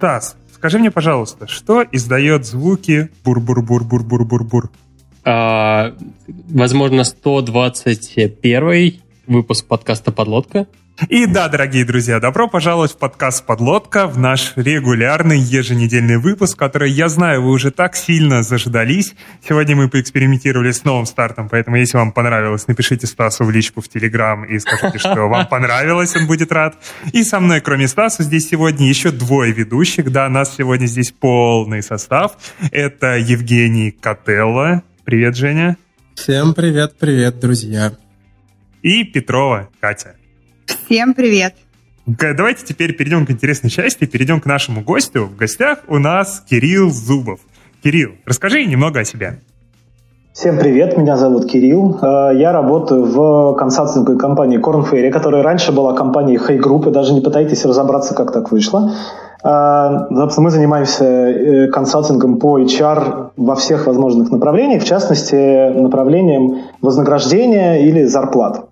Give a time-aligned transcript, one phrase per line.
[0.00, 4.70] Стас, скажи мне, пожалуйста, что издает звуки бур-бур-бур-бур-бур-бур-бур?
[5.26, 5.94] А,
[6.48, 8.94] возможно, 121
[9.26, 10.68] выпуск подкаста «Подлодка».
[11.08, 16.90] И да, дорогие друзья, добро пожаловать в подкаст «Подлодка», в наш регулярный еженедельный выпуск, который,
[16.90, 19.14] я знаю, вы уже так сильно заждались.
[19.46, 23.88] Сегодня мы поэкспериментировали с новым стартом, поэтому если вам понравилось, напишите Стасу в личку в
[23.88, 26.76] Телеграм и скажите, что вам понравилось, он будет рад.
[27.12, 30.12] И со мной, кроме Стаса, здесь сегодня еще двое ведущих.
[30.12, 32.36] Да, нас сегодня здесь полный состав.
[32.72, 34.82] Это Евгений Котелло.
[35.04, 35.78] Привет, Женя.
[36.14, 37.92] Всем привет, привет, друзья.
[38.82, 40.19] И Петрова Катя.
[40.70, 41.54] Всем привет!
[42.06, 45.24] Давайте теперь перейдем к интересной части, перейдем к нашему гостю.
[45.24, 47.40] В гостях у нас Кирилл Зубов.
[47.82, 49.40] Кирилл, расскажи немного о себе.
[50.32, 51.98] Всем привет, меня зовут Кирилл.
[52.00, 56.92] Э, я работаю в консалтинговой компании Corn Ferry, которая раньше была компанией Hey Group, и
[56.92, 58.92] даже не пытайтесь разобраться, как так вышло.
[59.42, 67.84] Э, мы занимаемся э, консалтингом по HR во всех возможных направлениях, в частности, направлением вознаграждения
[67.86, 68.69] или зарплат.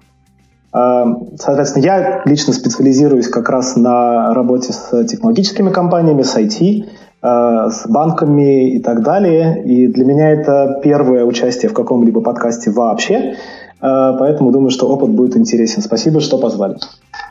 [0.75, 1.05] Э,
[1.37, 6.85] соответственно, я лично специализируюсь как раз на работе с технологическими компаниями, с IT,
[7.23, 9.63] э, с банками и так далее.
[9.65, 13.37] И для меня это первое участие в каком-либо подкасте вообще.
[13.81, 15.83] Э, поэтому думаю, что опыт будет интересен.
[15.83, 16.77] Спасибо, что позвали.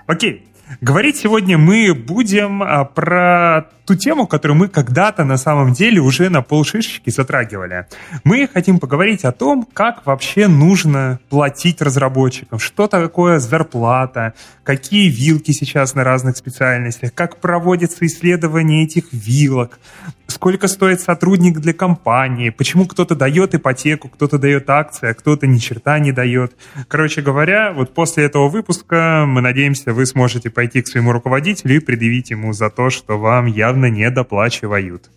[0.07, 0.43] Окей.
[0.81, 6.29] Говорить сегодня мы будем а, про ту тему, которую мы когда-то на самом деле уже
[6.29, 7.87] на полшишечки затрагивали.
[8.25, 15.51] Мы хотим поговорить о том, как вообще нужно платить разработчикам, что такое зарплата, какие вилки
[15.51, 19.79] сейчас на разных специальностях, как проводятся исследования этих вилок,
[20.27, 25.57] сколько стоит сотрудник для компании, почему кто-то дает ипотеку, кто-то дает акции, а кто-то ни
[25.57, 26.53] черта не дает.
[26.89, 31.79] Короче говоря, вот после этого выпуска мы надеемся, вы сможете пойти к своему руководителю и
[31.79, 35.09] предъявить ему за то, что вам явно не доплачивают.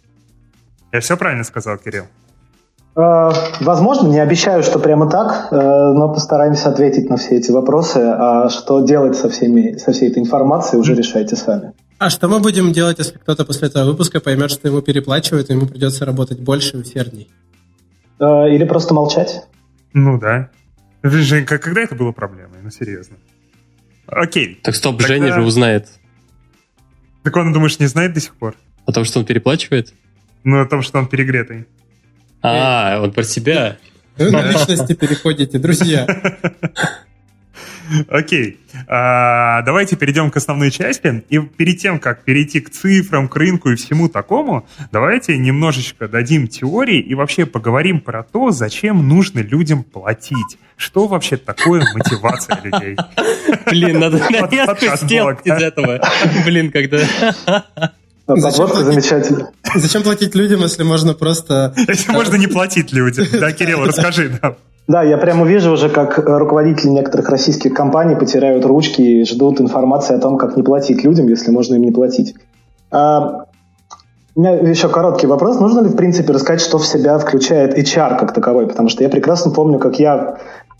[0.92, 2.04] Я все правильно сказал, Кирилл?
[2.96, 7.98] Э, возможно, не обещаю, что прямо так, э, но постараемся ответить на все эти вопросы.
[7.98, 11.72] А что делать со, всеми, со всей этой информацией, уже решайте сами.
[11.98, 15.52] А что мы будем делать, если кто-то после этого выпуска поймет, что ему переплачивают, и
[15.52, 17.30] ему придется работать больше и усердней?
[18.18, 19.44] Э, или просто молчать?
[19.92, 20.50] Ну да.
[21.02, 22.58] Женька, когда это было проблемой?
[22.62, 23.16] Ну, серьезно.
[24.06, 24.60] Окей.
[24.62, 25.14] Так стоп, Тогда...
[25.14, 25.88] Женя же узнает.
[27.22, 28.56] Так он, думаешь, не знает до сих пор?
[28.86, 29.92] О том, что он переплачивает?
[30.44, 31.66] Ну, о том, что он перегретый.
[32.42, 33.76] А, он про себя.
[34.16, 36.06] Вы на личности переходите, друзья.
[38.08, 38.58] Окей.
[38.86, 41.22] А, давайте перейдем к основной части.
[41.28, 46.48] И перед тем, как перейти к цифрам, к рынку и всему такому, давайте немножечко дадим
[46.48, 50.58] теории и вообще поговорим про то, зачем нужно людям платить.
[50.76, 52.96] Что вообще такое мотивация людей?
[53.66, 56.00] Блин, надо нарезку сделать из этого.
[56.44, 57.00] Блин, когда...
[58.26, 59.50] Подводка замечательно.
[59.74, 61.74] Зачем платить людям, если можно просто...
[61.76, 63.26] Если можно не платить людям.
[63.32, 64.56] Да, Кирилл, расскажи нам.
[64.90, 70.16] Да, я прямо вижу уже, как руководители некоторых российских компаний потирают ручки и ждут информации
[70.16, 72.34] о том, как не платить людям, если можно им не платить.
[72.90, 73.44] А,
[74.34, 75.60] у меня еще короткий вопрос.
[75.60, 78.66] Нужно ли, в принципе, рассказать, что в себя включает HR как таковой?
[78.66, 80.38] Потому что я прекрасно помню, как я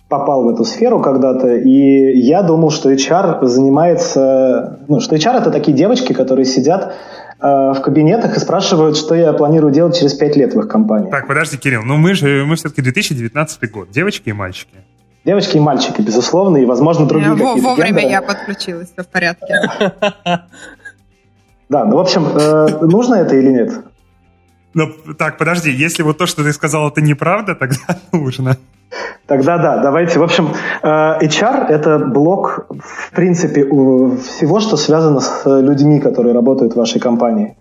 [0.08, 4.80] попал в эту сферу когда-то, и я думал, что HR занимается...
[4.88, 9.32] Ну, что HR— это такие девочки, которые сидят Э, в кабинетах и спрашивают, что я
[9.32, 11.10] планирую делать через пять лет в их компании.
[11.10, 14.74] Так, подожди, Кирилл, ну мы же мы все-таки 2019 год, девочки и мальчики.
[15.24, 18.10] Девочки и мальчики, безусловно, и, возможно, другие я, Вовремя гендеры.
[18.10, 19.54] я подключилась, все в порядке.
[21.68, 23.72] Да, ну, в общем, э, нужно это или нет?
[24.74, 24.88] Ну,
[25.18, 28.56] так, подожди, если вот то, что ты сказал, это неправда, тогда нужно.
[29.26, 30.18] Тогда да, давайте.
[30.18, 30.48] В общем,
[30.82, 37.00] э, HR– это блок, в принципе, всего, что связано с людьми, которые работают в вашей
[37.00, 37.56] компании.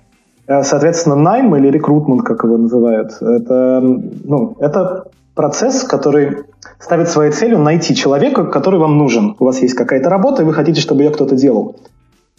[0.47, 5.05] Э, соответственно, найм или рекрутмент, как его называют, это, ну, это
[5.35, 6.39] процесс, который
[6.79, 9.35] ставит своей целью найти человека, который вам нужен.
[9.39, 11.75] У вас есть какая-то работа, и вы хотите, чтобы ее кто-то делал.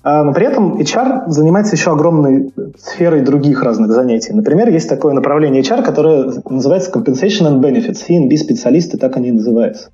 [0.03, 4.33] А, но при этом HR занимается еще огромной сферой других разных занятий.
[4.33, 7.97] Например, есть такое направление HR, которое называется Compensation and Benefits.
[8.07, 9.91] C&B специалисты, так они и называются.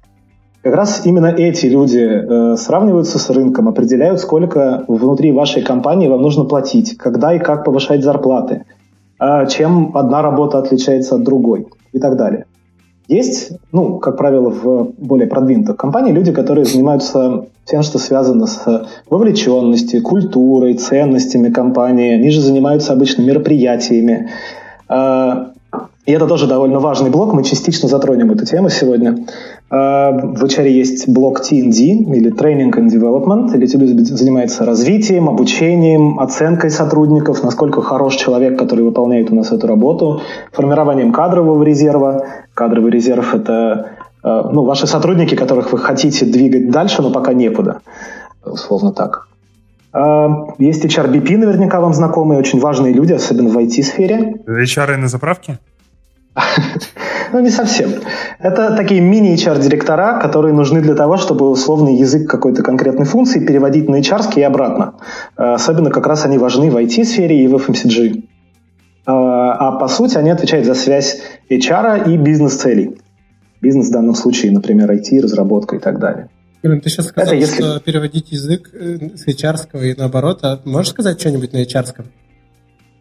[0.63, 6.23] Как раз именно эти люди э, сравниваются с рынком, определяют, сколько внутри вашей компании вам
[6.23, 8.65] нужно платить, когда и как повышать зарплаты,
[9.21, 12.47] э, чем одна работа отличается от другой и так далее.
[13.09, 18.89] Есть, ну, как правило, в более продвинутых компаниях люди, которые занимаются тем, что связано с
[19.09, 22.15] вовлеченностью, культурой, ценностями компании.
[22.15, 24.31] Они же занимаются обычно мероприятиями.
[24.89, 25.53] А,
[26.05, 29.27] и это тоже довольно важный блок, мы частично затронем эту тему сегодня.
[29.69, 36.21] А, в HR есть блок T&D или Training and Development, или тебе занимается развитием, обучением,
[36.21, 40.21] оценкой сотрудников, насколько хорош человек, который выполняет у нас эту работу,
[40.53, 42.25] формированием кадрового резерва.
[42.55, 47.81] Кадровый резерв– это а, ну, ваши сотрудники, которых вы хотите двигать дальше, но пока некуда,
[48.45, 49.27] условно так.
[49.93, 54.37] А, есть HRBP, наверняка вам знакомые, очень важные люди, особенно в IT-сфере.
[54.47, 55.59] HR на заправке?
[57.33, 57.91] Ну, не совсем.
[58.39, 64.01] Это такие мини-HR-директора, которые нужны для того, чтобы условный язык какой-то конкретной функции переводить на
[64.01, 64.95] HR и обратно.
[65.37, 68.25] А, особенно как раз они важны в IT-сфере и в FMCG.
[69.07, 71.21] А, а по сути они отвечают за связь
[71.51, 72.99] HR и бизнес-целей.
[73.61, 76.29] Бизнес в данном случае, например, IT, разработка и так далее.
[76.63, 77.63] Блин, ты сейчас сказал, это если...
[77.63, 80.41] что переводить язык э, с HR и наоборот.
[80.43, 82.05] А можешь сказать что-нибудь на HR?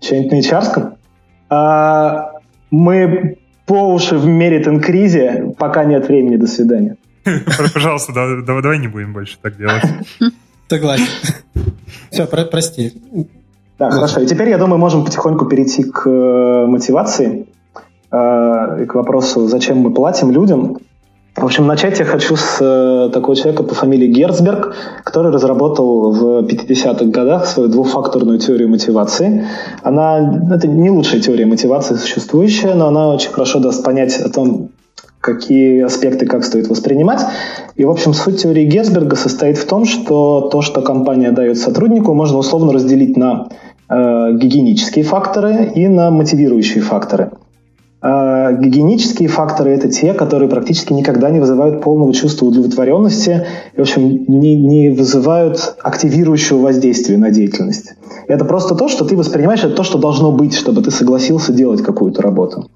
[0.01, 0.93] Что-нибудь на HR?
[1.49, 2.31] А,
[2.69, 6.97] мы по уши в меритон-кризе, пока нет времени, до свидания.
[7.73, 8.13] Пожалуйста,
[8.45, 9.83] давай не будем больше так делать.
[10.69, 11.05] Согласен.
[12.11, 12.93] Все, прости.
[13.77, 14.21] Да, хорошо.
[14.21, 17.45] И теперь, я думаю, можем потихоньку перейти к э, мотивации,
[18.11, 20.77] э, к вопросу, зачем мы платим людям.
[21.35, 24.73] В общем, начать я хочу с э, такого человека по фамилии Герцберг,
[25.03, 29.45] который разработал в 50-х годах свою двухфакторную теорию мотивации.
[29.83, 34.69] Она, это не лучшая теория мотивации существующая, но она очень хорошо даст понять о том,
[35.19, 37.19] какие аспекты как стоит воспринимать.
[37.75, 42.13] И, в общем, суть теории Герцберга состоит в том, что то, что компания дает сотруднику,
[42.13, 43.49] можно условно разделить на
[43.89, 47.31] э, гигиенические факторы и на мотивирующие факторы.
[48.07, 53.81] А гигиенические факторы– это те, которые практически никогда не вызывают полного чувства удовлетворенности и, в
[53.81, 57.95] общем, не, не вызывают активирующего воздействия на деятельность.
[58.27, 61.81] Это просто то, что ты воспринимаешь, это то, что должно быть, чтобы ты согласился делать
[61.81, 62.69] какую-то работу.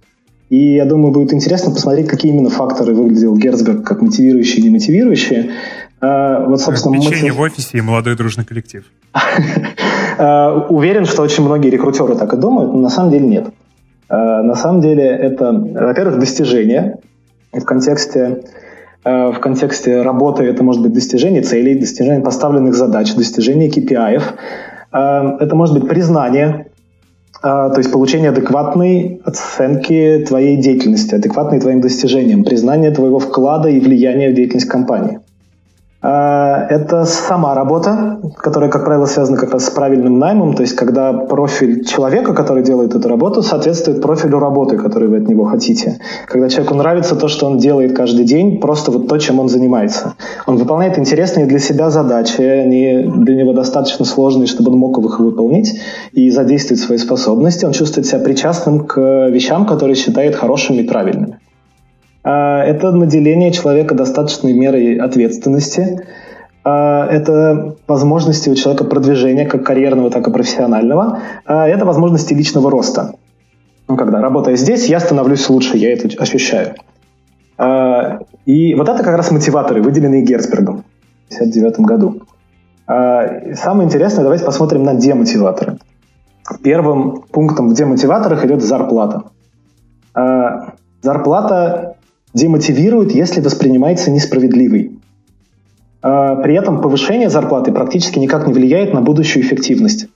[0.49, 5.51] И я думаю, будет интересно посмотреть, какие именно факторы выглядел Герцберг как мотивирующие и немотивирующие.
[6.01, 7.35] А, вот, собственно, мотив...
[7.35, 8.83] в офисе и молодой дружный коллектив.
[10.21, 13.53] А, уверен, что очень многие рекрутеры так и думают, но на самом деле нет.
[14.09, 16.97] Э, на самом деле это, во-первых, достижение.
[17.53, 18.43] В контексте,
[19.03, 24.21] э, в контексте работы это может быть достижение целей, достижение поставленных задач, достижение KPI.
[24.91, 26.65] Э, это может быть признание,
[27.41, 34.29] то есть получение адекватной оценки твоей деятельности, адекватной твоим достижениям, признание твоего вклада и влияния
[34.29, 35.21] в деятельность компании.
[36.01, 40.73] А, это сама работа, которая, как правило, связана как раз с правильным наймом, то есть
[40.73, 45.99] когда профиль человека, который делает эту работу, соответствует профилю работы, которую вы от него хотите.
[46.25, 50.13] Когда человеку нравится то, что он делает каждый день, просто вот то, чем он занимается.
[50.47, 55.19] Он выполняет интересные для себя задачи, они для него достаточно сложные, чтобы он мог их
[55.19, 55.81] выполнить
[56.13, 57.65] и задействовать свои способности.
[57.65, 61.39] Он чувствует себя причастным к вещам, которые считает хорошими и правильными.
[62.29, 66.05] А, это наделение человека достаточной мерой ответственности.
[66.63, 71.21] А, это возможности у человека продвижения как карьерного, так и профессионального.
[71.45, 73.15] А, это возможности личного роста.
[73.87, 76.75] Ну, когда работая здесь, я становлюсь лучше, я это ощущаю.
[78.45, 80.85] И вот это как раз мотиваторы, выделенные Герцбергом
[81.29, 82.21] в 1959 году.
[82.85, 85.79] Самое интересное, давайте посмотрим на демотиваторы.
[86.63, 89.23] Первым пунктом в демотиваторах идет зарплата.
[91.01, 91.88] Зарплата
[92.33, 94.99] демотивирует, если воспринимается несправедливой.
[96.01, 100.07] А, при этом повышение зарплаты практически никак не влияет на будущую эффективность.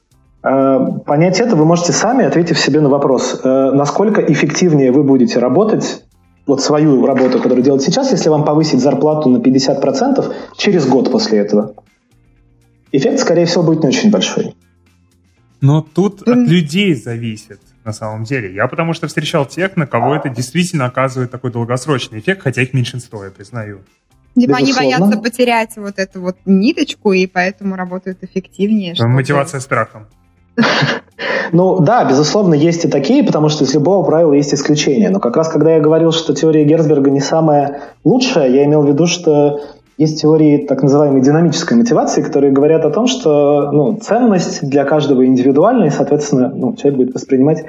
[0.41, 5.39] А, понять это вы можете сами, ответив себе на вопрос, а, насколько эффективнее вы будете
[5.39, 6.03] работать,
[6.46, 11.39] вот свою работу, которую делаете сейчас, если вам повысить зарплату на 50% через год после
[11.39, 11.74] этого.
[12.91, 14.53] Эффект, скорее всего, будет не очень большой.
[15.62, 18.54] Но тут от людей зависит на самом деле.
[18.54, 22.74] Я потому что встречал тех, на кого это действительно оказывает такой долгосрочный эффект, хотя их
[22.74, 23.82] меньшинство, я признаю.
[24.36, 28.96] Типа они боятся потерять вот эту вот ниточку, и поэтому работают эффективнее.
[29.00, 30.08] Мотивация страхом.
[31.52, 35.12] Ну да, безусловно, есть и такие, потому что из любого правила есть исключения.
[35.12, 38.88] Но как раз когда я говорил, что теория Герцберга не самая лучшая, я имел в
[38.88, 39.62] виду, что
[39.98, 45.26] есть теории так называемой динамической мотивации, которые говорят о том, что ну, ценность для каждого
[45.26, 47.64] индивидуальна, и, соответственно, ну, человек будет воспринимать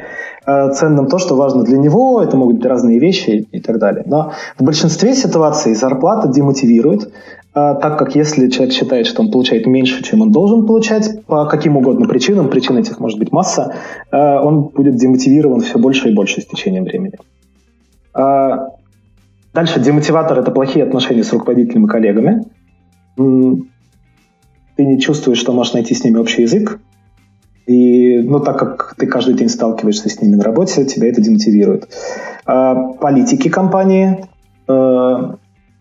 [0.46, 4.04] э, ценным то, что важно для него, это могут быть разные вещи и так далее.
[4.06, 7.08] Но в большинстве ситуаций зарплата демотивирует, э,
[7.52, 11.76] так как если человек считает, что он получает меньше, чем он должен получать, по каким
[11.76, 13.74] угодно причинам, причин этих может быть масса,
[14.10, 17.14] э, он будет демотивирован все больше и больше с течением времени.
[19.54, 22.44] Э, Дальше демотиватор– это плохие отношения с руководителем и коллегами.
[23.16, 26.80] Ты не чувствуешь, что можешь найти с ними общий язык.
[27.66, 31.88] И, ну, так как ты каждый день сталкиваешься с ними на работе, тебя это демотивирует.
[32.44, 34.26] А, политики компании,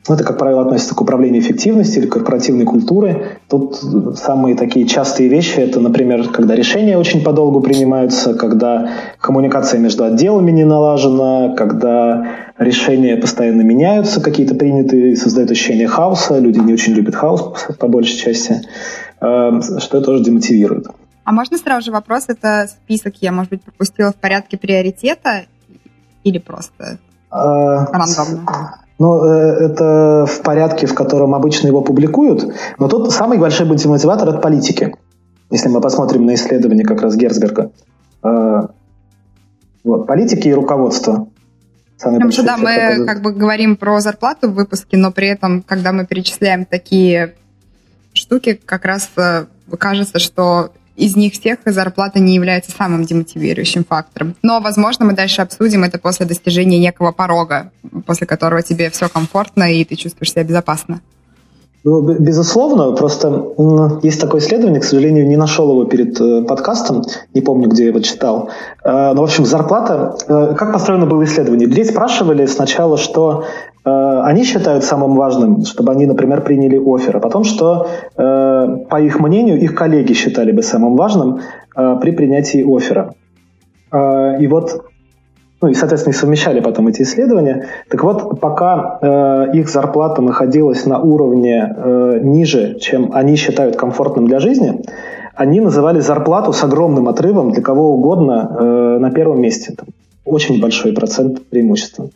[0.03, 3.39] э, Ну, это, как правило, относится к управлению эффективностью или корпоративной культуры.
[3.49, 3.75] Тут
[4.17, 10.51] самые такие частые вещи– это, например, когда решения очень подолгу принимаются, когда коммуникация между отделами
[10.51, 17.15] не налажена, когда решения постоянно меняются, какие-то принятые, создают ощущение хаоса, люди не очень любят
[17.15, 18.61] хаос по большей части,
[19.21, 20.87] э, что это тоже демотивирует.
[21.23, 25.45] А можно сразу же вопрос, это список я, может быть, пропустила в порядке приоритета
[26.23, 28.82] или просто а, рандомно?
[29.03, 34.29] Ну, э, это в порядке, в котором обычно его публикуют, но тут самый большой мотиватор
[34.29, 34.95] от политики.
[35.51, 37.71] Если мы посмотрим на исследование как раз Герцберга.
[38.21, 38.69] А,
[39.83, 41.27] вот, политики и руководство.
[42.01, 43.07] Потому что, да, мы показывают.
[43.09, 47.35] как бы говорим про зарплату в выпуске, но при этом, когда мы перечисляем такие
[48.13, 54.35] штуки, как раз э, кажется, что из них всех зарплата не является самым демотивирующим фактором.
[54.43, 57.71] Но, возможно, мы дальше обсудим это после достижения некого порога,
[58.05, 61.01] после которого тебе все комфортно и ты чувствуешь себя безопасно.
[61.85, 63.53] Ну, безусловно, просто
[64.03, 67.89] есть такое исследование, к сожалению, не нашел его перед э, подкастом, не помню, где я
[67.89, 68.49] его читал.
[68.85, 70.15] Э, но, в общем, зарплата...
[70.29, 71.67] Э, как построено было исследование?
[71.67, 73.43] Людей спрашивали сначала, что
[73.85, 79.59] они считают самым важным, чтобы они, например, приняли офер, а потом, что, по их мнению,
[79.59, 81.41] их коллеги считали бы самым важным
[81.75, 83.13] при принятии оффера.
[84.39, 84.83] И вот
[85.63, 87.67] ну и, соответственно, и совмещали потом эти исследования.
[87.89, 94.27] Так вот, пока э, их зарплата находилась на уровне э, ниже, чем они считают комфортным
[94.27, 94.81] для жизни,
[95.33, 99.73] они называли зарплату с огромным отрывом для кого угодно э, на первом месте.
[100.25, 102.09] Очень большой процент преимущества.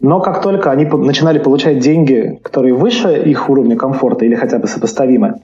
[0.00, 4.66] Но как только они начинали получать деньги, которые выше их уровня комфорта или хотя бы
[4.66, 5.40] сопоставимы,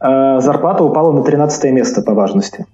[0.00, 2.66] э, зарплата упала на 13 место по важности.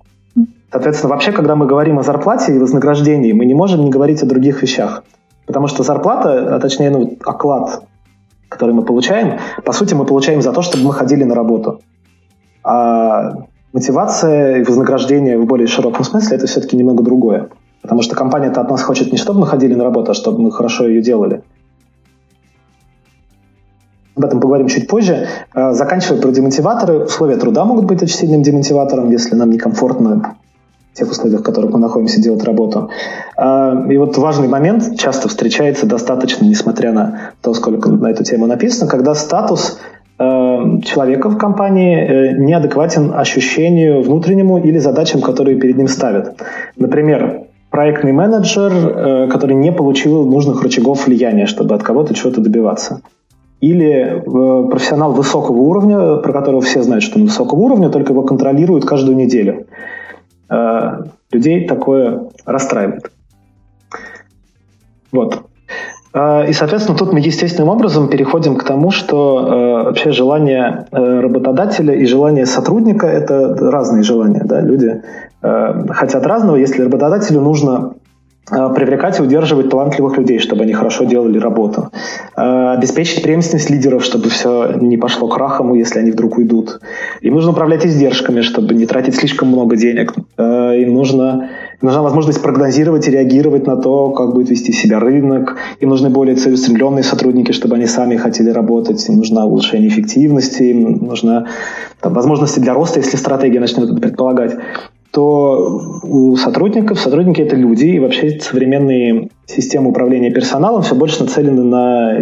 [0.71, 4.27] Соответственно, вообще, когда мы говорим о зарплате и вознаграждении, мы не можем не говорить о
[4.27, 5.05] других вещах.
[5.47, 7.83] Потому что зарплата, а точнее, ну, оклад,
[8.49, 11.81] который мы получаем, по сути, мы получаем за то, чтобы мы ходили на работу.
[12.65, 13.35] А
[13.73, 17.49] мотивация и вознаграждение в более широком смысле это все-таки немного другое.
[17.83, 20.53] Потому что компания-то от нас хочет не чтобы мы ходили на работу, а чтобы мы
[20.53, 21.43] хорошо ее делали.
[24.15, 25.27] Об этом поговорим чуть позже.
[25.53, 30.37] А, заканчивая про демотиваторы, условия труда могут быть очень сильным демотиватором, если нам некомфортно
[30.93, 32.91] в тех условиях, в которых мы находимся, делать работу.
[33.37, 38.47] А, и вот важный момент часто встречается достаточно, несмотря на то, сколько на эту тему
[38.47, 39.81] написано, когда статус
[40.19, 46.37] а, человека в компании э, неадекватен ощущению внутреннему или задачам, которые перед ним ставят.
[46.77, 53.01] Например, проектный менеджер, э, который не получил нужных рычагов влияния, чтобы от кого-то чего-то добиваться.
[53.61, 58.23] Или э, профессионал высокого уровня, про которого все знают, что он высокого уровня, только его
[58.23, 59.67] контролируют каждую неделю.
[60.51, 63.11] Э, людей такое расстраивает.
[65.11, 65.43] Вот.
[66.15, 71.21] Э, и, соответственно, тут мы естественным образом переходим к тому, что э, вообще желание э,
[71.21, 74.43] работодателя и желание сотрудника– это разные желания.
[74.45, 74.61] Да?
[74.61, 75.03] Люди
[75.43, 76.57] э, хотят разного.
[76.57, 77.95] Если работодателю нужно
[78.47, 81.91] привлекать и удерживать талантливых людей, чтобы они хорошо делали работу.
[82.37, 86.81] Э, обеспечить преемственность лидеров, чтобы все не пошло крахом, если они вдруг уйдут.
[87.21, 90.13] Им нужно управлять издержками, чтобы не тратить слишком много денег.
[90.37, 95.57] Э, им нужно, нужна возможность прогнозировать и реагировать на то, как будет вести себя рынок.
[95.79, 99.09] Им нужны более целеустремленные сотрудники, чтобы они сами хотели работать.
[99.09, 101.47] Им нужно улучшение эффективности, им нужна
[102.01, 104.57] там, возможности для роста, если стратегия начнет это предполагать
[105.13, 111.63] то у сотрудников, сотрудники это люди, и вообще современные системы управления персоналом все больше нацелены
[111.63, 112.19] на,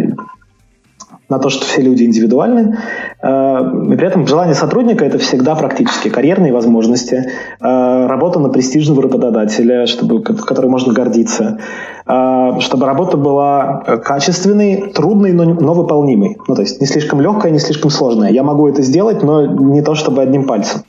[1.29, 2.77] на то, что все люди индивидуальны.
[3.21, 7.29] А, и при этом желание сотрудника это всегда практически карьерные возможности,
[7.61, 11.59] а, работа на престижного работодателя, чтобы, которой можно гордиться,
[12.05, 16.37] а, чтобы работа была качественной, трудной, но, но выполнимой.
[16.45, 18.31] Ну, то есть не слишком легкая, не слишком сложная.
[18.31, 20.81] Я могу это сделать, но не то чтобы одним пальцем.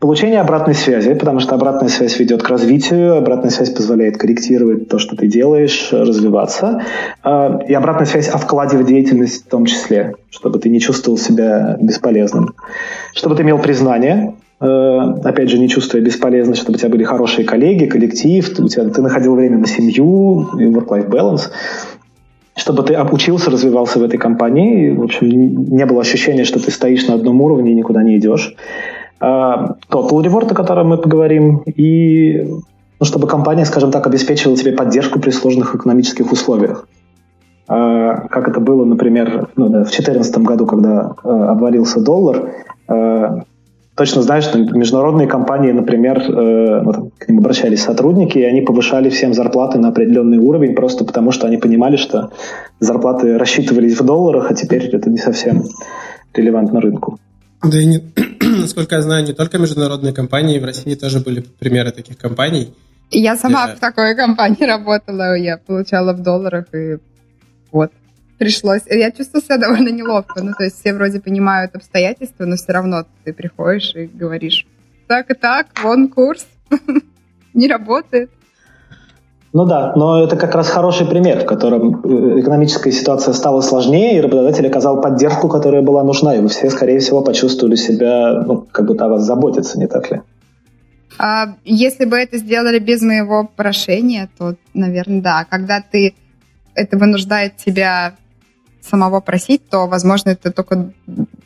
[0.00, 5.00] Получение обратной связи, потому что обратная связь ведет к развитию, обратная связь позволяет корректировать то,
[5.00, 6.82] что ты делаешь, развиваться.
[7.24, 11.18] А, и обратная связь о вкладе в деятельность в том числе, чтобы ты не чувствовал
[11.18, 12.54] себя бесполезным.
[13.12, 17.44] Чтобы ты имел признание, э, опять же, не чувствуя бесполезность, чтобы у тебя были хорошие
[17.44, 21.50] коллеги, коллектив, у тебя, ты находил время на семью, work-life balance
[22.54, 26.72] чтобы ты обучился, развивался в этой компании, и, в общем, не было ощущения, что ты
[26.72, 28.56] стоишь на одном уровне и никуда не идешь.
[29.20, 32.46] А, total Reward, о котором мы поговорим, и
[33.00, 36.88] ну, чтобы компания, скажем так, обеспечивала тебе поддержку при сложных экономических условиях.
[37.68, 42.52] А, как это было, например, ну, да, в 2014 году, когда а, обвалился доллар,
[43.98, 49.10] точно знаю, что международные компании, например, э, вот, к ним обращались сотрудники, и они повышали
[49.10, 52.30] всем зарплаты на определенный уровень, просто потому что они понимали, что
[52.78, 55.64] зарплаты рассчитывались в долларах, а теперь это не совсем
[56.32, 57.18] релевантно рынку.
[57.62, 58.00] Да и не,
[58.68, 62.74] насколько я знаю, не только международные компании, в России тоже были примеры таких компаний.
[63.10, 66.98] Я сама в такой компании работала, я получала в долларах, и
[67.72, 67.90] вот
[68.38, 68.82] пришлось.
[68.86, 70.42] Я чувствую себя довольно неловко.
[70.42, 74.66] Ну, то есть все вроде понимают обстоятельства, но все равно ты приходишь и говоришь,
[75.06, 76.46] так и так, вон курс,
[77.54, 78.30] не работает.
[79.52, 84.18] Ну да, но это как раз хороший пример, в котором э, экономическая ситуация стала сложнее,
[84.18, 88.66] и работодатель оказал поддержку, которая была нужна, и вы все, скорее всего, почувствовали себя, ну,
[88.70, 90.20] как будто о вас заботятся, не так ли?
[91.18, 95.46] А, если бы это сделали без моего прошения, то, наверное, да.
[95.48, 96.14] Когда ты
[96.74, 98.14] это вынуждает тебя
[98.82, 100.92] самого просить, то, возможно, это только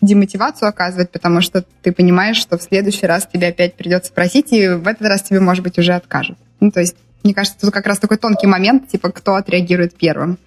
[0.01, 4.69] демотивацию оказывает, потому что ты понимаешь, что в следующий раз тебе опять придется просить, и
[4.69, 6.37] в этот раз тебе, может быть, уже откажут.
[6.61, 10.38] Ну, то есть, мне кажется, тут как раз такой тонкий момент, типа, кто отреагирует первым.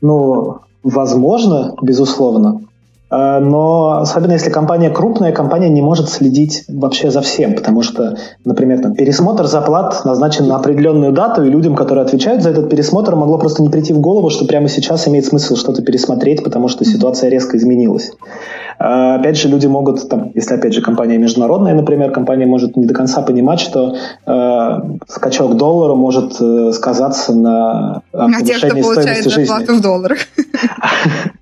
[0.00, 2.62] Ну, возможно, безусловно.
[3.08, 8.16] А, но особенно если компания крупная, компания не может следить вообще за всем, потому что,
[8.44, 13.14] например, там, пересмотр зарплат назначен на определенную дату, и людям, которые отвечают за этот пересмотр,
[13.14, 16.84] могло просто не прийти в голову, что прямо сейчас имеет смысл что-то пересмотреть, потому что
[16.84, 18.10] ситуация резко изменилась.
[18.78, 22.86] А, опять же, люди могут, там, если опять же компания международная, например, компания может не
[22.86, 28.76] до конца понимать, что э, скачок доллара может э, сказаться на повышении на тех, кто
[28.76, 30.18] получает зарплату в долларах.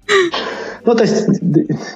[0.87, 1.26] Ну, то есть,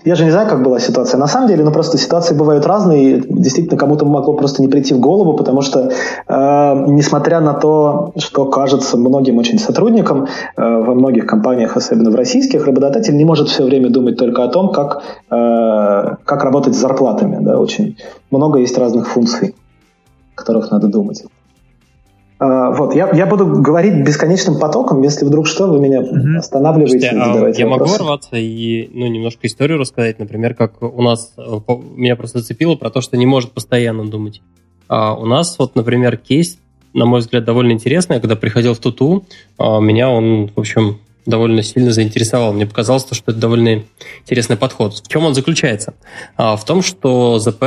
[0.04, 3.18] я же не знаю, как была ситуация на самом деле, но просто ситуации бывают разные,
[3.18, 8.12] и действительно кому-то могло просто не прийти в голову, потому что, э, несмотря на то,
[8.16, 10.26] что кажется многим очень сотрудникам,
[10.56, 14.48] э, во многих компаниях, особенно в российских, работодатель не может все время думать только о
[14.48, 17.38] том, как, э, как работать с зарплатами.
[17.40, 17.58] Да?
[17.58, 17.96] Очень
[18.30, 19.54] много есть разных функций,
[20.34, 21.24] о которых надо думать.
[22.40, 26.38] А, вот, я, я буду говорить бесконечным потоком, если вдруг что, вы меня угу.
[26.38, 27.66] останавливаете Слушайте, а Я вопросы.
[27.66, 31.42] могу ворваться и ну, немножко историю рассказать, например, как у нас, э,
[31.96, 34.40] меня просто зацепило про то, что не может постоянно думать.
[34.86, 36.58] А у нас вот, например, кейс,
[36.94, 38.16] на мой взгляд, довольно интересный.
[38.16, 39.24] Я когда приходил в Туту,
[39.58, 42.52] а, меня он, в общем, довольно сильно заинтересовал.
[42.52, 43.82] Мне показалось, что это довольно
[44.22, 44.94] интересный подход.
[44.94, 45.94] В чем он заключается?
[46.36, 47.64] А, в том, что ЗП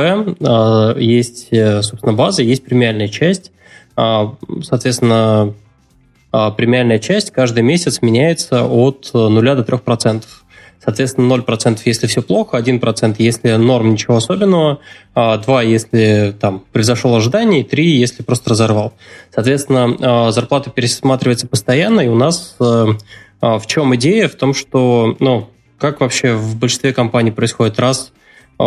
[0.98, 3.52] есть, э, собственно, база, есть премиальная часть,
[3.94, 5.54] соответственно,
[6.32, 10.24] а, премиальная часть каждый месяц меняется от 0 до 3%.
[10.82, 14.80] Соответственно, 0% если все плохо, 1% если норм ничего особенного,
[15.14, 18.94] 2 а, если там превзошел ожидание, и 3 если просто разорвал.
[19.32, 24.28] Соответственно, зарплата пересматривается постоянно, и у нас в чем идея?
[24.28, 28.12] В том, что, ну, как вообще в большинстве компаний происходит раз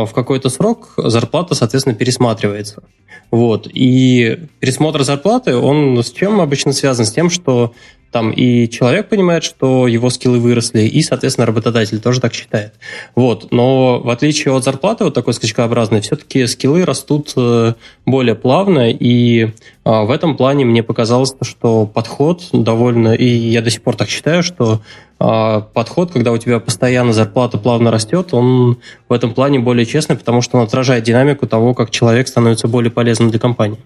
[0.03, 2.83] в какой-то срок зарплата, соответственно, пересматривается.
[3.31, 3.67] Вот.
[3.71, 7.05] И пересмотр зарплаты, он с чем обычно связан?
[7.05, 7.73] С тем, что
[8.15, 12.71] там и человек понимает, что его скиллы выросли, и, соответственно, работодатель тоже так считает.
[13.13, 13.51] Вот.
[13.51, 17.73] Но в отличие от зарплаты, вот такой скачкообразной, все-таки скиллы растут э,
[18.05, 19.49] более плавно, и
[19.83, 24.07] а, в этом плане мне показалось, что подход довольно, и я до сих пор так
[24.07, 24.79] считаю, что
[25.19, 28.77] а, подход, когда у тебя постоянно зарплата плавно растет, он
[29.09, 32.91] в этом плане более честный, потому что он отражает динамику того, как человек становится более
[32.91, 33.79] полезным для компании.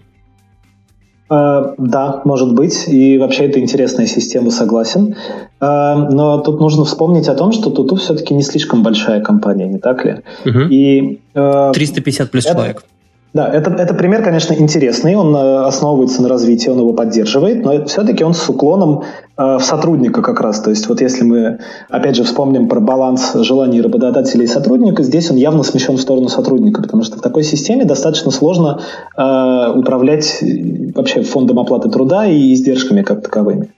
[1.30, 2.88] Э, да, может быть.
[2.88, 5.14] И вообще это интересная система, согласен.
[5.60, 9.78] Э, но тут нужно вспомнить о том, что Туту все-таки не слишком большая компания, не
[9.78, 10.16] так ли?
[10.44, 10.60] Угу.
[10.70, 12.84] И, 350 э, плюс это, человек.
[13.32, 17.84] Да, это, это пример, конечно, интересный, он э, основывается на развитии, он его поддерживает, но
[17.84, 19.04] все-таки он с уклоном
[19.36, 20.60] э, в сотрудника как раз.
[20.60, 25.30] То есть вот если мы, опять же, вспомним про баланс желаний работодателя и сотрудника, здесь
[25.30, 28.80] он явно смещен в сторону сотрудника, потому что в такой системе достаточно сложно
[29.16, 33.70] э, управлять э, вообще фондом оплаты труда и издержками как таковыми.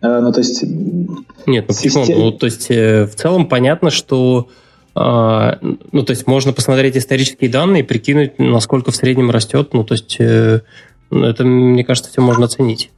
[0.00, 0.64] Э, ну, то есть...
[1.46, 2.00] Нет, ну систем...
[2.00, 2.24] почему?
[2.24, 4.48] Ну, то есть э, в целом понятно, что
[4.94, 9.70] ну, то есть можно посмотреть исторические данные и прикинуть, насколько в среднем растет.
[9.72, 10.60] Ну, то есть э,
[11.10, 12.90] это, мне кажется, все можно оценить.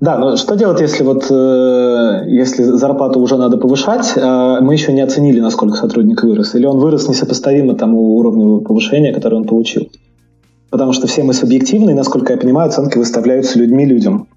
[0.00, 4.94] Да, но что делать, если вот э, если зарплату уже надо повышать, а мы еще
[4.94, 9.90] не оценили, насколько сотрудник вырос, или он вырос несопоставимо тому уровню повышения, которое он получил?
[10.70, 14.28] Потому что все мы субъективны, и, насколько я понимаю, оценки выставляются людьми людям.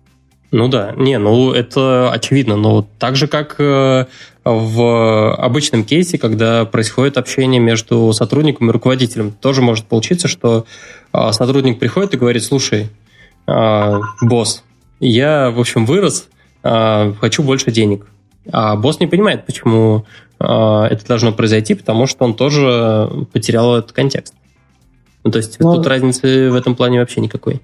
[0.53, 4.05] Ну да, не, ну это очевидно, но так же, как э,
[4.43, 10.67] в обычном кейсе, когда происходит общение между сотрудником и руководителем, тоже может получиться, что
[11.11, 12.89] а, сотрудник приходит и говорит, слушай,
[13.47, 14.63] а, босс,
[14.99, 16.29] я, в общем, вырос,
[16.61, 18.05] хочу больше денег.
[18.51, 20.05] А босс не понимает, почему
[20.37, 24.35] это должно произойти, потому что он тоже потерял этот контекст.
[25.23, 27.59] Ну, то есть ну, тут разницы в этом плане вообще никакой.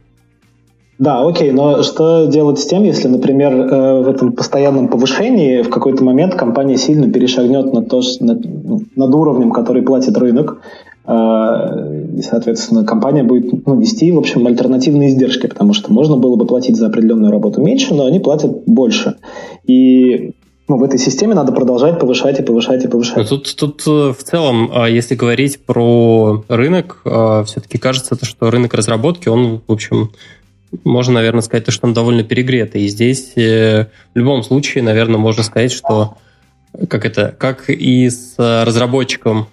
[0.99, 5.69] Да, окей, но что делать с тем, если, например, э, в этом постоянном повышении в
[5.69, 10.59] какой-то момент компания сильно перешагнет на то, над, над уровнем, который платит рынок,
[11.07, 16.35] э, и, соответственно, компания будет ну, вести, в общем, альтернативные издержки, потому что можно было
[16.35, 19.15] бы платить за определенную работу меньше, но они платят больше.
[19.65, 20.31] И
[20.67, 23.29] ну, в этой системе надо продолжать повышать и повышать и повышать.
[23.29, 27.03] Тут, тут э, в целом, если говорить про рынок,
[27.45, 30.09] все-таки кажется, что рынок разработки, он, в общем,
[30.83, 32.83] можно, наверное, сказать, что он довольно перегретый.
[32.83, 36.17] И здесь э, в любом случае, наверное, можно сказать, что
[36.89, 39.47] как это, как и с разработчиком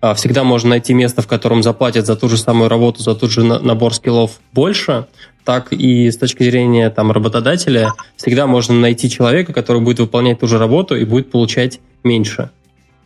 [0.00, 3.30] а, всегда можно найти место, в котором заплатят за ту же самую работу, за тот
[3.30, 5.06] же набор скиллов больше,
[5.44, 10.46] так и с точки зрения там, работодателя всегда можно найти человека, который будет выполнять ту
[10.48, 12.50] же работу и будет получать меньше.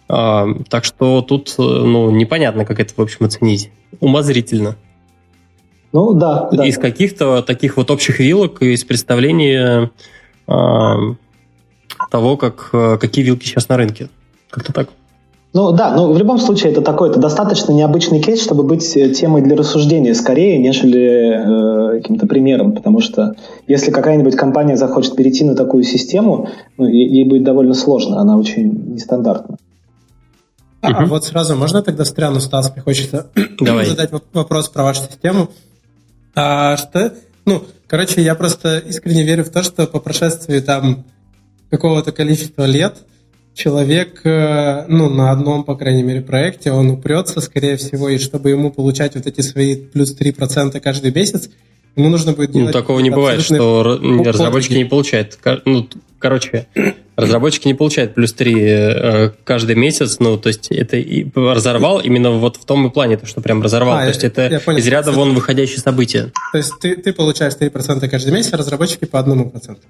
[0.08, 3.70] А, так что тут э, ну, непонятно, как это, в общем, оценить.
[4.00, 4.76] Умозрительно.
[5.92, 6.48] Ну да.
[6.52, 6.66] да.
[6.66, 9.90] Из каких-то таких вот общих вилок, из представления
[10.46, 10.52] э,
[12.10, 14.08] того, как, какие вилки сейчас на рынке.
[14.50, 14.88] Как-то так.
[15.52, 19.42] Ну да, но в любом случае это такой, это достаточно необычный кейс, чтобы быть темой
[19.42, 23.34] для рассуждения скорее, нежели э, каким-то примером, потому что
[23.66, 26.48] если какая-нибудь компания захочет перейти на такую систему,
[26.78, 29.56] ну, ей будет довольно сложно, она очень нестандартна.
[30.82, 31.10] А, угу.
[31.10, 33.26] вот сразу можно тогда стряну, Стас, мне хочется
[33.60, 33.86] Давай.
[33.86, 35.48] задать вопрос про вашу систему.
[36.34, 37.14] А что?
[37.44, 41.04] Ну, короче, я просто искренне верю в то, что по прошествии там
[41.70, 42.98] какого-то количества лет
[43.54, 48.50] человек, э, ну, на одном, по крайней мере, проекте, он упрется, скорее всего, и чтобы
[48.50, 51.50] ему получать вот эти свои плюс 3% каждый месяц,
[51.96, 52.74] ему нужно будет делать...
[52.74, 55.38] Ну, такого не бывает, что разработчики не получают.
[55.64, 55.88] Ну,
[56.18, 56.66] короче,
[57.20, 62.30] разработчики не получают плюс 3 э, каждый месяц, ну, то есть это и разорвал именно
[62.30, 63.98] вот в том и плане, то, что прям разорвал.
[63.98, 66.32] А, то есть это понял, из ряда вон выходящее событие.
[66.52, 69.82] То есть ты, ты получаешь 3% каждый месяц, а разработчики по одному проценту.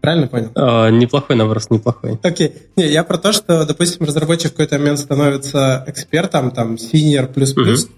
[0.00, 0.50] Правильно понял?
[0.54, 2.18] А, неплохой наброс, неплохой.
[2.22, 2.54] Окей.
[2.76, 7.84] Не, я про то, что, допустим, разработчик в какой-то момент становится экспертом, там, senior плюс-плюс,
[7.84, 7.92] угу.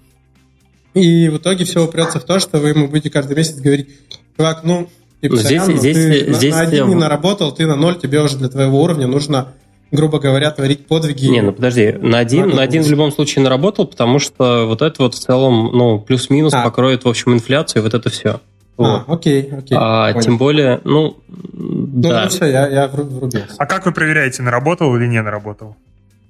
[0.94, 3.90] и в итоге все упрется в то, что вы ему будете каждый месяц говорить,
[4.36, 4.88] чувак, ну,
[5.22, 8.36] Типа, здесь, здесь, ты здесь, на, на один не наработал, ты на ноль, тебе уже
[8.36, 9.54] для твоего уровня нужно
[9.92, 11.26] грубо говоря, творить подвиги.
[11.26, 15.02] Не, ну подожди, на один, на один в любом случае наработал, потому что вот это
[15.02, 16.64] вот в целом, ну, плюс-минус а.
[16.64, 18.40] покроет, в общем, инфляцию, вот это все.
[18.78, 18.86] Вот.
[18.86, 19.76] А, окей, окей.
[19.78, 22.24] А, тем более, ну, ну да.
[22.24, 23.54] Ну, все, я, я врубился.
[23.58, 25.76] А как вы проверяете, наработал или не наработал?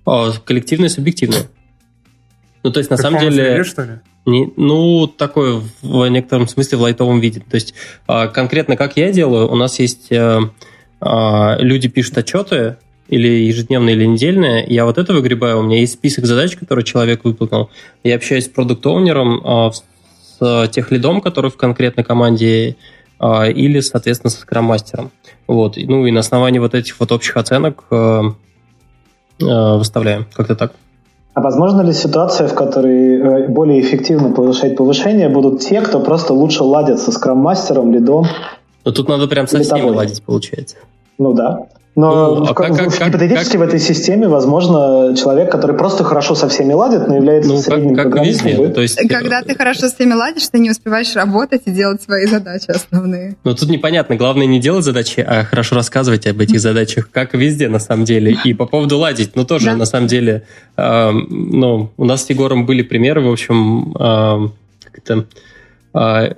[0.04, 1.36] А, коллективно и субъективно.
[2.64, 3.52] Ну, то есть, на самом деле...
[3.52, 3.92] Виде, что ли?
[4.24, 7.40] Не, ну, такое в некотором смысле в лайтовом виде.
[7.40, 7.74] То есть
[8.06, 10.40] а, конкретно как я делаю, у нас есть э,
[11.00, 12.76] а, люди пишут отчеты,
[13.08, 17.24] или ежедневные, или недельные, я вот это выгребаю, у меня есть список задач, которые человек
[17.24, 17.68] выполнил.
[18.04, 22.76] Я общаюсь с продукт-оунером, а, с тех лидом, который в конкретной команде,
[23.20, 25.12] или, соответственно, со скрам-мастером.
[25.46, 25.76] Вот.
[25.76, 28.22] Ну и на основании вот этих вот общих оценок э,
[29.40, 30.26] э, выставляем.
[30.32, 30.72] Как-то так.
[31.34, 36.34] А возможно ли ситуация, в которой э, более эффективно повышать повышение будут те, кто просто
[36.34, 38.26] лучше ладит со скрам-мастером, лидом?
[38.84, 40.76] Ну тут надо прям со всеми ладить, получается.
[41.18, 41.66] Ну да.
[41.94, 46.04] Но ну, а как, как, в, гипотетически как, в этой системе, возможно, человек, который просто
[46.04, 48.56] хорошо со всеми ладит, но является ну, средним как, как везде.
[48.56, 52.00] Ну, то есть, Когда ты хорошо с всеми ладишь, ты не успеваешь работать и делать
[52.00, 53.36] свои задачи основные.
[53.44, 54.16] Ну тут непонятно.
[54.16, 58.38] Главное не делать задачи, а хорошо рассказывать об этих задачах, как везде на самом деле.
[58.42, 59.76] И по поводу ладить, ну тоже да.
[59.76, 60.44] на самом деле,
[60.78, 64.48] э, ну у нас с Егором были примеры, в общем, э,
[64.84, 65.26] как это
[65.94, 66.32] а,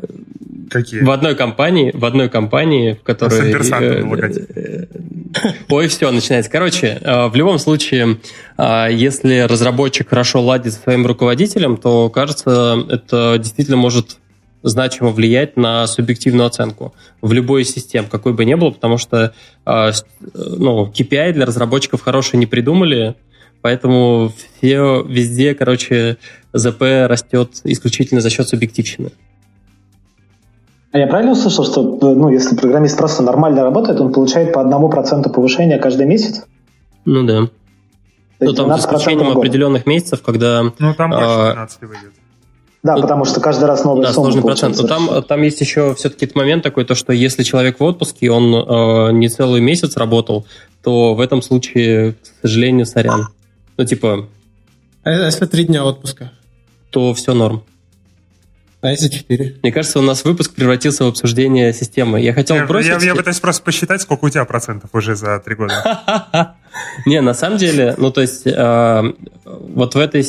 [0.70, 1.02] Какие?
[1.02, 3.52] В одной компании, в одной компании, в которой...
[3.62, 4.86] С э,
[5.68, 6.50] Ой, все, начинается.
[6.50, 8.18] Короче, э, в любом случае,
[8.56, 14.18] э, если разработчик хорошо ладит со своим руководителем, то, кажется, это действительно может
[14.62, 19.34] значимо влиять на субъективную оценку в любой системе, какой бы ни было, потому что
[19.66, 23.14] ну, KPI для разработчиков хорошие не придумали,
[23.60, 26.16] поэтому все везде, короче,
[26.54, 29.10] ЗП растет исключительно за счет субъективщины.
[30.94, 34.88] А я правильно услышал, что ну, если программист просто нормально работает, он получает по одному
[34.88, 36.44] проценту повышения каждый месяц?
[37.04, 37.48] Ну да.
[38.38, 40.62] Ну там с исключением определенных месяцев, когда...
[40.62, 42.12] Ну там больше 15 а, выйдет.
[42.84, 44.80] Да, потому что каждый раз новая да, сумма сложный процент.
[44.80, 48.30] Но там, там есть еще все-таки этот момент такой, то, что если человек в отпуске,
[48.30, 50.46] он э, не целый месяц работал,
[50.84, 53.30] то в этом случае, к сожалению, сорян.
[53.76, 54.28] Ну, типа...
[55.02, 56.30] А если три дня отпуска?
[56.90, 57.64] То все норм.
[58.84, 59.60] А если 4?
[59.62, 62.20] Мне кажется, у нас выпуск превратился в обсуждение системы.
[62.20, 62.90] Я хотел я, бросить...
[62.90, 66.54] Я, я пытаюсь просто посчитать, сколько у тебя процентов уже за три года.
[67.06, 69.12] Не, на самом деле, ну то есть, э,
[69.44, 70.26] вот в этой...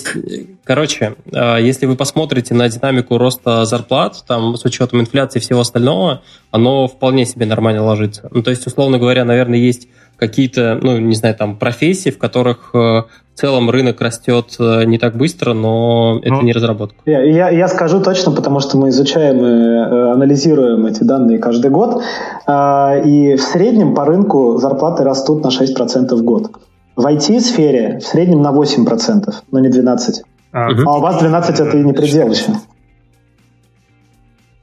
[0.64, 5.60] Короче, э, если вы посмотрите на динамику роста зарплат, там, с учетом инфляции и всего
[5.60, 8.30] остального, оно вполне себе нормально ложится.
[8.32, 12.70] Ну то есть, условно говоря, наверное, есть какие-то, ну, не знаю, там, профессии, в которых
[12.74, 13.04] э,
[13.36, 16.96] в целом рынок растет э, не так быстро, но это ну, не разработка.
[17.06, 21.70] Я, я, я скажу точно, потому что мы изучаем и э, анализируем эти данные каждый
[21.70, 22.02] год,
[22.48, 26.50] а, и в среднем по рынку зарплаты растут на 6% в год.
[26.96, 30.22] В IT-сфере в среднем на 8%, но не 12%.
[30.54, 32.54] А, а у вас 12 это и не предел еще.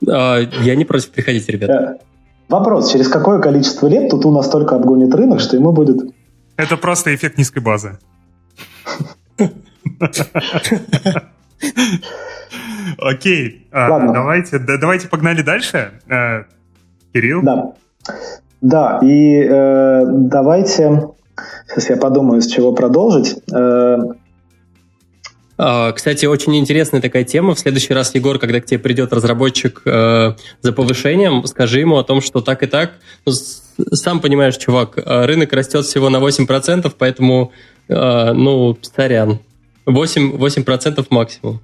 [0.09, 1.99] А, я не против, приходите, ребята.
[2.49, 6.11] Вопрос, через какое количество лет тут у нас только обгонит рынок, что ему будет...
[6.57, 7.99] Это просто эффект низкой базы.
[12.99, 15.93] Окей, а, давайте, давайте погнали дальше.
[16.09, 16.45] Э,
[17.13, 17.43] Кирилл?
[17.43, 17.73] Да.
[18.61, 21.09] Да, и э, давайте,
[21.67, 23.37] сейчас я подумаю, с чего продолжить.
[23.53, 23.99] Э,
[25.95, 27.55] кстати, очень интересная такая тема.
[27.55, 32.05] В следующий раз, Егор, когда к тебе придет разработчик э, за повышением, скажи ему о
[32.05, 32.95] том, что так и так.
[33.25, 33.33] Ну,
[33.93, 37.53] сам понимаешь, чувак, э, рынок растет всего на 8%, поэтому,
[37.89, 39.39] э, ну, сорян.
[39.87, 41.61] 8%, 8% максимум.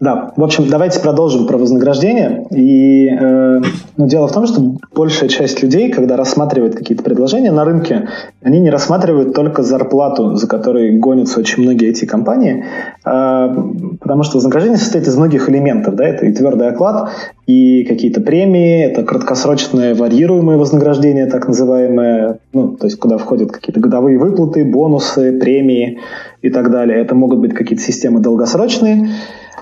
[0.00, 2.46] Да, в общем, давайте продолжим про вознаграждение.
[2.50, 3.60] И э,
[3.98, 8.08] ну, дело в том, что большая часть людей, когда рассматривают какие-то предложения на рынке,
[8.40, 12.64] они не рассматривают только зарплату, за которой гонятся очень многие эти компании,
[13.04, 13.56] э,
[14.00, 15.94] потому что вознаграждение состоит из многих элементов.
[15.96, 16.06] Да?
[16.06, 17.10] Это и твердый оклад,
[17.46, 23.80] и какие-то премии, это краткосрочное варьируемое вознаграждение, так называемое, ну, то есть куда входят какие-то
[23.80, 25.98] годовые выплаты, бонусы, премии
[26.40, 26.98] и так далее.
[26.98, 29.10] Это могут быть какие-то системы долгосрочные.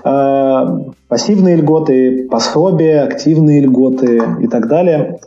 [0.03, 5.19] Э, пассивные льготы, пособия, активные льготы и так далее.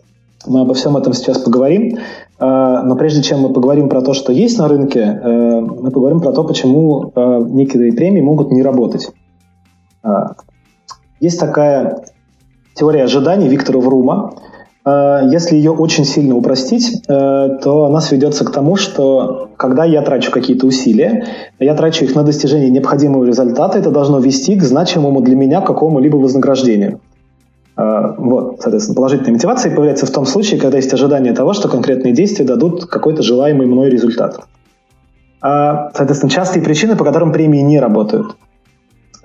[0.46, 1.98] Мы обо всем этом сейчас поговорим.
[2.38, 6.20] Э, но прежде чем мы поговорим про то, что есть на рынке, э, мы поговорим
[6.20, 7.12] про то, почему
[7.48, 9.10] некие премии могут не работать.
[11.20, 12.04] Есть такая
[12.74, 14.32] теория ожиданий Виктора Врума,
[14.84, 20.32] если ее очень сильно упростить, э, то она сведется к тому, что когда я трачу
[20.32, 21.24] какие-то усилия,
[21.60, 26.16] я трачу их на достижение необходимого результата, это должно вести к значимому для меня какому-либо
[26.16, 27.00] вознаграждению.
[27.76, 32.12] Э, вот, соответственно, положительная мотивация появляется в том случае, когда есть ожидание того, что конкретные
[32.12, 34.40] действия дадут какой-то желаемый мной результат.
[35.40, 38.36] Соответственно, частые причины, по которым премии не работают.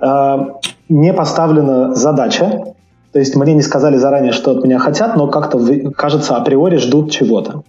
[0.01, 2.73] Не поставлена задача,
[3.17, 5.59] то есть мне не сказали заранее, что от меня хотят, но как-то,
[5.95, 7.63] кажется, априори ждут чего-то.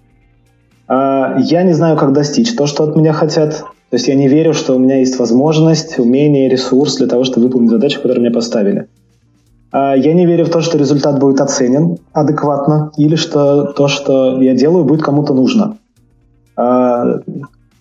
[0.87, 3.61] А, я не знаю, как достичь то, что от меня хотят.
[3.89, 7.47] То есть я не верю, что у меня есть возможность, умение, ресурс для того, чтобы
[7.47, 8.89] выполнить задачу, которую мне поставили.
[9.73, 14.43] А, я не верю в то, что результат будет оценен адекватно, или что то, что
[14.43, 15.79] я делаю, будет кому-то нужно.
[16.57, 17.21] А,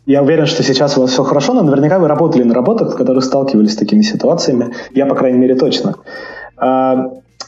[0.06, 2.96] я уверен, что сейчас у вас все хорошо, но наверняка вы работали на работах, в
[2.96, 4.74] которых сталкивались с такими ситуациями.
[4.94, 5.96] Я, по крайней мере, точно.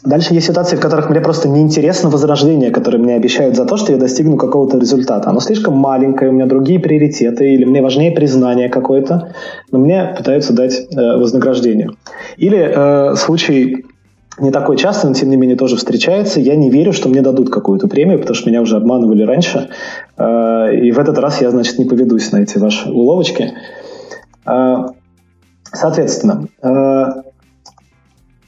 [0.05, 3.91] Дальше есть ситуации, в которых мне просто неинтересно возрождение, которое мне обещают за то, что
[3.91, 5.29] я достигну какого-то результата.
[5.29, 9.33] Оно слишком маленькое, у меня другие приоритеты, или мне важнее признание какое-то,
[9.71, 11.89] но мне пытаются дать э, вознаграждение.
[12.37, 13.85] Или э, случай
[14.39, 16.39] не такой часто, но тем не менее тоже встречается.
[16.39, 19.69] Я не верю, что мне дадут какую-то премию, потому что меня уже обманывали раньше.
[20.17, 23.51] Э, и в этот раз я, значит, не поведусь на эти ваши уловочки.
[24.45, 24.77] Э,
[25.73, 27.05] соответственно, э,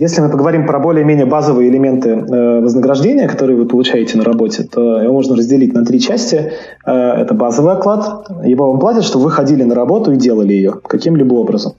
[0.01, 4.99] если мы поговорим про более-менее базовые элементы э, вознаграждения, которые вы получаете на работе, то
[4.99, 6.53] его можно разделить на три части.
[6.83, 8.27] Э, это базовый оклад.
[8.43, 11.73] Его вам платят, чтобы вы ходили на работу и делали ее каким-либо образом.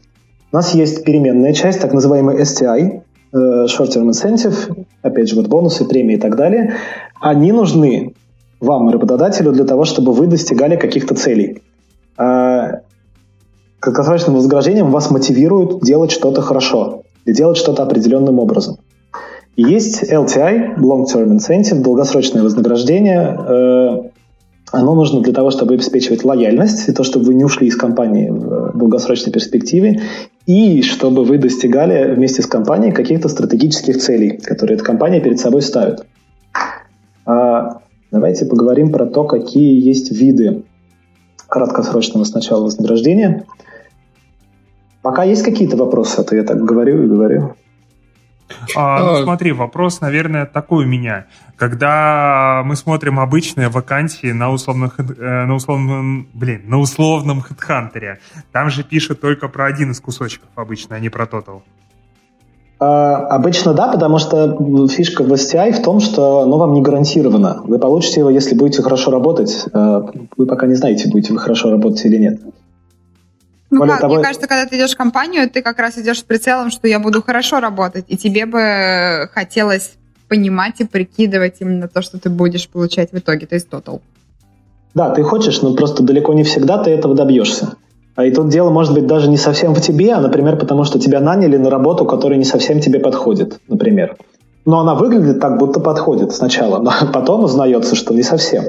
[0.53, 3.01] У нас есть переменная часть, так называемый STI,
[3.33, 6.75] э, Short Term Incentive, опять же, вот бонусы, премии и так далее.
[7.21, 8.15] Они нужны
[8.61, 11.61] вам, работодателю, для того, чтобы вы достигали каких-то целей.
[12.19, 12.83] Э,
[13.81, 18.79] краткосрочным вознаграждением вас мотивируют делать что-то хорошо и делать что-то определенным образом.
[19.57, 23.37] И есть LTI, Long Term Incentive, долгосрочное вознаграждение.
[23.39, 24.11] Э,
[24.73, 28.31] оно нужно для того, чтобы обеспечивать лояльность, и то, чтобы вы не ушли из компании
[28.31, 30.01] в долгосрочной перспективе,
[30.47, 35.61] и чтобы вы достигали вместе с компанией каких-то стратегических целей, которые эта компания перед собой
[35.61, 36.07] ставит.
[37.27, 40.63] А, давайте поговорим про то, какие есть виды
[41.49, 43.45] краткосрочного сначала вознаграждения–
[45.03, 47.57] Пока есть какие-то вопросы, а то я так говорю и говорю.
[48.77, 49.23] А, ну, а.
[49.23, 51.27] смотри, вопрос, наверное, такой у меня.
[51.57, 58.17] Когда мы смотрим обычные вакансии на условных, э, на условном, блин, на условном HeadHunter,
[58.53, 61.63] там же пишут только про один из кусочков обычно, а не про Total.
[62.79, 67.63] Обычно да, потому что фишка в STI в том, что оно вам не гарантировано.
[67.65, 69.67] Вы получите его, если будете хорошо работать.
[69.73, 72.41] Вы пока не знаете, будете вы хорошо работать или нет.
[73.73, 76.21] Ну Более как, того, мне кажется, когда ты идешь в компанию, ты как раз идешь
[76.21, 79.93] с прицелом, что я буду хорошо работать, и тебе бы хотелось
[80.29, 84.03] понимать и прикидывать именно то, что ты будешь получать в итоге, то есть total.
[84.95, 87.77] Да, ты хочешь, но просто далеко не всегда ты этого добьешься.
[88.15, 90.99] А и тут дело может быть даже не совсем в тебе, а, например, потому что
[90.99, 94.17] тебя наняли на работу, которая не совсем тебе подходит, например.
[94.67, 98.65] Но она выглядит так, будто подходит сначала, но потом узнается, что не совсем.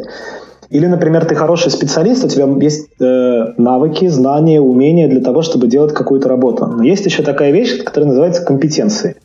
[0.74, 5.68] Или, например, ты хороший специалист, у тебя есть э, навыки, знания, умения для того, чтобы
[5.68, 6.66] делать какую-то работу.
[6.66, 9.18] Но есть еще такая вещь, которая называется компетенции.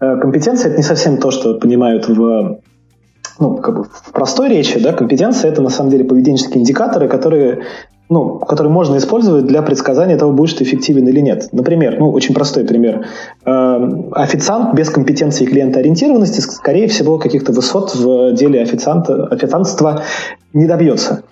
[0.00, 2.60] Э, компетенция это не совсем то, что понимают в
[3.40, 7.62] ну, как бы в простой речи, да, компетенция это на самом деле поведенческие индикаторы, которые
[8.08, 11.48] ну, который можно использовать для предсказания того, будешь ты эффективен или нет.
[11.52, 13.06] Например, ну, очень простой пример.
[13.44, 20.02] Э, официант без компетенции клиентоориентированности, скорее всего, каких-то высот в деле официанта, официантства
[20.52, 21.22] не добьется.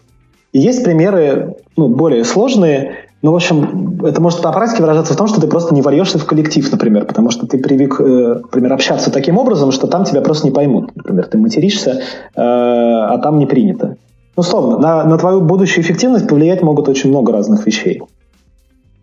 [0.53, 5.17] И есть примеры ну, более сложные, ну, в общем, это может на практике выражаться в
[5.17, 8.05] том, что ты просто не вольешься в коллектив, например, потому что ты привык, э,
[8.43, 10.97] например, общаться таким образом, что там тебя просто не поймут.
[10.97, 12.01] Например, ты материшься, э,
[12.35, 13.97] а там не принято.
[14.37, 18.03] Условно, на, на твою будущую эффективность повлиять могут очень много разных вещей.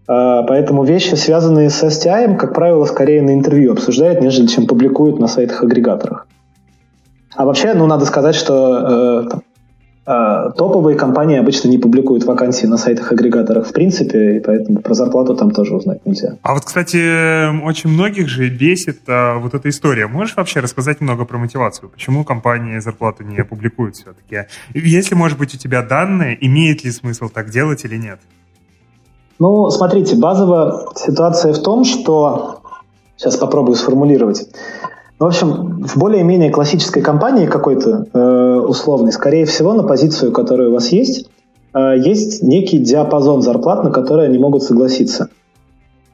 [0.07, 5.19] А, поэтому вещи, связанные с STI, как правило, скорее на интервью обсуждают, нежели чем публикуют
[5.19, 6.27] на сайтах-агрегаторах.
[7.35, 9.39] А вообще, ну, надо сказать, что э, а,
[10.07, 15.51] топовые компании обычно не публикуют вакансии на сайтах-агрегаторах в принципе, и поэтому про зарплату там
[15.51, 16.37] тоже узнать нельзя.
[16.43, 20.07] А вот, кстати, очень многих же бесит а, вот эта история.
[20.07, 21.89] Можешь вообще рассказать немного про мотивацию?
[21.89, 24.47] Почему компании зарплату не публикуют все-таки?
[24.73, 28.19] Если, может быть, у тебя данные, имеет ли смысл так делать или нет?
[29.39, 32.61] Ну, смотрите, базовая ситуация в том, что...
[33.19, 34.47] Сейчас попробую сформулировать.
[35.19, 40.73] В общем, в более-менее классической компании какой-то э, условной, скорее всего, на позицию, которая у
[40.73, 41.27] вас есть,
[41.73, 45.29] э, есть некий диапазон зарплат, на который они могут согласиться.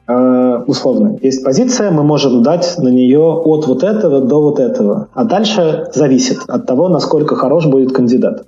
[0.06, 1.18] Э, условно.
[1.20, 5.08] Есть позиция, мы можем дать на нее от вот этого до вот этого.
[5.12, 8.46] А дальше зависит от того, насколько хорош будет кандидат.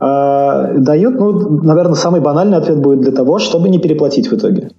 [0.00, 4.70] Э, дают, ну, наверное, самый банальный ответ будет для того, чтобы не переплатить в итоге.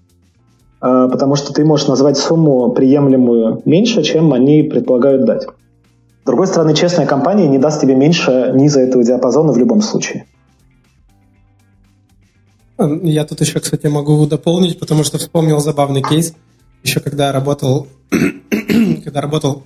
[0.81, 5.43] А, потому что ты можешь назвать сумму приемлемую меньше, чем они предполагают дать.
[5.43, 10.25] С другой стороны, честная компания не даст тебе меньше низа этого диапазона в любом случае.
[13.03, 16.33] Я тут еще, кстати, могу дополнить, потому что вспомнил забавный кейс.
[16.83, 17.87] Еще когда работал,
[19.03, 19.63] когда работал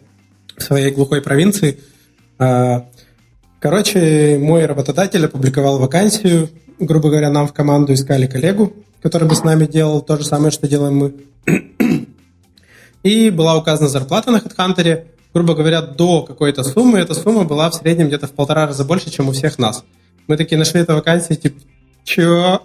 [0.58, 1.80] в своей глухой провинции,
[2.38, 2.88] а,
[3.62, 8.74] короче, мой работодатель опубликовал вакансию, грубо говоря, нам в команду искали коллегу,
[9.06, 11.14] который бы с нами делал то же самое, что делаем мы.
[13.04, 16.98] И была указана зарплата на HeadHunter, грубо говоря, до какой-то суммы.
[16.98, 19.84] Эта сумма была в среднем где-то в полтора раза больше, чем у всех нас.
[20.26, 21.62] Мы такие нашли эту вакансию, типа,
[22.04, 22.62] чё?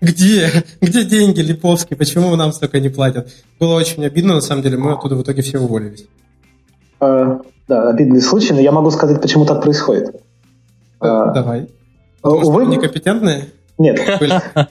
[0.00, 0.64] Где?
[0.80, 1.96] Где деньги, Липовский?
[1.96, 3.30] Почему нам столько не платят?
[3.60, 6.06] Было очень обидно, на самом деле, мы оттуда в итоге все уволились.
[6.98, 10.24] А, да, обидный случай, но я могу сказать, почему так происходит.
[10.98, 11.68] А, давай.
[12.20, 13.50] Потому Увы, что некомпетентные?
[13.80, 13.98] Нет.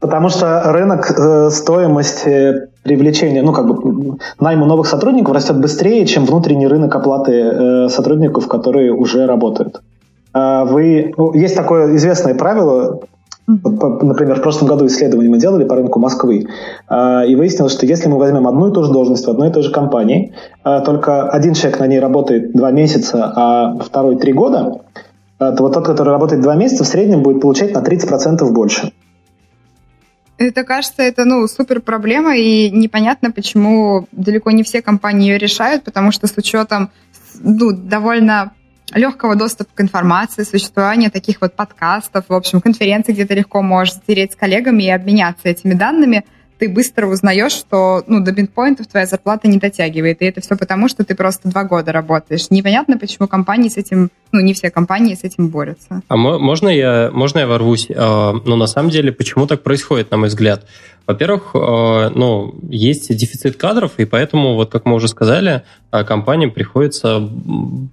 [0.00, 6.24] Потому что рынок э, стоимости привлечения, ну, как бы, найма новых сотрудников растет быстрее, чем
[6.24, 9.82] внутренний рынок оплаты э, сотрудников, которые уже работают.
[10.32, 13.00] А вы, ну, есть такое известное правило,
[13.48, 16.48] Например, в прошлом году исследование мы делали по рынку Москвы,
[16.86, 19.52] а, и выяснилось, что если мы возьмем одну и ту же должность в одной и
[19.52, 24.34] той же компании, а, только один человек на ней работает два месяца, а второй три
[24.34, 24.82] года,
[25.38, 28.92] то вот тот, который работает два месяца, в среднем будет получать на 30% больше.
[30.36, 35.84] Это кажется, это ну супер проблема, и непонятно, почему далеко не все компании ее решают,
[35.84, 36.90] потому что с учетом
[37.40, 38.52] ну, довольно
[38.92, 43.94] легкого доступа к информации, существования таких вот подкастов, в общем, конференций, где ты легко можешь
[43.94, 46.24] затереть с коллегами и обменяться этими данными–
[46.58, 50.20] ты быстро узнаешь, что ну, до бинпоинтов твоя зарплата не дотягивает.
[50.22, 52.50] И это все потому, что ты просто два года работаешь.
[52.50, 56.02] Непонятно, почему компании с этим, ну, не все компании с этим борются.
[56.08, 57.88] А можно я, можно я ворвусь?
[57.94, 60.66] А, ну, на самом деле, почему так происходит, на мой взгляд?
[61.06, 66.50] Во-первых, а, ну, есть дефицит кадров, и поэтому, вот как мы уже сказали, а, компаниям
[66.50, 67.26] приходится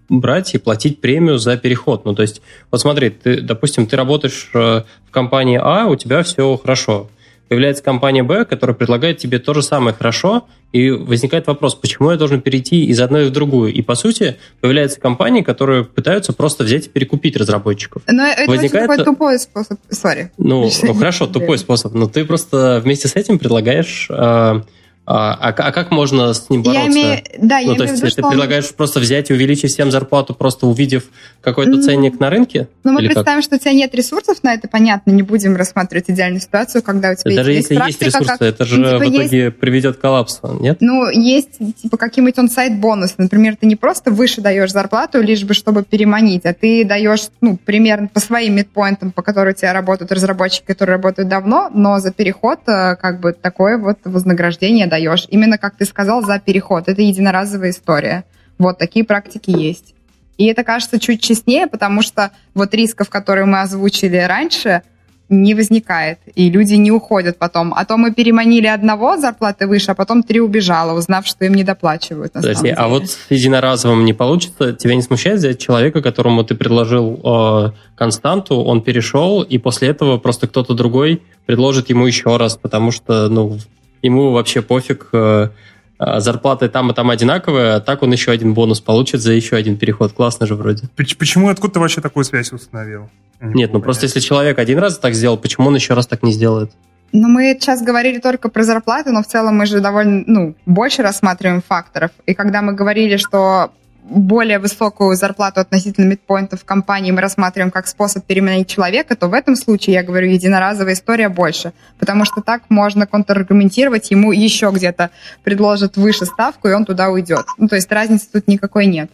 [0.09, 2.03] брать и платить премию за переход.
[2.03, 6.57] Ну, то есть, вот смотри, ты, допустим, ты работаешь в компании А, у тебя все
[6.57, 7.07] хорошо,
[7.47, 12.17] появляется компания Б, которая предлагает тебе то же самое хорошо, и возникает вопрос, почему я
[12.17, 13.71] должен перейти из одной в другую?
[13.71, 18.01] И, по сути, появляются компании, которые пытаются просто взять и перекупить разработчиков.
[18.07, 18.89] Но это возникает...
[18.89, 19.79] очень такой тупой способ.
[19.89, 20.31] Сори.
[20.37, 21.93] Ну, ну хорошо, тупой способ.
[21.93, 24.61] Но ты просто вместе с этим предлагаешь э,
[25.07, 26.89] А, а, а как можно с ним бороться?
[26.89, 28.73] Я имею, да, ну, я то имею есть виду, ты предлагаешь он...
[28.75, 31.03] просто взять и увеличить всем зарплату, просто увидев
[31.41, 32.67] какой-то ценник на рынке?
[32.83, 33.43] Ну, мы представим, как?
[33.43, 37.15] что у тебя нет ресурсов на это, понятно, не будем рассматривать идеальную ситуацию, когда у
[37.15, 39.97] тебя Даже есть, если есть ресурсы, как, это же ну, типа в итоге есть, приведет
[39.97, 40.77] к коллапсу, нет?
[40.79, 43.13] Ну, есть типа какие-нибудь он сайт бонус.
[43.19, 47.57] Например, ты не просто выше даешь зарплату, лишь бы чтобы переманить, а ты даешь, ну,
[47.57, 52.11] примерно по своим мидпоинтам, по которым у тебя работают разработчики, которые работают давно, но за
[52.11, 55.27] переход э, как бы такое вот вознаграждение даешь.
[55.29, 56.87] Именно как ты сказал, за переход.
[56.87, 58.23] Это единоразовая история.
[58.57, 59.93] Вот такие практики есть.
[60.37, 64.81] И это кажется чуть честнее, потому что вот рисков, которые мы озвучили раньше,
[65.27, 67.73] не возникает, и люди не уходят потом.
[67.73, 71.63] А то мы переманили одного зарплаты выше, а потом три убежало, узнав, что им не
[71.63, 72.33] доплачивают.
[72.33, 74.73] Подожди, а вот с единоразовым не получится?
[74.73, 80.19] Тебя не смущает взять человека, которому ты предложил э, константу, он перешел, и после этого
[80.19, 83.57] просто кто-то другой предложит ему еще раз, потому что ну,
[84.05, 85.49] ему вообще пофиг, э,
[85.97, 89.55] а, зарплаты там и там одинаковые, а так он еще один бонус получит за еще
[89.55, 90.11] один переход.
[90.11, 90.83] Классно же вроде.
[90.95, 93.09] Почему, откуда ты вообще такую связь установил?
[93.39, 96.23] Не Нет, ну просто если человек один раз так сделал, почему он еще раз так
[96.23, 96.71] не сделает?
[97.11, 101.01] Ну, мы сейчас говорили только про зарплату, но в целом мы же довольно, ну, больше
[101.01, 102.11] рассматриваем факторов.
[102.25, 103.71] И когда мы говорили, что
[104.09, 109.33] более высокую зарплату относительно мидпоинтов в компании мы рассматриваем как способ переменить человека, то в
[109.33, 111.73] этом случае, я говорю, единоразовая история больше.
[111.97, 115.09] Потому что так можно контраргументировать, ему еще где-то
[115.43, 117.45] предложат выше ставку, и он туда уйдет.
[117.57, 119.09] Ну, то есть разницы тут никакой нет.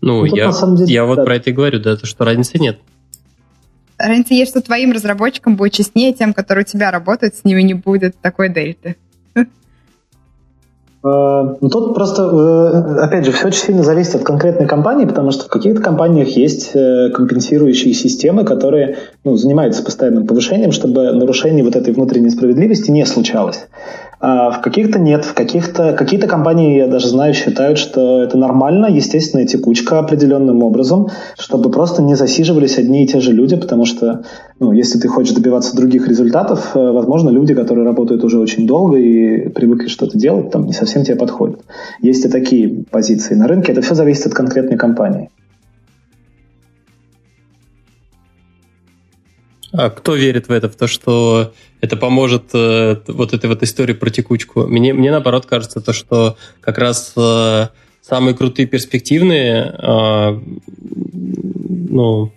[0.00, 2.78] Ну, ну я, деле, я вот про это и говорю, да, то, что разницы нет.
[3.98, 7.74] Разница есть, что твоим разработчикам будет честнее, тем, которые у тебя работают, с ними не
[7.74, 8.96] будет такой дельты.
[11.04, 15.30] Э, ну, тут просто, э, опять же, все очень сильно зависит от конкретной компании, потому
[15.32, 21.62] что в каких-то компаниях есть э, компенсирующие системы, которые ну, занимаются постоянным повышением, чтобы нарушение
[21.62, 23.66] вот этой внутренней справедливости не случалось.
[24.26, 28.86] А в каких-то нет, в каких-то какие-то компании, я даже знаю, считают, что это нормально,
[28.86, 31.08] естественная текучка определенным образом,
[31.38, 34.24] чтобы просто не засиживались одни и те же люди, потому что,
[34.60, 38.96] ну, если ты хочешь добиваться других результатов, э, возможно, люди, которые работают уже очень долго
[38.96, 41.60] и привыкли что-то делать, там не совсем тебе подходят.
[42.00, 45.28] Есть и такие позиции на рынке, это все зависит от конкретной компании.
[49.76, 53.92] А кто верит в это, в то, что это поможет э, вот этой вот истории
[53.92, 54.66] про текучку?
[54.68, 57.68] Мне, мне наоборот кажется, то, что как раз э,
[58.00, 60.40] самые крутые перспективные, э,
[61.90, 62.32] ну,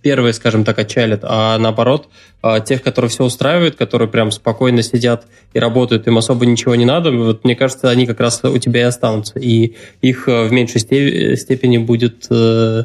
[0.00, 2.08] первые, скажем так, отчалят, а наоборот,
[2.44, 6.84] э, тех, которые все устраивают, которые прям спокойно сидят и работают, им особо ничего не
[6.84, 10.52] надо, вот мне кажется, они как раз у тебя и останутся, и их э, в
[10.52, 12.84] меньшей степени будет э,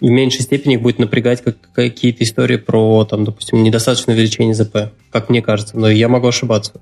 [0.00, 4.92] в меньшей степени их будет напрягать как какие-то истории про, там, допустим, недостаточное увеличение ЗП,
[5.10, 5.78] как мне кажется.
[5.78, 6.72] Но я могу ошибаться.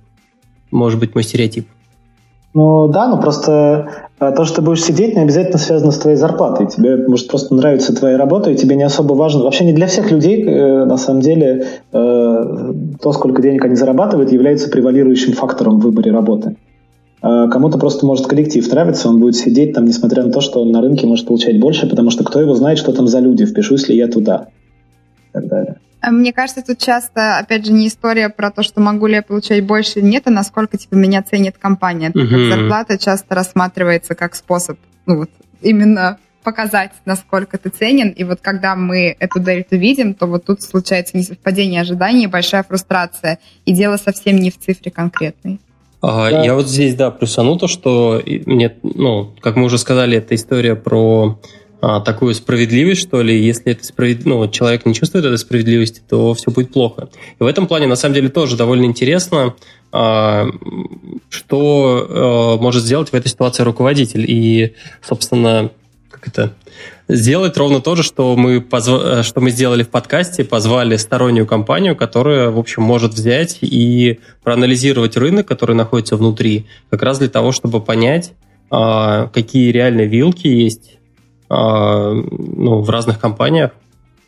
[0.71, 1.67] Может быть, мой стереотип.
[2.55, 3.89] Ну да, но просто
[4.21, 6.69] э, то, что ты будешь сидеть, не обязательно связано с твоей зарплатой.
[6.69, 9.43] Тебе может просто нравится твоя работа, и тебе не особо важно.
[9.43, 12.73] Вообще не для всех людей, э, на самом деле, э,
[13.03, 16.57] то, сколько денег они зарабатывают, является превалирующим фактором в выборе работы.
[17.27, 20.73] А кому-то просто может коллектив нравится, он будет сидеть там, несмотря на то, что он
[20.73, 23.89] на рынке может получать больше, потому что кто его знает, что там за люди, впишусь
[23.89, 24.49] ли я туда
[25.31, 25.77] и так далее.
[26.03, 29.23] А мне кажется, тут часто, опять же, не история про то, что могу ли я
[29.23, 32.13] получать больше или нет, а насколько типа меня ценит компания.
[32.13, 35.31] Так как зарплата часто рассматривается как способ, ну вот,
[35.63, 38.11] именно показать, насколько ты ценен.
[38.11, 43.39] И вот когда мы эту дельту видим, то вот тут случается несовпадение ожиданий, большая фрустрация.
[43.65, 45.59] И дело совсем не в цифре конкретной.
[46.31, 46.45] Да.
[46.45, 50.75] Я вот здесь, да, плюсану то, что мне, ну, как мы уже сказали, это история
[50.75, 51.39] про
[51.81, 53.45] а, такую справедливость, что ли.
[53.45, 54.25] Если это справед...
[54.25, 57.09] ну, человек не чувствует этой справедливости, то все будет плохо.
[57.39, 59.55] И в этом плане, на самом деле, тоже довольно интересно,
[59.93, 60.47] а,
[61.29, 64.25] что а, может сделать в этой ситуации руководитель.
[64.27, 65.71] И, собственно,
[66.11, 66.55] как это
[67.09, 69.25] сделать ровно то же, что мы, позв...
[69.25, 75.17] что мы сделали в подкасте, позвали стороннюю компанию, которая, в общем, может взять и проанализировать
[75.17, 78.33] рынок, который находится внутри, как раз для того, чтобы понять,
[78.71, 80.99] а, какие реальные вилки есть
[81.49, 83.73] а, ну, в разных компаниях,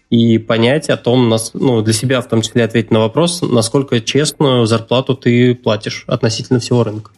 [0.09, 4.67] и понять о том, ну, для себя в том числе ответить на вопрос, насколько честную
[4.67, 7.11] зарплату ты платишь относительно всего рынка.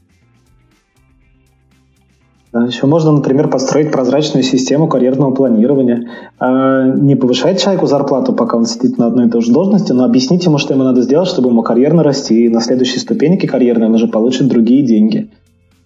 [2.55, 6.09] Еще можно, например, построить прозрачную систему карьерного планирования.
[6.38, 10.05] А, не повышать человеку зарплату, пока он сидит на одной и той же должности, но
[10.05, 12.46] объяснить ему, что ему надо сделать, чтобы ему карьерно расти.
[12.46, 15.30] И на следующей ступеньке карьерной он уже получит другие деньги.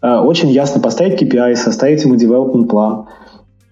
[0.01, 3.07] А, очень ясно поставить KPI, составить ему development план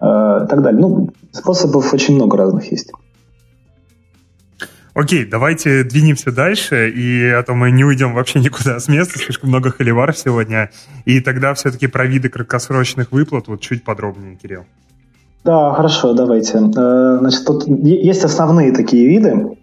[0.03, 0.81] и так далее.
[0.81, 2.91] Ну, способов очень много разных есть.
[4.93, 9.49] Окей, давайте двинемся дальше, и а то мы не уйдем вообще никуда с места, слишком
[9.49, 10.69] много холивар сегодня.
[11.05, 14.65] И тогда все-таки про виды краткосрочных выплат вот чуть подробнее, Кирилл.
[15.45, 16.57] Да, хорошо, давайте.
[16.57, 19.57] Э, значит, тут есть основные такие виды.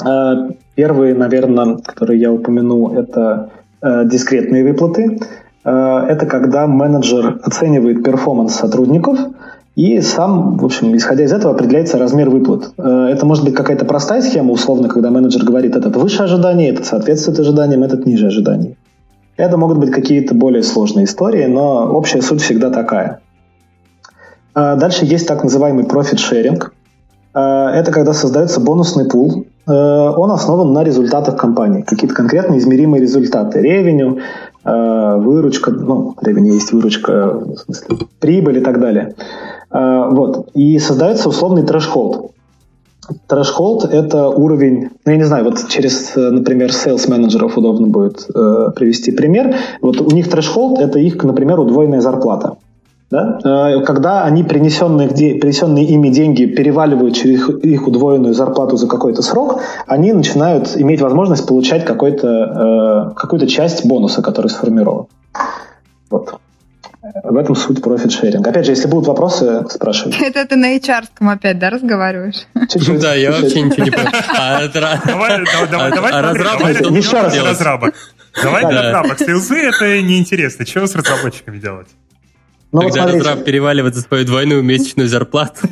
[0.00, 3.50] Э, первые, наверное, которые я упомяну, это
[3.82, 5.18] э, дискретные выплаты.
[5.64, 9.18] Это когда менеджер оценивает performance сотрудников–
[9.74, 12.72] и сам, в общем, исходя из этого, определяется размер выплат.
[12.76, 16.84] Э, это может быть какая-то простая схема, условно, когда менеджер говорит, этот выше ожидания, этот
[16.84, 18.76] соответствует ожиданиям, этот ниже ожиданий.
[19.38, 23.20] Это могут быть какие-то более сложные истории, но общая суть всегда такая.
[24.54, 26.74] Э, дальше есть так называемый profit sharing.
[27.34, 29.46] Э, это когда создается бонусный пул.
[29.64, 31.82] Он основан на результатах компании.
[31.82, 33.60] Какие-то конкретно измеримые результаты.
[33.60, 34.18] Revenue,
[34.64, 39.14] выручка, ну, revenue есть выручка, в смысле, прибыль и так далее.
[39.72, 40.50] А, вот.
[40.54, 42.32] И создается условный threshold.
[43.26, 48.70] Threshold– это уровень, ну, я не знаю, вот через, например, sales менеджеров удобно будет э,
[48.76, 49.56] привести пример.
[49.80, 52.58] Вот у них threshold– это их, например, удвоенная зарплата.
[53.10, 53.40] Да?
[53.44, 59.60] Э, когда они принесенные, принесенные ими деньги переваливают через их удвоенную зарплату за какой-то срок,
[59.86, 65.06] они начинают иметь возможность получать какой-то, э, какую-то часть бонуса, который сформирован.
[66.08, 66.36] Вот.
[67.24, 68.46] В этом суть профит-шеринг.
[68.46, 70.24] Опять же, если будут вопросы, спрашивайте.
[70.24, 72.46] Это ты на hr опять, да, разговариваешь?
[73.00, 74.08] Да, я вообще ничего не понял.
[74.28, 77.92] А давай, давай, давай, еще раз разраба.
[78.42, 79.16] Давай разраба.
[79.18, 80.64] Сейлзы это неинтересно.
[80.64, 81.88] Чего с разработчиками делать?
[82.72, 85.68] Ну, Когда вот разраб переваливает за свою двойную месячную зарплату.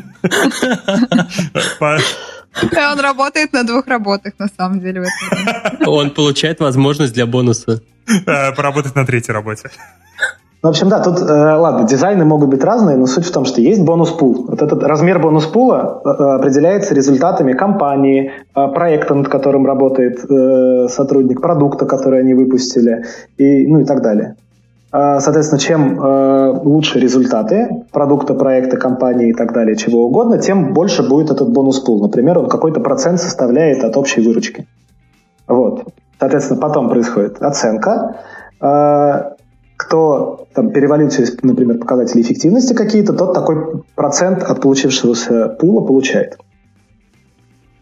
[2.76, 5.06] Он работает на двух работах, на самом деле.
[5.86, 7.80] Он получает возможность для бонуса.
[8.26, 9.70] Э, поработать на третьей работе.
[10.62, 11.24] Ну, в общем, да, тут, э,
[11.56, 14.44] ладно, дизайны могут быть разные, но суть в том, что есть бонус-пул.
[14.46, 21.40] Вот этот размер бонус-пула э, определяется результатами компании, э, проекта, над которым работает э, сотрудник,
[21.40, 23.06] продукта, который они выпустили,
[23.38, 24.36] и, ну и так далее.
[24.92, 30.74] Э, соответственно, чем э, лучше результаты продукта, проекта, компании и так далее, чего угодно, тем
[30.74, 32.02] больше будет этот бонус-пул.
[32.02, 34.66] Например, он какой-то процент составляет от общей выручки.
[35.48, 35.84] Вот.
[36.18, 38.16] Соответственно, потом происходит оценка.
[39.80, 46.38] Кто там, перевалил через, например, показатели эффективности какие-то, тот такой процент от получившегося пула получает.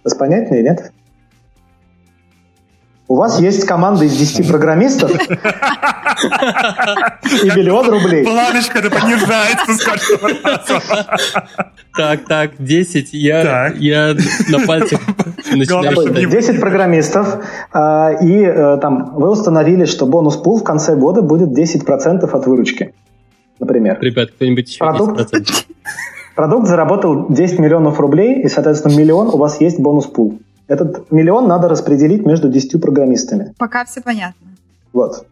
[0.05, 0.93] Это понятнее, нет?
[3.09, 5.11] У вас есть команда из 10 программистов
[6.25, 8.25] и миллион рублей.
[8.25, 10.83] Планочка то понижается с каждого раза.
[11.97, 13.12] Так, так, 10.
[13.12, 14.14] Я, я
[14.49, 15.01] на пальцах
[15.51, 21.23] начинаю 10 программистов, а, и э, там вы установили, что бонус пул в конце года
[21.23, 22.95] будет 10% от выручки.
[23.59, 23.99] Например.
[24.01, 25.35] Ребят, кто-нибудь еще продукт,
[26.37, 30.39] продукт заработал 10 миллионов рублей, и, соответственно, миллион у вас есть бонус пул.
[30.69, 33.55] Этот миллион надо распределить между 10 программистами.
[33.59, 34.47] Пока все понятно.
[34.93, 35.27] Вот.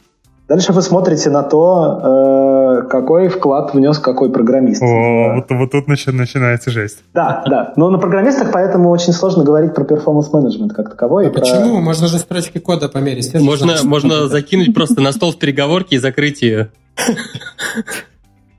[0.49, 4.81] Дальше вы смотрите на то, э, какой вклад внес какой программист.
[4.81, 6.99] О, вот, вот тут начинается жесть.
[7.13, 7.73] Да, да.
[7.75, 11.27] Но на программистах поэтому очень сложно говорить про перформанс менеджмент как таковой.
[11.27, 11.41] А про...
[11.41, 11.81] почему?
[11.81, 13.35] Можно же строчки кода померить.
[13.35, 16.71] Можно, можно закинуть просто на стол в переговорке и закрыть ее.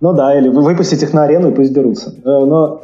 [0.02, 2.14] Ну да, или выпустить их на арену и пусть берутся.
[2.24, 2.82] Э, но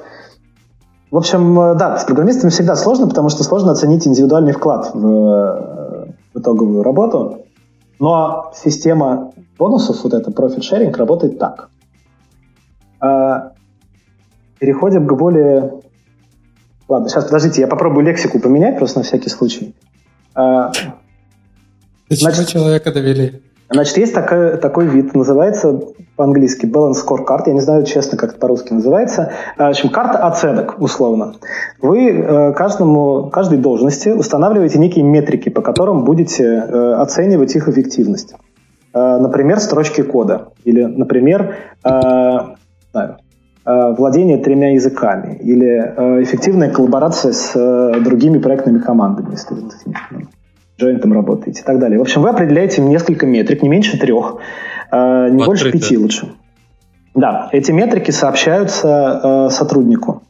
[1.11, 6.07] в общем, э, да, с программистами всегда сложно, потому что сложно оценить индивидуальный вклад в,
[6.33, 7.42] в итоговую работу.
[8.03, 11.69] Но система бонусов, вот profit sharing, работает так.
[12.99, 13.53] А,
[14.59, 15.79] переходим к более...
[16.89, 19.73] Ладно, сейчас, подождите, я попробую лексику поменять просто на всякий случай.
[20.35, 20.73] А,
[22.09, 23.41] До чего человека довели?
[23.73, 25.81] Значит, есть такой, такой вид, называется
[26.15, 29.31] по-английски balance scorecard, я не знаю, честно, как это по-русски называется.
[29.57, 31.33] А, в общем, карта оценок, условно.
[31.81, 38.35] Вы э, каждому, каждой должности устанавливаете некие метрики, по которым будете э, оценивать их эффективность.
[38.93, 40.49] Э, например, строчки кода.
[40.63, 41.55] Или, например,
[43.65, 45.37] владение тремя языками.
[45.41, 47.53] Или эффективная коллаборация с
[48.03, 49.55] другими проектными командами, если
[50.79, 51.99] джойнтом работаете и так далее.
[51.99, 54.37] В общем, вы определяете несколько метрик, не меньше трех,
[54.91, 56.33] э, не больше пяти лучше.
[57.15, 60.23] Да, эти метрики сообщаются э, сотруднику.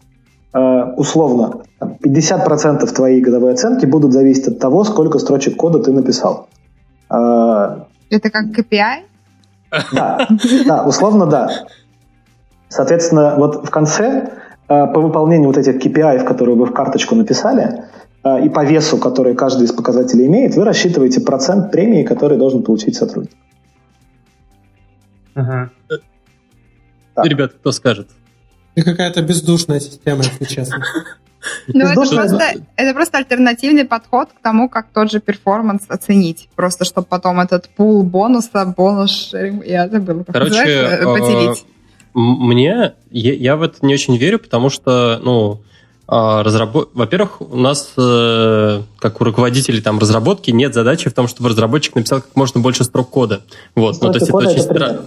[0.53, 6.49] Э, условно, 50% твоей годовой оценки будут зависеть от того, сколько строчек кода ты написал.
[7.09, 7.77] Э,
[8.09, 9.03] Это как KPI?
[9.93, 10.27] Да,
[10.67, 11.49] да, условно да.
[12.67, 14.29] Соответственно, вот в конце
[14.67, 17.85] э, по выполнению вот этих KPI, которые вы в карточку написали, а,
[18.25, 22.95] и по весу, который каждый из показателей имеет, вы рассчитываете процент премии, который должен получить
[22.95, 23.35] сотрудник.
[25.35, 25.71] Ага.
[27.17, 28.09] Ребят, кто скажет?
[28.75, 30.83] Это какая-то бездушная система, если честно.
[31.67, 36.47] Ну, это просто, это просто альтернативный подход к тому, как тот же перформанс оценить.
[36.55, 41.65] Просто, чтобы потом этот пул бонуса, бонус, я забыла, как Короче, э, поделить.
[42.13, 45.72] Мне, я, я в это не очень верю, потому что, ну, а,
[46.13, 46.91] разработ...
[46.93, 51.95] Во-первых, у нас, э, как у руководителей там разработки, нет задачи в том, чтобы разработчик
[51.95, 53.41] написал как можно больше строк кода.
[53.75, 55.01] Вот, ну, то есть это очень странно.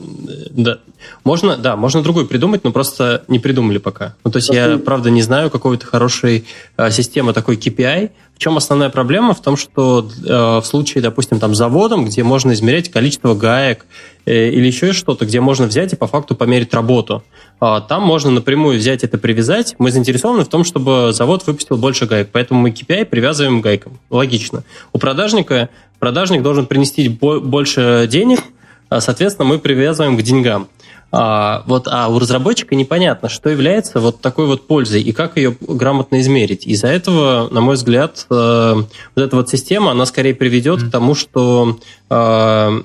[0.51, 0.79] Да.
[1.23, 4.15] Можно, да, можно другой придумать, но просто не придумали пока.
[4.25, 4.71] Ну, то есть просто...
[4.73, 6.45] я, правда, не знаю какой-то хорошей
[6.77, 9.33] э, системы такой KPI, в чем основная проблема?
[9.33, 13.87] В том, что э, в случае, допустим, там заводом, где можно измерять количество гаек
[14.27, 17.23] или еще что-то, где можно взять и по факту померить работу,
[17.61, 19.77] э, там можно напрямую взять это, привязать.
[19.79, 23.99] Мы заинтересованы в том, чтобы завод выпустил больше гаек, поэтому мы KPI привязываем гайкам.
[24.11, 24.65] Логично.
[24.93, 25.69] У продажника
[25.99, 28.41] продажник должен принести больше денег,
[28.89, 30.69] а, соответственно, мы привязываем к деньгам.
[31.13, 35.57] А, вот, а у разработчика непонятно, что является вот такой вот пользой и как ее
[35.61, 36.67] грамотно измерить.
[36.67, 40.89] Из-за этого, на мой взгляд, э, вот эта вот система, она скорее приведет mm-hmm.
[40.89, 41.79] к тому, что
[42.11, 42.83] э,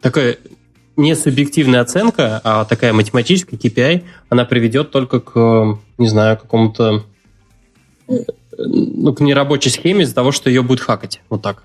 [0.00, 0.38] такая
[0.96, 7.04] не субъективная оценка, а такая математическая KPI, она приведет только к, не знаю, какому-то
[8.58, 11.20] ну, к нерабочей схеме из-за того, что ее будет хакать.
[11.30, 11.62] Вот так.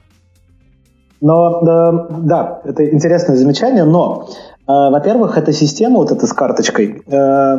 [1.19, 7.01] Но, да, да, это интересное замечание, но Э, во-первых, эта система вот эта с карточкой
[7.07, 7.57] э,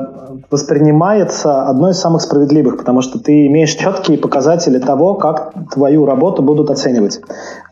[0.51, 6.43] воспринимается одной из самых справедливых, потому что ты имеешь четкие показатели того, как твою работу
[6.43, 7.21] будут оценивать.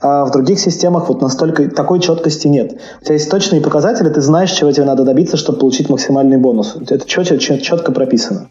[0.01, 2.79] А в других системах вот настолько такой четкости нет.
[3.03, 6.75] У тебя есть точные показатели, ты знаешь, чего тебе надо добиться, чтобы получить максимальный бонус.
[6.89, 8.49] Это четко, четко прописано.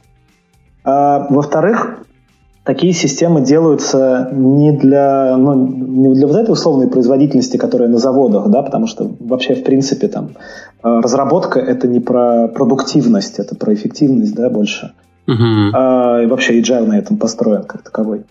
[0.83, 2.04] А, во-вторых,
[2.65, 8.49] такие системы делаются не для, ну, не для вот этой условной производительности, которая на заводах,
[8.49, 10.31] да, потому что вообще, в принципе, там,
[10.83, 14.91] э, разработка— это не про продуктивность, это про эффективность, да, больше.
[15.27, 15.69] Uh-huh.
[15.73, 18.25] А, и вообще agile на этом построен как таковой.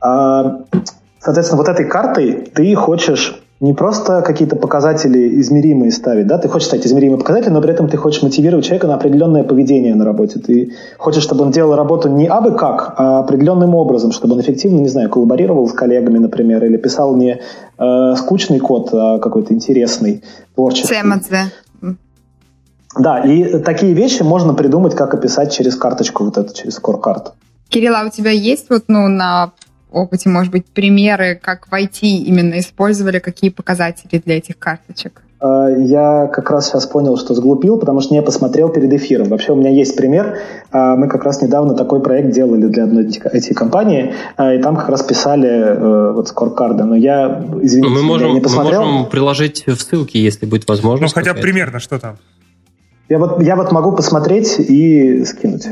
[0.00, 0.60] А,
[1.20, 6.68] соответственно, вот этой картой ты хочешь не просто какие-то показатели измеримые ставить, да, ты хочешь
[6.68, 10.38] стать измеримые показатели, но при этом ты хочешь мотивировать человека на определенное поведение на работе.
[10.38, 14.78] Ты хочешь, чтобы он делал работу не абы как, а определенным образом, чтобы он эффективно,
[14.78, 17.40] не знаю, коллаборировал с коллегами, например, или писал не
[17.78, 20.22] э, скучный код, а какой-то интересный,
[20.54, 20.94] творческий.
[20.94, 21.96] CMZ.
[22.96, 27.32] Да, и такие вещи можно придумать, как описать через карточку вот эту, через скоркарт.
[27.68, 29.52] Кирилл, а у тебя есть вот, ну, на
[29.90, 35.22] опыте, может быть, примеры, как в IT именно использовали, какие показатели для этих карточек?
[35.40, 39.28] А, я как раз сейчас понял, что сглупил, потому что не посмотрел перед эфиром.
[39.28, 40.38] Вообще у меня есть пример.
[40.72, 44.88] А, мы как раз недавно такой проект делали для одной IT-компании, а, и там как
[44.88, 46.84] раз писали э, вот скоркарды.
[46.84, 48.82] Но я, извините, мы можем, я не посмотрел.
[48.82, 51.14] Мы можем приложить в ссылке, если будет возможность.
[51.14, 52.16] Ну, хотя бы примерно, что там?
[53.08, 55.66] Я вот, я вот могу посмотреть и скинуть.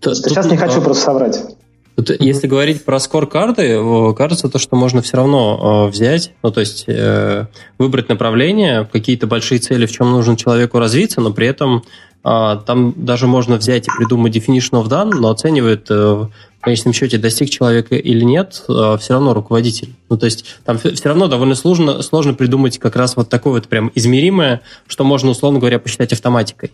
[0.00, 1.40] Тут, сейчас тут, не хочу просто соврать.
[1.96, 2.16] Вот mm-hmm.
[2.20, 3.78] Если говорить про скор-карты,
[4.16, 7.46] кажется то, что можно все равно э, взять, ну то есть э,
[7.78, 11.84] выбрать направление, какие-то большие цели, в чем нужно человеку развиться, но при этом
[12.22, 17.50] там даже можно взять и придумать definition of done, но оценивает в конечном счете, достиг
[17.50, 19.88] человека или нет, все равно руководитель.
[20.08, 23.66] Ну, то есть там все равно довольно сложно, сложно придумать как раз вот такое вот
[23.66, 26.70] прям измеримое, что можно, условно говоря, посчитать автоматикой.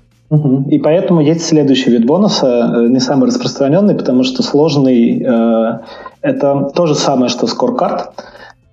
[0.71, 2.47] И поэтому есть следующий вид бонуса,
[2.77, 5.79] э, не самый распространенный, потому что сложный э,
[6.21, 8.11] это то же самое, что скоркард,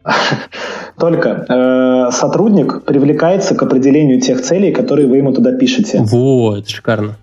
[0.99, 6.01] только э, сотрудник привлекается к определению тех целей, которые вы ему туда пишете.
[6.01, 7.17] Вот, шикарно.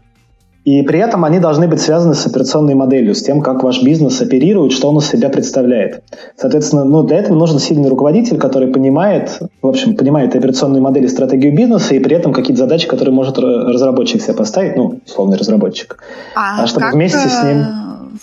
[0.64, 4.20] И при этом они должны быть связаны с операционной моделью, с тем, как ваш бизнес
[4.20, 6.05] оперирует, что он из себя представляет.
[6.37, 11.53] Соответственно, ну, для этого нужен сильный руководитель, который понимает, в общем, понимает операционные модели, стратегию
[11.53, 15.99] бизнеса и при этом какие-то задачи, которые может разработчик себе поставить, ну, условный разработчик.
[16.37, 17.64] А, а чтобы как вместе с ним...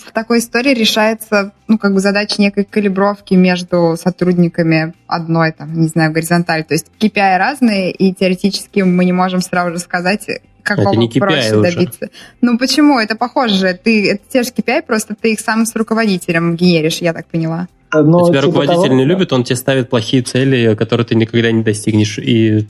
[0.04, 5.88] В такой истории решается, ну, как бы задача некой калибровки между сотрудниками одной, там, не
[5.88, 6.64] знаю, горизонталь.
[6.64, 10.26] То есть KPI разные, и теоретически мы не можем сразу же сказать,
[10.62, 11.72] какого это не KPI проще уже.
[11.74, 12.08] добиться.
[12.40, 12.98] Ну почему?
[12.98, 13.78] Это похоже.
[13.82, 17.68] Ты, это те же KPI, просто ты их сам с руководителем генеришь, я так поняла.
[17.92, 21.50] Но, тебя типа руководитель того, не любит, он тебе ставит плохие цели, которые ты никогда
[21.52, 22.18] не достигнешь.
[22.18, 22.68] И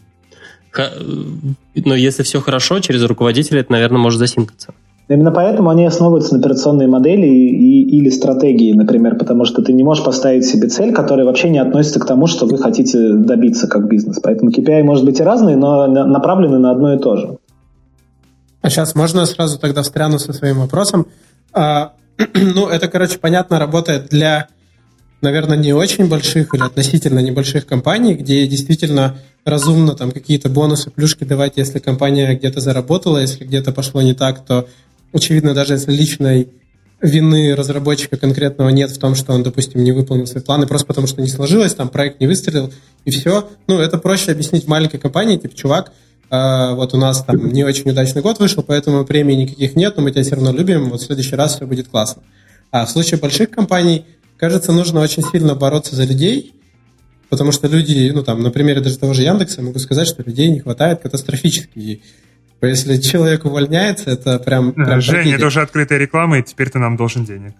[1.74, 4.72] но если все хорошо, через руководителя это, наверное, может засинкаться.
[5.10, 9.72] Именно поэтому они основываются на операционной модели и, и, или стратегии, например, потому что ты
[9.72, 13.66] не можешь поставить себе цель, которая вообще не относится к тому, что вы хотите добиться
[13.66, 14.20] как бизнес.
[14.22, 17.38] Поэтому KPI может быть и разные, но направлены на одно и то же.
[18.62, 21.08] А сейчас можно сразу тогда встряну со своим вопросом?
[21.52, 21.94] А,
[22.34, 24.46] ну, это, короче, понятно, работает для,
[25.22, 31.24] наверное, не очень больших или относительно небольших компаний, где действительно разумно там какие-то бонусы, плюшки
[31.24, 34.68] давать, если компания где-то заработала, если где-то пошло не так, то,
[35.12, 36.48] очевидно, даже если личной
[37.00, 41.06] вины разработчика конкретного нет в том, что он, допустим, не выполнил свои планы, просто потому
[41.06, 42.72] что не сложилось, там проект не выстрелил,
[43.04, 43.48] и все.
[43.66, 45.92] Ну, это проще объяснить маленькой компании, типа, чувак,
[46.30, 50.02] э, вот у нас там не очень удачный год вышел, поэтому премий никаких нет, но
[50.02, 52.22] мы тебя все равно любим, вот в следующий раз все будет классно.
[52.70, 54.04] А в случае больших компаний,
[54.36, 56.54] кажется, нужно очень сильно бороться за людей,
[57.30, 60.48] потому что люди, ну там, на примере даже того же Яндекса, могу сказать, что людей
[60.48, 62.02] не хватает катастрофически.
[62.60, 64.72] И если человек увольняется, это прям...
[64.72, 65.36] прям Женя, трагедия.
[65.36, 67.54] это уже открытая реклама, и теперь ты нам должен денег.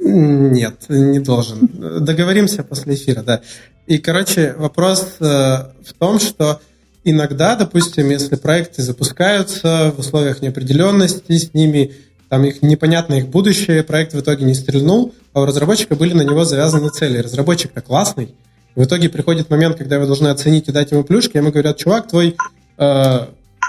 [0.00, 1.68] Нет, не должен.
[2.00, 3.40] Договоримся после эфира, да.
[3.86, 6.60] И, короче, вопрос э, в том, что
[7.04, 11.92] иногда, допустим, если проекты запускаются в условиях неопределенности, с ними
[12.28, 16.22] там их непонятно их будущее, проект в итоге не стрельнул, а у разработчика были на
[16.22, 17.18] него завязаны цели.
[17.18, 18.34] Разработчик-то классный.
[18.74, 22.08] В итоге приходит момент, когда вы должны оценить и дать ему плюшки, ему говорят, чувак,
[22.08, 22.36] твой
[22.78, 23.26] э,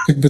[0.08, 0.30] как бы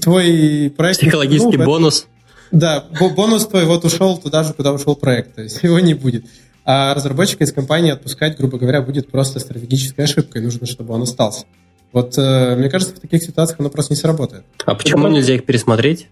[0.00, 1.00] твой проект...
[1.00, 2.06] Психологический ну, бонус.
[2.52, 2.84] Да,
[3.16, 6.26] бонус твой вот ушел туда же, куда ушел проект, то есть его не будет.
[6.64, 11.44] А разработчика из компании отпускать, грубо говоря, будет просто стратегической ошибкой, нужно, чтобы он остался.
[11.92, 14.44] Вот э, мне кажется, в таких ситуациях оно просто не сработает.
[14.64, 16.06] А почему Это нельзя их пересмотреть?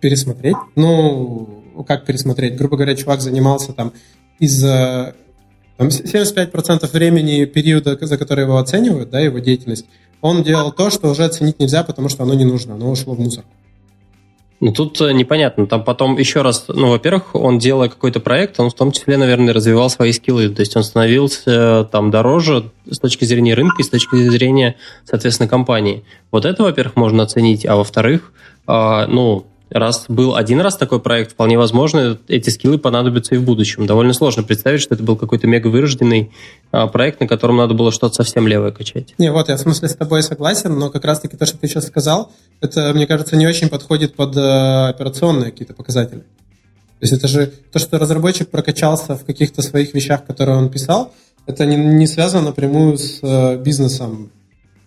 [0.00, 0.56] Пересмотреть?
[0.74, 2.56] Ну, как пересмотреть?
[2.56, 3.92] Грубо говоря, чувак занимался там
[5.88, 9.86] из-за 75% времени периода, за который его оценивают, да, его деятельность,
[10.20, 13.20] он делал то, что уже оценить нельзя, потому что оно не нужно, оно ушло в
[13.20, 13.44] мусор.
[14.60, 15.66] Ну, тут э, непонятно.
[15.66, 19.54] Там потом еще раз, ну, во-первых, он, делая какой-то проект, он в том числе, наверное,
[19.54, 20.50] развивал свои скиллы.
[20.50, 24.76] То есть он становился э, там дороже с точки зрения рынка и с точки зрения,
[25.06, 26.04] соответственно, компании.
[26.30, 27.64] Вот это, во-первых, можно оценить.
[27.64, 28.34] А во-вторых,
[28.66, 33.44] а, ну, раз был один раз такой проект, вполне возможно, эти скиллы понадобятся и в
[33.44, 33.86] будущем.
[33.86, 36.32] Довольно сложно представить, что это был какой-то мега вырожденный
[36.72, 39.14] а, проект, на котором надо было что-то совсем левое качать.
[39.18, 41.86] Не, вот я в смысле с тобой согласен, но как раз-таки то, что ты сейчас
[41.86, 46.20] сказал, это, мне кажется, не очень подходит под э, операционные какие-то показатели.
[46.20, 51.14] То есть это же то, что разработчик прокачался в каких-то своих вещах, которые он писал,
[51.46, 54.30] это не, не связано напрямую с э, бизнесом.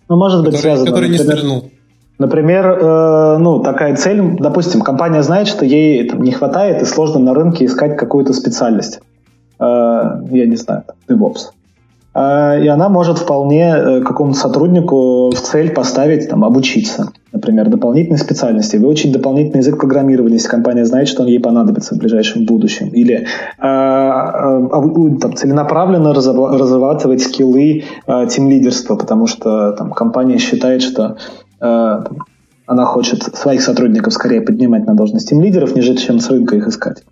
[0.09, 0.89] Ну, может быть, который, связано.
[0.89, 1.71] Который не стрельнул.
[2.19, 7.19] Например, э, ну, такая цель, допустим, компания знает, что ей там, не хватает и сложно
[7.19, 8.99] на рынке искать какую-то специальность.
[9.59, 11.49] Э, я не знаю, DevOps.
[12.13, 18.19] Э, и она может вполне э, какому-то сотруднику в цель поставить там, обучиться, например, дополнительной
[18.19, 22.89] специальности, выучить дополнительный язык программирования, если компания знает, что он ей понадобится в ближайшем будущем.
[22.89, 27.83] Или э, э, там, целенаправленно разрабатывать скиллы
[28.29, 31.17] тим-лидерства, потому что там, компания считает, что
[31.63, 37.03] она хочет своих сотрудников скорее поднимать на должности лидеров, нежели чем с рынка их искать.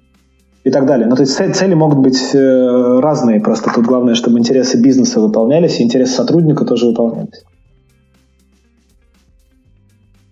[0.63, 1.07] И так далее.
[1.07, 5.79] Ну, то есть цели могут быть э, разные, просто тут главное, чтобы интересы бизнеса выполнялись,
[5.79, 7.43] и интересы сотрудника тоже выполнялись.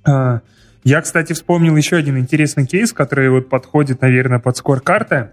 [0.05, 0.41] А,
[0.83, 5.31] я, кстати, вспомнил еще один интересный кейс, который вот подходит, наверное, под скор-карты.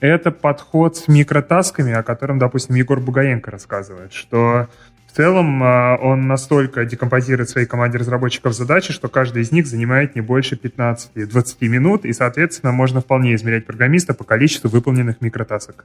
[0.00, 4.68] Это подход с микротасками, о котором, допустим, Егор Бугаенко рассказывает, что
[5.14, 10.16] в целом а, он настолько декомпозирует своей команде разработчиков задачи, что каждый из них занимает
[10.16, 15.84] не больше 15-20 минут, и, соответственно, можно вполне измерять программиста по количеству выполненных микротасок.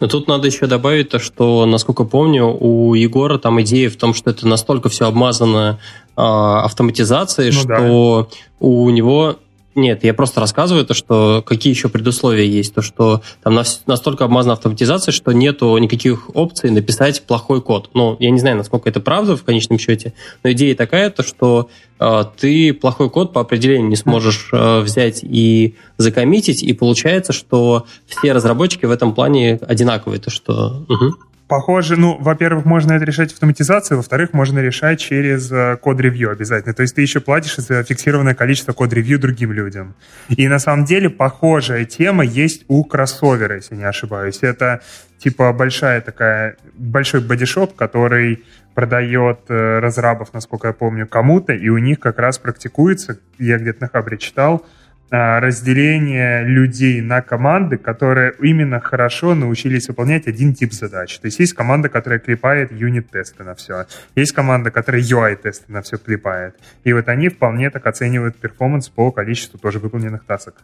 [0.00, 4.14] Но тут надо еще добавить то, что, насколько помню, у Егора там идея в том,
[4.14, 5.78] что это настолько все обмазано
[6.16, 8.36] э, автоматизацией, ну, что да.
[8.58, 9.38] у него
[9.76, 12.74] нет, я просто рассказываю то, что какие еще предусловия есть.
[12.74, 13.54] То, что там
[13.86, 17.90] настолько обмазана автоматизация, что нету никаких опций написать плохой код.
[17.94, 20.12] Ну, я не знаю, насколько это правда в конечном счете,
[20.42, 25.20] но идея такая, то, что э, ты плохой код по определению не сможешь э, взять
[25.22, 30.20] и закоммитить, и получается, что все разработчики в этом плане одинаковые.
[30.20, 30.84] То, что...
[30.88, 31.14] Угу.
[31.50, 36.74] Похоже, ну, во-первых, можно это решать автоматизацией, во-вторых, можно решать через э, код-ревью обязательно.
[36.74, 39.96] То есть ты еще платишь за фиксированное количество код-ревью другим людям.
[40.28, 44.38] И на самом деле похожая тема есть у кроссовера, если не ошибаюсь.
[44.42, 44.82] Это
[45.18, 48.44] типа большая такая, большой бодишоп, который
[48.76, 53.82] продает э, разрабов, насколько я помню, кому-то, и у них как раз практикуется, я где-то
[53.82, 54.64] на Хабре читал,
[55.10, 61.18] разделение людей на команды, которые именно хорошо научились выполнять один тип задач.
[61.18, 63.86] То есть есть команда, которая клепает юнит-тесты на все.
[64.14, 66.54] Есть команда, которая UI-тесты на все клепает.
[66.84, 70.54] И вот они вполне так оценивают перформанс по количеству тоже выполненных тасок.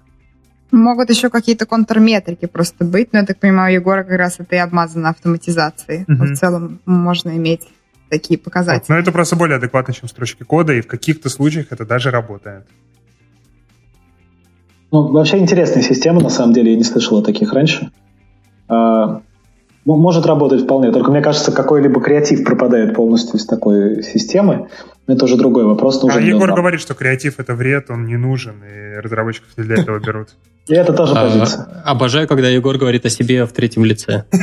[0.70, 4.58] Могут еще какие-то контрметрики просто быть, но я так понимаю, Егора как раз это и
[4.58, 6.04] обмазано автоматизацией.
[6.04, 6.24] Mm-hmm.
[6.24, 7.62] в целом можно иметь
[8.10, 8.86] такие показатели.
[8.88, 12.10] Вот, но это просто более адекватно, чем строчки кода, и в каких-то случаях это даже
[12.10, 12.66] работает.
[14.92, 17.90] Ну, вообще интересная система, на самом деле, я не слышал о таких раньше.
[18.68, 19.22] А,
[19.84, 24.68] ну, может работать вполне, только мне кажется, какой-либо креатив пропадает полностью из такой системы.
[25.06, 26.02] Это уже другой вопрос.
[26.02, 29.76] Нужен а Егор говорит, что креатив это вред, он не нужен, и разработчиков не для
[29.76, 30.30] этого берут.
[30.66, 31.82] И это тоже а, позиция.
[31.84, 34.24] Обожаю, когда Егор говорит о себе в третьем лице.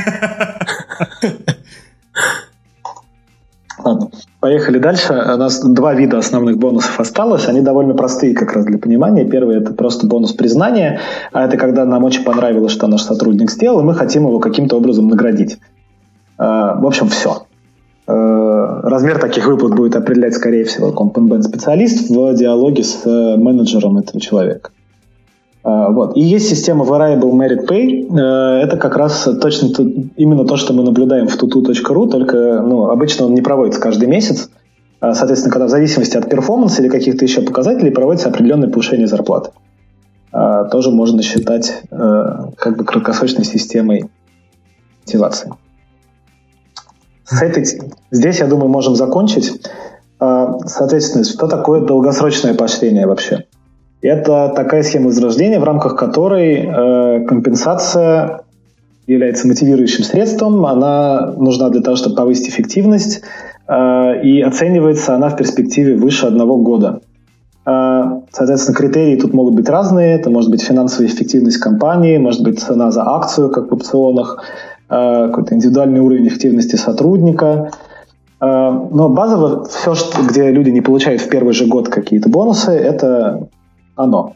[3.84, 4.08] Ладно,
[4.40, 5.12] поехали дальше.
[5.12, 7.48] У нас два вида основных бонусов осталось.
[7.48, 9.26] Они довольно простые как раз для понимания.
[9.26, 11.00] Первый– это просто бонус признания.
[11.32, 14.76] А это когда нам очень понравилось, что наш сотрудник сделал, и мы хотим его каким-то
[14.76, 15.58] образом наградить.
[16.38, 17.42] А, в общем, все.
[18.06, 24.18] А, размер таких выплат будет определять, скорее всего, компонент-специалист в диалоге с э, менеджером этого
[24.18, 24.70] человека.
[25.64, 26.16] А, вот.
[26.16, 28.14] И есть система Variable Merit Pay.
[28.14, 32.90] Э, это как раз точно то, именно то, что мы наблюдаем в tutu.ru, только ну,
[32.90, 34.50] обычно он не проводится каждый месяц.
[35.00, 39.50] А, соответственно, когда в зависимости от перформанса или каких-то еще показателей проводится определенное повышение зарплаты.
[40.32, 42.24] А, тоже можно считать э,
[42.56, 44.10] как бы краткосрочной системой
[45.00, 45.50] мотивации.
[47.24, 47.64] С этой,
[48.10, 49.66] здесь, я думаю, можем закончить.
[50.18, 53.46] Соответственно, что такое долгосрочное поощрение вообще?
[54.04, 58.42] Это такая схема возрождения, в рамках которой э, компенсация
[59.06, 60.66] является мотивирующим средством.
[60.66, 63.22] Она нужна для того, чтобы повысить эффективность,
[63.66, 67.00] э, и оценивается она в перспективе выше одного года.
[67.64, 70.16] Э, соответственно, критерии тут могут быть разные.
[70.16, 74.44] Это может быть финансовая эффективность компании, может быть цена за акцию, как в опционах,
[74.90, 77.70] э, какой-то индивидуальный уровень эффективности сотрудника.
[78.38, 79.94] Э, но базово все,
[80.28, 83.48] где люди не получают в первый же год какие-то бонусы, это
[83.96, 84.34] оно.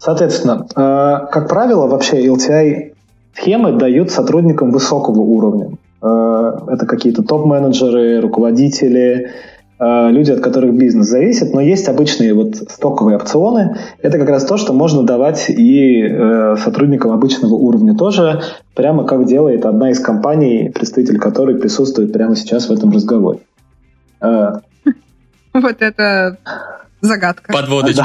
[0.00, 2.94] Соответственно, э, как правило, вообще LTI
[3.34, 5.72] схемы дают сотрудникам высокого уровня.
[6.02, 9.32] Э, это какие-то топ-менеджеры, руководители,
[9.78, 13.76] э, люди, от которых бизнес зависит, но есть обычные вот стоковые опционы.
[14.00, 18.40] Это как раз то, что можно давать и сотрудникам обычного уровня тоже,
[18.74, 23.40] прямо как делает одна из компаний, представитель которой присутствует прямо сейчас в этом разговоре.
[25.52, 26.38] Вот это
[27.00, 27.52] Загадка.
[27.52, 28.04] Подводочка.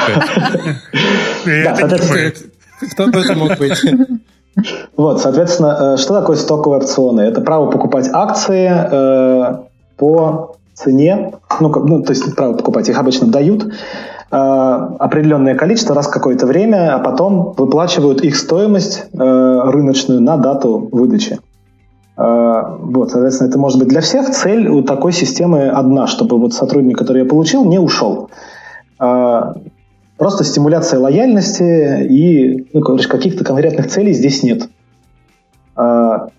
[2.92, 3.82] Кто бы это мог быть?
[4.96, 7.20] Вот, соответственно, э, что такое стоковые опционы?
[7.20, 9.58] Это право покупать акции э,
[9.98, 13.72] по цене, ну, ну, то есть право покупать их обычно дают, э,
[14.32, 21.40] определенное количество раз какое-то время, а потом выплачивают их стоимость э, рыночную на дату выдачи.
[22.18, 24.30] Э, вот, соответственно, это может быть для всех.
[24.30, 28.30] Цель у такой системы одна, чтобы вот сотрудник, который я получил, не ушел.
[28.98, 29.56] А,
[30.18, 34.70] просто стимуляция лояльности и ну, каких-то конкретных целей здесь нет.
[35.76, 36.30] А,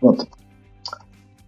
[0.00, 0.26] вот.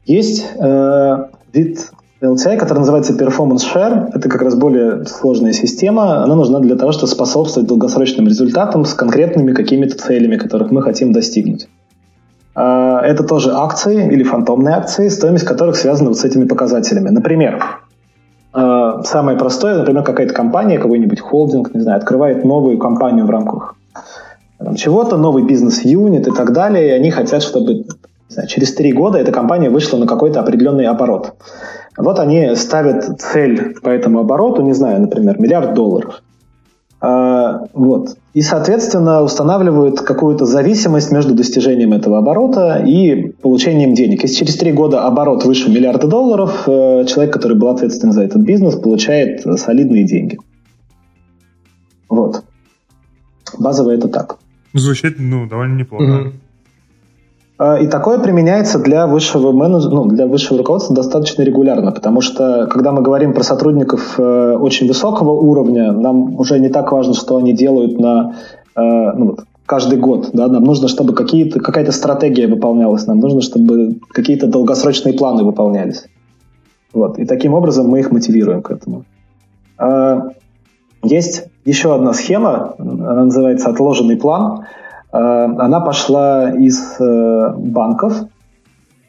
[0.05, 1.16] Есть э,
[1.53, 4.11] вид LTI, который называется Performance Share.
[4.14, 6.22] Это как раз более сложная система.
[6.22, 11.12] Она нужна для того, чтобы способствовать долгосрочным результатам с конкретными какими-то целями, которых мы хотим
[11.12, 11.68] достигнуть.
[12.55, 17.09] А, это тоже акции или фантомные акции, стоимость которых связана вот с этими показателями.
[17.09, 17.82] Например,
[18.53, 23.76] самое простое, например, какая-то компания, какой-нибудь холдинг, не знаю, открывает новую компанию в рамках
[24.59, 27.84] там, чего-то, новый бизнес-юнит и так далее, и они хотят, чтобы
[28.32, 31.34] знаю, через три года эта компания вышла на какой-то определенный оборот.
[31.96, 36.22] Вот они ставят цель по этому обороту, не знаю, например, миллиард долларов.
[37.03, 38.16] А, вот.
[38.32, 44.22] И, соответственно, устанавливают какую-то зависимость между достижением этого оборота и получением денег.
[44.22, 48.42] Если через три года оборот выше миллиарда долларов, э, человек, который был ответственен за этот
[48.42, 50.38] бизнес, получает солидные деньги.
[52.09, 52.44] Вот.
[53.59, 54.38] Базово это так.
[54.72, 56.05] Звучит, ну, довольно неплохо.
[56.05, 56.32] Mm-hmm.
[57.59, 62.66] А, и такое применяется для высшего менеджера, ну, для высшего руководства достаточно регулярно, потому что
[62.66, 67.36] когда мы говорим про сотрудников э, очень высокого уровня, нам уже не так важно, что
[67.36, 68.36] они делают на
[68.74, 70.30] э, ну, вот, каждый год.
[70.32, 70.48] Да?
[70.48, 76.07] Нам нужно, чтобы какие-то, какая-то стратегия выполнялась, нам нужно, чтобы какие-то долгосрочные планы выполнялись.
[76.92, 77.18] Вот.
[77.18, 79.05] И таким образом мы их мотивируем к этому.
[79.78, 80.28] А,
[81.03, 84.82] есть еще одна схема, она называется отложенный план– Э,
[85.18, 88.14] она пошла из э, банков,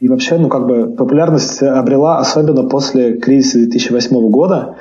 [0.02, 4.76] и вообще, ну, как бы популярность обрела особенно после кризиса 2008 года.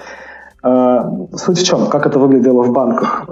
[0.64, 1.02] Э,
[1.34, 1.86] суть в чем?
[1.86, 3.28] Как это выглядело в банках?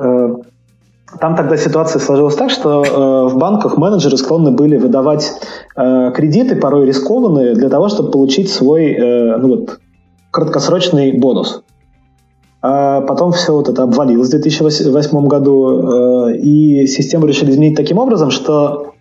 [1.19, 5.33] Там тогда ситуация сложилась так, что в банках менеджеры склонны были выдавать
[5.75, 8.97] кредиты, порой рискованные, для того, чтобы получить свой
[9.41, 9.81] ну, вот,
[10.31, 11.65] краткосрочный бонус.
[12.63, 17.99] А потом все вот это обвалилось в 2008 году, э, и систему решили изменить таким
[17.99, 18.93] образом, что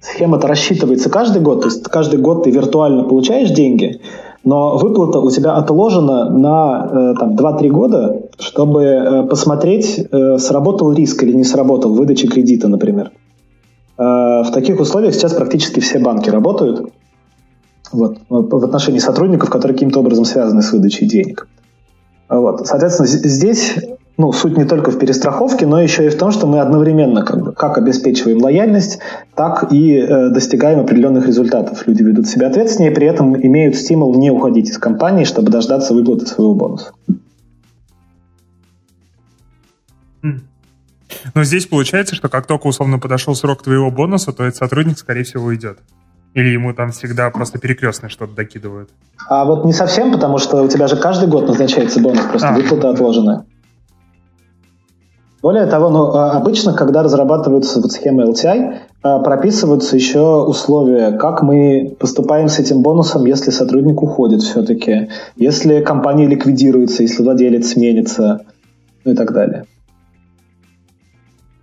[0.00, 4.00] схема-то рассчитывается каждый год, то есть каждый год ты виртуально получаешь деньги,
[4.44, 10.08] но выплата у тебя отложена на э, там, 2-3 года, чтобы э, посмотреть,
[10.38, 13.12] сработал риск или не сработал выдачи кредита, например.
[13.98, 16.90] В таких условиях сейчас практически все банки работают
[17.92, 21.46] вот, в отношении сотрудников, которые каким-то образом связаны с выдачей денег.
[22.30, 22.66] Вот.
[22.66, 23.76] Соответственно, здесь
[24.16, 27.42] ну, суть не только в перестраховке, но еще и в том, что мы одновременно как,
[27.42, 28.98] бы, как обеспечиваем лояльность,
[29.34, 31.86] так и э, достигаем определенных результатов.
[31.86, 36.26] Люди ведут себя ответственнее, при этом имеют стимул не уходить из компании, чтобы дождаться выплаты
[36.26, 36.92] своего бонуса.
[40.22, 40.40] Хм.
[41.34, 45.24] Но здесь получается, что как только условно подошел срок твоего бонуса, то этот сотрудник, скорее
[45.24, 45.78] всего, уйдет.
[46.34, 48.90] Или ему там всегда просто перекрестное что-то докидывают?
[49.28, 52.52] А вот не совсем, потому что у тебя же каждый год назначается бонус, просто а.
[52.52, 53.44] выплата отложенная.
[55.42, 61.42] Более того, ну, а, обычно, когда разрабатываются вот схемы LTI, а, прописываются еще условия, как
[61.42, 68.42] мы поступаем с этим бонусом, если сотрудник уходит все-таки, если компания ликвидируется, если владелец сменится,
[69.04, 69.64] ну и так далее.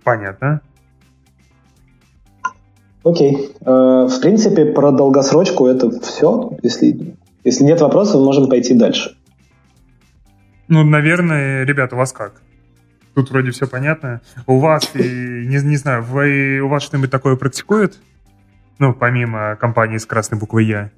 [0.02, 0.60] Понятно.
[3.08, 3.52] Окей.
[3.60, 6.52] Э, в принципе, про долгосрочку это все.
[6.62, 9.16] Если, если нет вопросов, можем пойти дальше.
[10.68, 12.42] Ну, наверное, ребят, у вас как?
[13.14, 14.20] Тут вроде все понятно.
[14.46, 17.98] У вас, не, не знаю, вы, у вас что-нибудь такое практикуют?
[18.78, 20.90] Ну, помимо компании с красной буквой «Я».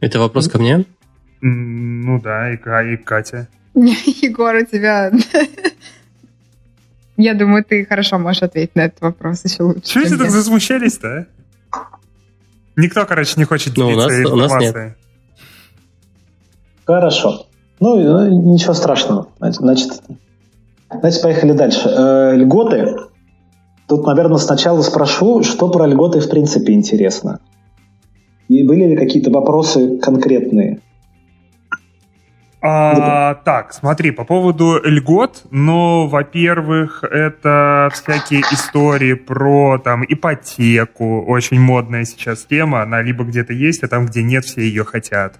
[0.00, 0.86] Это вопрос ко мне?
[1.42, 3.48] Ну да, и, и Катя.
[3.74, 5.12] Егор, у тебя
[7.16, 9.82] я думаю, ты хорошо можешь ответить на этот вопрос еще лучше.
[9.82, 11.26] Чего все так засмущались-то,
[11.70, 11.78] а?
[12.76, 14.70] Никто, короче, не хочет делиться ну, у нас, информацией.
[14.70, 14.96] У нас нет.
[16.84, 17.46] Хорошо.
[17.80, 19.28] Ну, ну, ничего страшного.
[19.38, 20.02] Значит,
[20.90, 21.88] значит поехали дальше.
[21.88, 22.96] Э, льготы.
[23.86, 27.40] Тут, наверное, сначала спрошу, что про льготы в принципе интересно.
[28.48, 30.80] И были ли какие-то вопросы конкретные?
[32.66, 41.60] А, так, смотри, по поводу льгот, ну, во-первых, это всякие истории про там ипотеку, очень
[41.60, 45.38] модная сейчас тема, она либо где-то есть, а там, где нет, все ее хотят.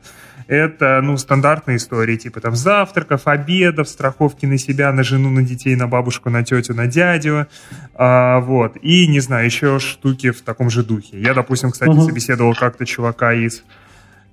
[0.49, 5.77] Это, ну, стандартные истории, типа там завтраков, обедов, страховки на себя, на жену, на детей,
[5.77, 7.47] на бабушку, на тетю, на дядю,
[7.95, 8.77] а, вот.
[8.83, 11.19] И, не знаю, еще штуки в таком же духе.
[11.19, 12.05] Я, допустим, кстати, uh-huh.
[12.05, 13.65] собеседовал как-то чувака из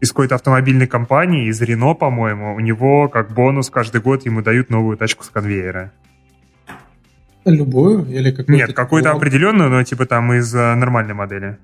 [0.01, 4.69] из какой-то автомобильной компании, из Рено, по-моему, у него как бонус каждый год ему дают
[4.71, 5.91] новую тачку с конвейера.
[7.45, 8.51] Любую или какую-то?
[8.51, 11.57] Нет, какую-то определенную, но типа там из э, нормальной модели.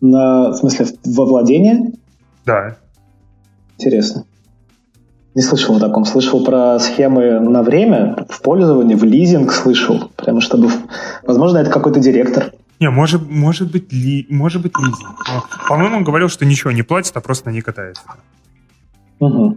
[0.00, 1.92] На, в смысле, во владение?
[2.44, 2.76] Да.
[3.78, 4.24] Интересно.
[5.34, 6.04] Не слышал о таком.
[6.04, 10.10] Слышал про схемы на время, в пользование, в лизинг слышал.
[10.16, 10.70] Прямо чтобы...
[11.24, 12.52] Возможно, это какой-то директор.
[12.80, 15.24] Не, может, может быть, ли, может быть лизинг.
[15.68, 18.02] По-моему, он говорил, что ничего не платит, а просто на ней катается.
[19.20, 19.56] Угу.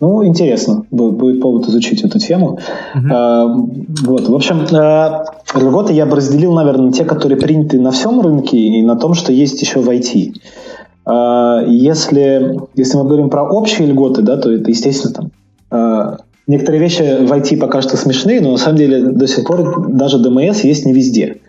[0.00, 0.86] Ну, интересно.
[0.90, 2.58] Будет повод изучить эту тему.
[2.94, 3.08] Угу.
[3.12, 5.24] А, вот, в общем, а,
[5.54, 9.32] льготы я бы разделил, наверное, те, которые приняты на всем рынке и на том, что
[9.32, 10.32] есть еще в IT.
[11.04, 15.30] А, если, если мы говорим про общие льготы, да, то это, естественно, там,
[15.70, 16.16] а,
[16.46, 20.18] некоторые вещи в IT пока что смешные, но на самом деле до сих пор даже
[20.18, 21.40] ДМС есть не везде.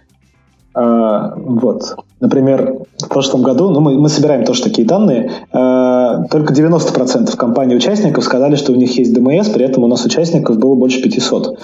[0.74, 1.95] А, вот.
[2.19, 8.24] Например, в прошлом году, ну, мы, мы собираем тоже такие данные, а, только 90% компаний-участников
[8.24, 11.59] сказали, что у них есть ДМС, при этом у нас участников было больше 500.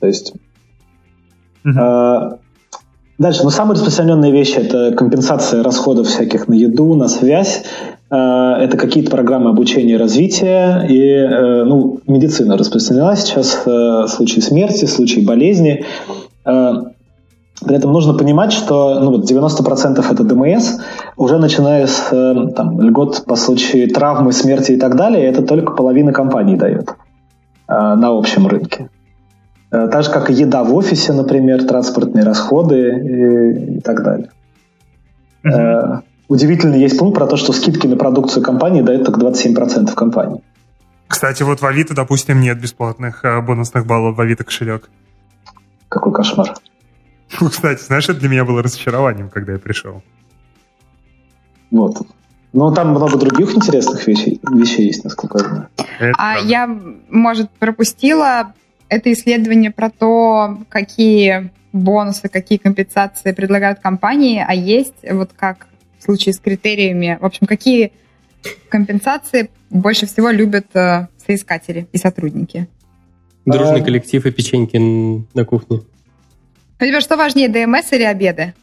[0.00, 0.32] То есть...
[1.64, 2.38] Uh-huh.
[3.18, 7.62] Дальше, ну, самые распространенные вещи– это компенсация расходов всяких на еду, на связь,
[8.08, 14.86] это какие-то программы обучения и развития, и э, ну, медицина распространена сейчас, э, случаи смерти,
[14.86, 15.84] случаи болезни.
[17.64, 20.80] При этом нужно понимать, что ну, вот 90% это ДМС,
[21.16, 25.72] уже начиная с э, там, льгот по случаю травмы, смерти и так далее, это только
[25.72, 26.94] половина компаний дает э,
[27.68, 28.88] на общем рынке.
[29.70, 34.30] Э, так же, как и еда в офисе, например, транспортные расходы и, и так далее.
[35.44, 36.02] Mm-hmm.
[36.28, 40.42] Удивительно есть пункт про то, что скидки на продукцию компании дают только 27% компаний.
[41.08, 44.88] Кстати, вот в Авито, допустим, нет бесплатных бонусных баллов в Авито кошелек.
[45.88, 46.54] Какой кошмар.
[47.40, 50.02] Ну, кстати, знаешь, это для меня было разочарованием, когда я пришел.
[51.70, 52.06] Вот.
[52.52, 55.68] Ну, там много других интересных вещей, вещей есть, насколько я знаю.
[55.98, 56.48] Это а правда.
[56.48, 58.52] я, может, пропустила
[58.88, 65.66] это исследование про то, какие бонусы, какие компенсации предлагают компании, а есть вот как
[65.98, 67.92] в случае с критериями, в общем, какие
[68.68, 72.68] компенсации больше всего любят э, соискатели и сотрудники?
[73.46, 73.84] Дружный а...
[73.84, 74.76] коллектив и печеньки
[75.34, 75.80] на кухне.
[76.82, 78.54] У тебя что важнее, ДМС или обеды?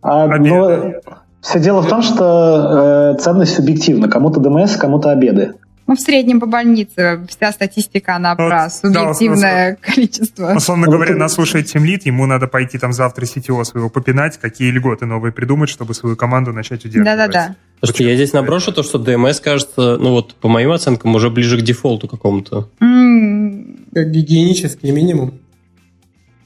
[0.00, 0.94] А, ну,
[1.42, 4.08] все дело в том, что э, ценность субъективна.
[4.08, 5.52] Кому-то ДМС, кому-то обеды.
[5.86, 10.54] Ну, в среднем по больнице вся статистика, она вот, про субъективное да, количество.
[10.54, 15.04] Условно говоря, нас слушает темлит, ему надо пойти там завтра CTO своего попинать, какие льготы
[15.04, 17.04] новые придумать, чтобы свою команду начать удерживать.
[17.04, 17.56] Да-да-да.
[17.80, 21.58] Слушайте, я здесь наброшу то, что DMS кажется, ну вот по моим оценкам, уже ближе
[21.58, 22.70] к дефолту какому-то.
[22.78, 25.34] Как гигиенический минимум.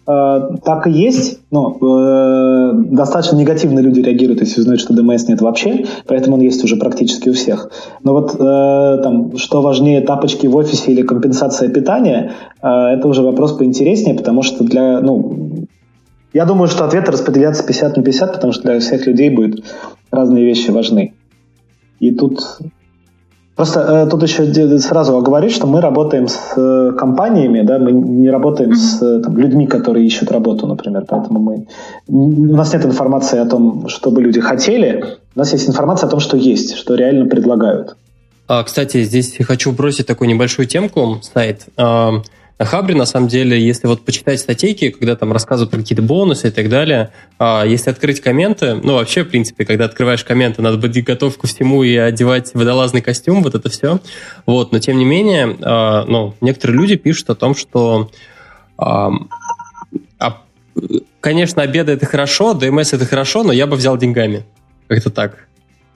[0.08, 5.42] Э, так и есть, но э, достаточно негативно люди реагируют, если узнают, что DMS нет
[5.42, 7.70] вообще, поэтому он есть уже практически у всех.
[8.04, 12.32] Но вот э, там, что важнее, тапочки в офисе или компенсация питания,
[12.62, 15.66] э, это уже вопрос поинтереснее, потому что для, ну,
[16.32, 19.62] я думаю, что ответы распределятся 50 на 50, потому что для всех людей будут
[20.10, 21.12] разные вещи важны.
[22.00, 22.40] И тут
[23.58, 28.30] Просто э, тут еще сразу оговорюсь, что мы работаем с э, компаниями, да, мы не
[28.30, 28.76] работаем mm-hmm.
[28.76, 31.66] с э, там, людьми, которые ищут работу, например, поэтому мы
[32.06, 35.04] у нас нет информации о том, чтобы люди хотели,
[35.34, 37.96] у нас есть информация о том, что есть, что реально предлагают.
[38.46, 41.66] А, кстати, здесь хочу бросить такую небольшую темку, сайт.
[42.58, 46.02] А, на Хабре, на самом деле, если вот почитать статейки, когда там рассказывают про какие-то
[46.02, 50.60] бонусы и так далее, а, если открыть комменты, ну, вообще, в принципе, когда открываешь комменты,
[50.60, 54.00] надо быть готов ко всему и одевать водолазный костюм, вот это все.
[54.44, 58.10] Вот, но тем не менее, а, ну, некоторые люди пишут о том, что
[58.76, 59.10] а,
[61.20, 64.44] конечно, обеды это хорошо, ДМС это хорошо, но я бы взял деньгами.
[64.86, 65.47] Как-то так.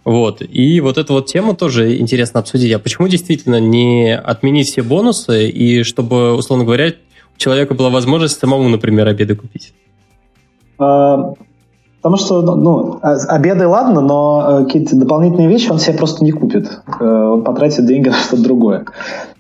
[0.05, 0.43] Вот.
[0.43, 2.73] И вот эту вот тему тоже интересно обсудить.
[2.73, 6.93] А почему действительно не отменить все бонусы, и чтобы, условно говоря,
[7.35, 9.73] у человека была возможность самому, например, обеды купить?
[10.79, 11.35] А,
[11.97, 16.25] потому что, ну, ну а, обеды ладно, но э, какие-то дополнительные вещи он себе просто
[16.25, 16.81] не купит.
[17.01, 18.87] Э, он потратит деньги на что-то другое.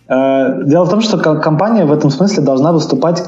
[0.08, 3.24] Э, дело в том, что компания в этом смысле должна выступать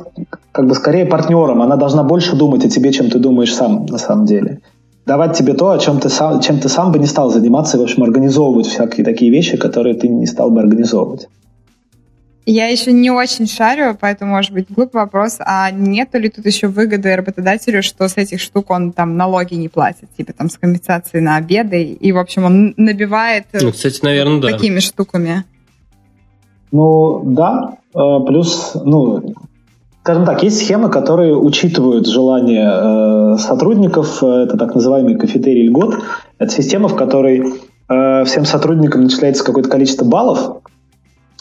[0.52, 1.62] как бы скорее партнером.
[1.62, 4.60] Она должна больше думать о тебе, чем ты думаешь сам на самом деле
[5.06, 7.80] давать тебе то, о чем ты сам, чем ты сам бы не стал заниматься, и,
[7.80, 11.28] в общем, организовывать всякие такие вещи, которые ты не стал бы организовывать.
[12.46, 15.36] Я еще не очень шарю, поэтому, может быть, глупый вопрос.
[15.40, 19.68] А нету ли тут еще выгоды работодателю, что с этих штук он там налоги не
[19.68, 24.42] платит, типа там с компенсацией на обеды, и, в общем, он набивает ну, кстати, наверное,
[24.42, 24.50] да.
[24.50, 25.44] такими штуками?
[26.70, 27.78] Ну, да.
[27.94, 29.34] Э, плюс, ну,
[30.04, 34.22] Скажем так, есть схемы, которые учитывают желания э, сотрудников.
[34.22, 35.94] Это так называемый кафетерий льгот.
[36.38, 37.54] Это система, в которой
[37.88, 40.58] э, всем сотрудникам начисляется какое-то количество баллов.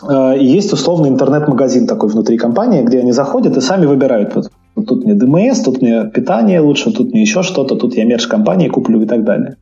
[0.07, 4.33] Э, и есть условный интернет-магазин такой внутри компании, где они заходят и сами выбирают.
[4.33, 8.05] Вот, вот тут мне ДМС, тут мне питание лучше, тут мне еще что-то, тут я
[8.05, 9.57] мерч компании куплю и так далее.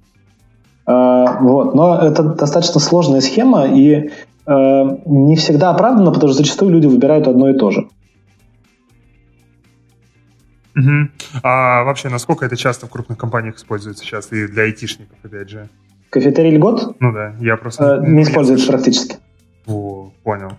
[0.86, 1.74] Э, вот.
[1.74, 4.12] Но это достаточно сложная схема и
[4.46, 7.88] э, не всегда оправдана, потому что зачастую люди выбирают одно и то же.
[10.76, 11.42] Угу.
[11.44, 15.68] А вообще, насколько это часто в крупных компаниях используется сейчас и для айтишников, опять же?
[16.10, 16.96] Кафетерий льгот?
[17.00, 17.96] Ну да, я просто...
[17.96, 19.18] Э, не используется практически.
[19.66, 20.52] О, понял.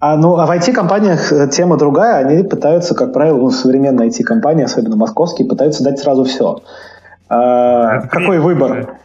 [0.00, 2.26] А, ну, а в IT-компаниях э, тема другая.
[2.26, 6.62] Они пытаются, как правило, ну, современные IT-компании, особенно московские, пытаются дать сразу все.
[7.28, 8.98] А, какой выбор?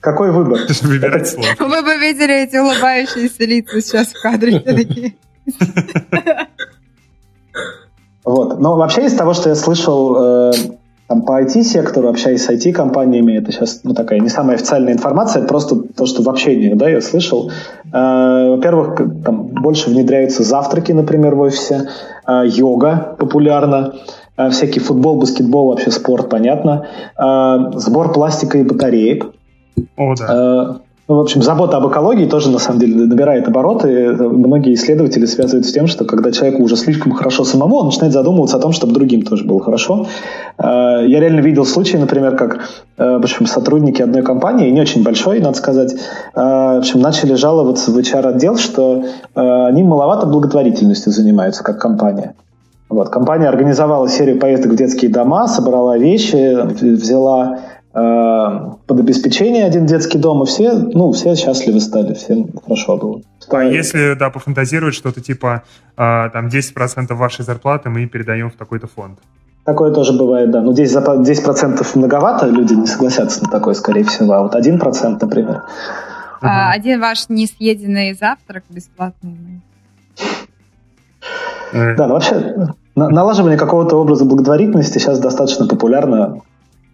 [0.00, 0.60] Какой выбор?
[0.82, 1.48] Выбирать слово.
[1.58, 4.62] Вы бы видели эти улыбающиеся лица сейчас в кадре.
[8.24, 8.58] Вот.
[8.58, 10.52] Но вообще из того, что я слышал э,
[11.08, 15.76] там, по IT-сектору, общаясь с IT-компаниями, это сейчас ну, такая не самая официальная информация, просто
[15.76, 17.50] то, что в общении да, я слышал.
[17.92, 21.88] Э, во-первых, там больше внедряются завтраки, например, в офисе,
[22.26, 23.94] э, йога популярна,
[24.36, 26.86] э, всякий футбол, баскетбол, вообще спорт, понятно,
[27.18, 29.26] э, сбор пластика и батареек.
[29.96, 30.80] О, да.
[30.80, 34.12] Э, ну, в общем, забота об экологии тоже, на самом деле, набирает обороты.
[34.12, 38.56] Многие исследователи связывают с тем, что когда человеку уже слишком хорошо самому, он начинает задумываться
[38.56, 40.06] о том, чтобы другим тоже было хорошо.
[40.56, 45.02] Э, я реально видел случаи, например, как э, в общем, сотрудники одной компании, не очень
[45.02, 45.96] большой, надо сказать, э,
[46.34, 49.04] в общем, начали жаловаться в HR-отдел, что
[49.34, 52.34] они маловато благотворительностью занимаются, как компания.
[52.88, 57.58] Вот, компания организовала серию поездок в детские дома, собрала вещи, взяла
[57.94, 63.20] под обеспечение один детский дом, и все, ну, все счастливы стали, всем хорошо было.
[63.50, 65.62] А если, да, пофантазировать что-то типа
[65.96, 69.20] э, там 10% вашей зарплаты мы передаем в такой-то фонд?
[69.64, 70.60] Такое тоже бывает, да.
[70.60, 74.32] Ну, 10%, 10 многовато, люди не согласятся на такое, скорее всего.
[74.32, 75.62] А вот 1%, например.
[76.42, 79.62] А, один ваш несъеденный завтрак бесплатный.
[81.72, 81.94] Э.
[81.96, 86.42] Да, ну вообще налаживание какого-то образа благотворительности сейчас достаточно популярно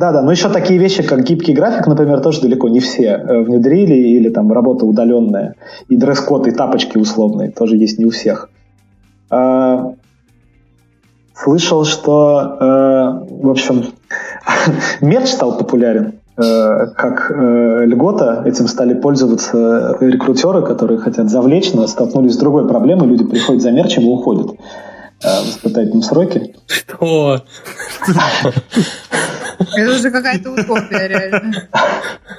[0.01, 3.43] да, да, но еще такие вещи, как гибкий график, например, тоже далеко не все э,
[3.43, 5.57] внедрили, или там работа удаленная,
[5.91, 8.49] и дресс-код, и тапочки условные, тоже есть не у всех.
[9.29, 9.93] А,
[11.35, 13.85] слышал, что, э, в общем,
[15.03, 22.33] мерч стал популярен э, как льгота, этим стали пользоваться рекрутеры, которые хотят завлечь, но столкнулись
[22.33, 24.53] с другой проблемой, люди приходят за мерчем и уходят
[25.21, 26.55] в испытательном сроке.
[26.67, 27.43] Что?
[29.61, 31.69] Это уже какая-то утопия, реально.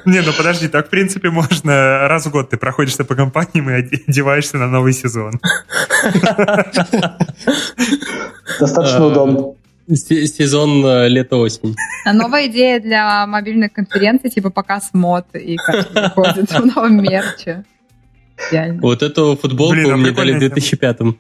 [0.06, 3.73] Не, ну подожди, так в принципе можно раз в год ты проходишься по компаниям и
[4.07, 5.39] одеваешься на новый сезон.
[8.60, 9.53] Достаточно удобно.
[9.88, 11.76] Сезон э, лето-осень.
[12.06, 17.65] А новая идея для мобильных конференций, типа показ мод и как выходит в новом мерче.
[18.81, 21.15] Вот эту футболку Блин, а мне дали в 2005 -м.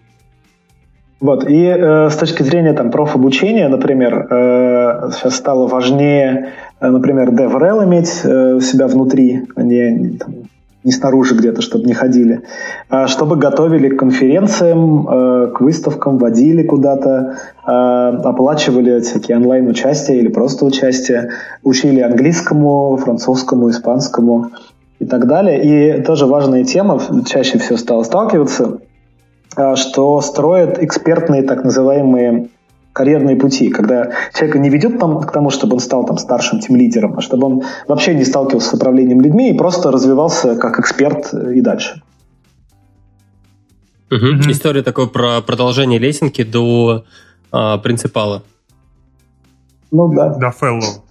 [1.21, 6.49] Вот, и э, с точки зрения там профобучения, например, э, сейчас стало важнее,
[6.79, 10.33] э, например, DevRel иметь э, у себя внутри, а не, там,
[10.83, 12.41] не снаружи где-то, чтобы не ходили,
[12.89, 17.37] а чтобы готовили к конференциям, э, к выставкам, водили куда-то,
[17.67, 21.29] э, оплачивали всякие онлайн-участия или просто участие,
[21.61, 24.49] учили английскому, французскому, испанскому
[24.97, 25.99] и так далее.
[25.99, 28.79] И тоже важная тема, чаще всего стала сталкиваться–
[29.75, 32.49] что строят экспертные так называемые
[32.93, 36.75] карьерные пути, когда человека не ведет там, к тому, чтобы он стал там старшим тем
[36.75, 41.33] лидером, а чтобы он вообще не сталкивался с управлением людьми и просто развивался как эксперт
[41.33, 42.01] и дальше.
[44.11, 44.25] Угу.
[44.25, 44.51] Mm-hmm.
[44.51, 47.05] История такой про продолжение лесенки до
[47.51, 48.43] а, принципала.
[49.91, 50.29] Ну да.
[50.33, 51.03] До фэллоу.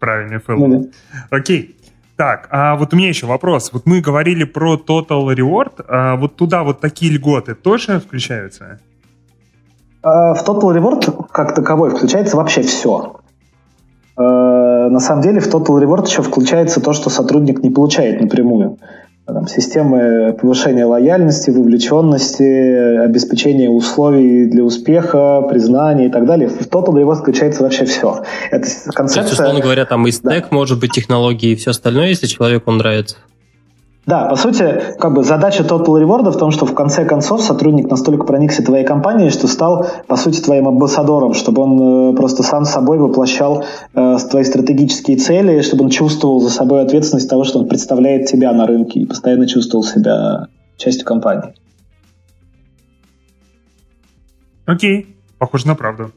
[0.00, 0.66] Правильный фэллоу.
[0.66, 1.36] Ну, да.
[1.36, 1.76] Окей.
[2.20, 3.72] Так, а вот у меня еще вопрос.
[3.72, 8.78] Вот мы говорили про Total Reward, а вот туда вот такие льготы тоже включаются?
[10.02, 13.16] А, в Total Reward как таковой включается вообще все.
[14.18, 18.76] А, на самом деле в Total Reward еще включается то, что сотрудник не получает напрямую
[19.32, 26.48] там, системы повышения лояльности, вовлеченности, обеспечения условий для успеха, признания и так далее.
[26.48, 28.22] В Total его включается вообще все.
[28.50, 29.22] Это концепция...
[29.22, 30.56] Есть, условно говоря, там и стек, да.
[30.56, 33.16] может быть, технологии и все остальное, если человеку нравится?
[34.06, 37.90] Да, по сути, как бы задача Total Reward в том, что в конце концов сотрудник
[37.90, 42.64] настолько проникся твоей компанией, что стал, по сути, твоим амбассадором, чтобы он э, просто сам
[42.64, 43.64] собой воплощал
[43.94, 48.52] э, твои стратегические цели, чтобы он чувствовал за собой ответственность того, что он представляет тебя
[48.52, 50.46] на рынке и постоянно чувствовал себя
[50.76, 51.52] частью компании.
[54.64, 56.10] Окей, похоже на правду.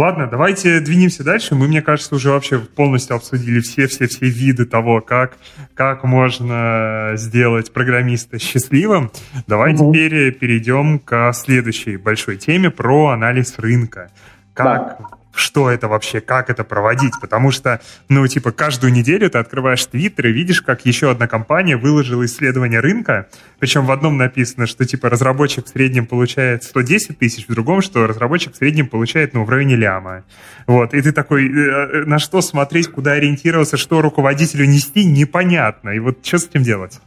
[0.00, 1.54] Ладно, давайте двинемся дальше.
[1.54, 5.36] Мы, мне кажется, уже вообще полностью обсудили все-все-все виды того, как,
[5.74, 9.10] как можно сделать программиста счастливым.
[9.46, 9.92] Давай угу.
[9.92, 14.10] теперь перейдем к следующей большой теме про анализ рынка.
[14.54, 19.38] Как, да что это вообще, как это проводить, потому что, ну, типа, каждую неделю ты
[19.38, 23.28] открываешь Твиттер и видишь, как еще одна компания выложила исследование рынка,
[23.58, 28.06] причем в одном написано, что, типа, разработчик в среднем получает 110 тысяч, в другом, что
[28.06, 30.24] разработчик в среднем получает, ну, в районе ляма.
[30.66, 35.90] Вот, и ты такой, э, э, на что смотреть, куда ориентироваться, что руководителю нести, непонятно.
[35.90, 37.00] И вот что с этим делать?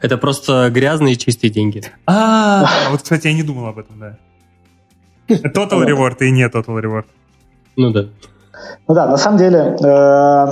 [0.00, 1.82] Это просто грязные чистые деньги.
[2.06, 4.18] А, а вот, кстати, я не думал об этом, да.
[5.28, 7.06] Total reward и не total reward.
[7.76, 8.06] Ну да.
[8.88, 10.46] Ну да, на самом деле, э,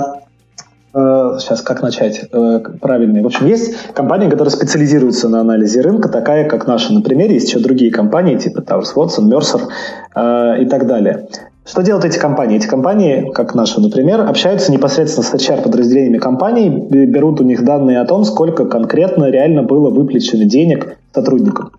[0.93, 3.21] э, сейчас как начать э, правильно.
[3.21, 7.59] В общем, есть компании, которые специализируются на анализе рынка, такая как наша, например, есть еще
[7.59, 11.27] другие компании, типа Towers Watson, Mercer и так далее.
[11.63, 12.57] Что делают эти компании?
[12.57, 18.05] Эти компании, как наша, например, общаются непосредственно с HR-подразделениями компаний, берут у них данные о
[18.05, 21.71] том, сколько конкретно реально было выплачено денег сотрудникам.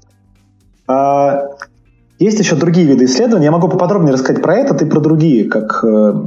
[2.21, 3.47] А есть еще другие виды исследований.
[3.47, 6.27] Я могу поподробнее рассказать про этот и про другие, как э,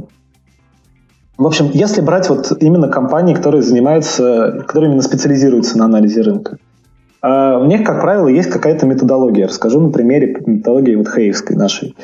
[1.38, 6.56] в общем, если брать вот именно компании, которые занимаются, которые именно специализируются на анализе рынка,
[7.20, 9.46] а, у них, как правило, есть какая-то методология.
[9.46, 11.94] Расскажу на примере методологии вот Хейвской нашей.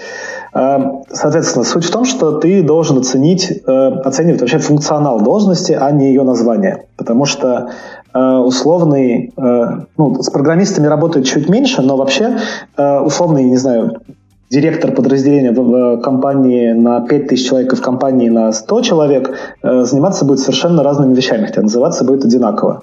[0.52, 5.90] А, соответственно, суть в том, что ты должен оценить, э, оценивать вообще функционал должности, а
[5.92, 6.86] не ее название.
[6.96, 7.70] Потому что
[8.18, 9.66] условный, э,
[9.96, 12.38] ну, с программистами работает чуть меньше, но вообще
[12.76, 14.02] э, условный, не знаю,
[14.50, 20.40] директор подразделения в компании на 5000 человек и в компании на 100 человек заниматься будет
[20.40, 22.82] совершенно разными вещами, хотя называться будет одинаково.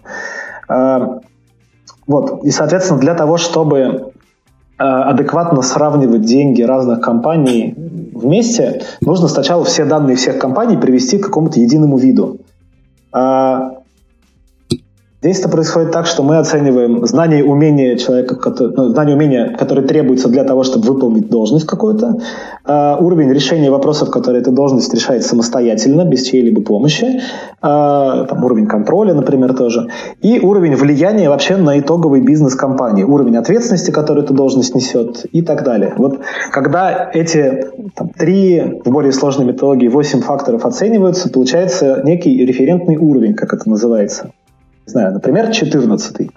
[2.08, 2.44] Вот.
[2.44, 4.14] И, соответственно, для того, чтобы
[4.78, 7.76] адекватно сравнивать деньги разных компаний
[8.16, 12.40] вместе, нужно сначала все данные всех компаний привести к какому-то единому виду.
[15.22, 19.16] Здесь это происходит так, что мы оцениваем знания и умения человека, который, ну, знания и
[19.16, 22.20] умения, которые требуются для того, чтобы выполнить должность какую-то,
[22.66, 27.20] э, уровень решения вопросов, которые эта должность решает самостоятельно, без чьей-либо помощи, э,
[27.62, 29.90] там, уровень контроля, например, тоже,
[30.22, 35.42] и уровень влияния вообще на итоговый бизнес компании, уровень ответственности, который эта должность несет и
[35.42, 35.96] так далее.
[35.98, 36.22] Вот
[36.54, 43.34] когда эти там, три, в более сложной методологии, восемь факторов оцениваются, получается некий референтный уровень,
[43.34, 44.32] как это называется
[44.90, 46.30] знаю, например, 14.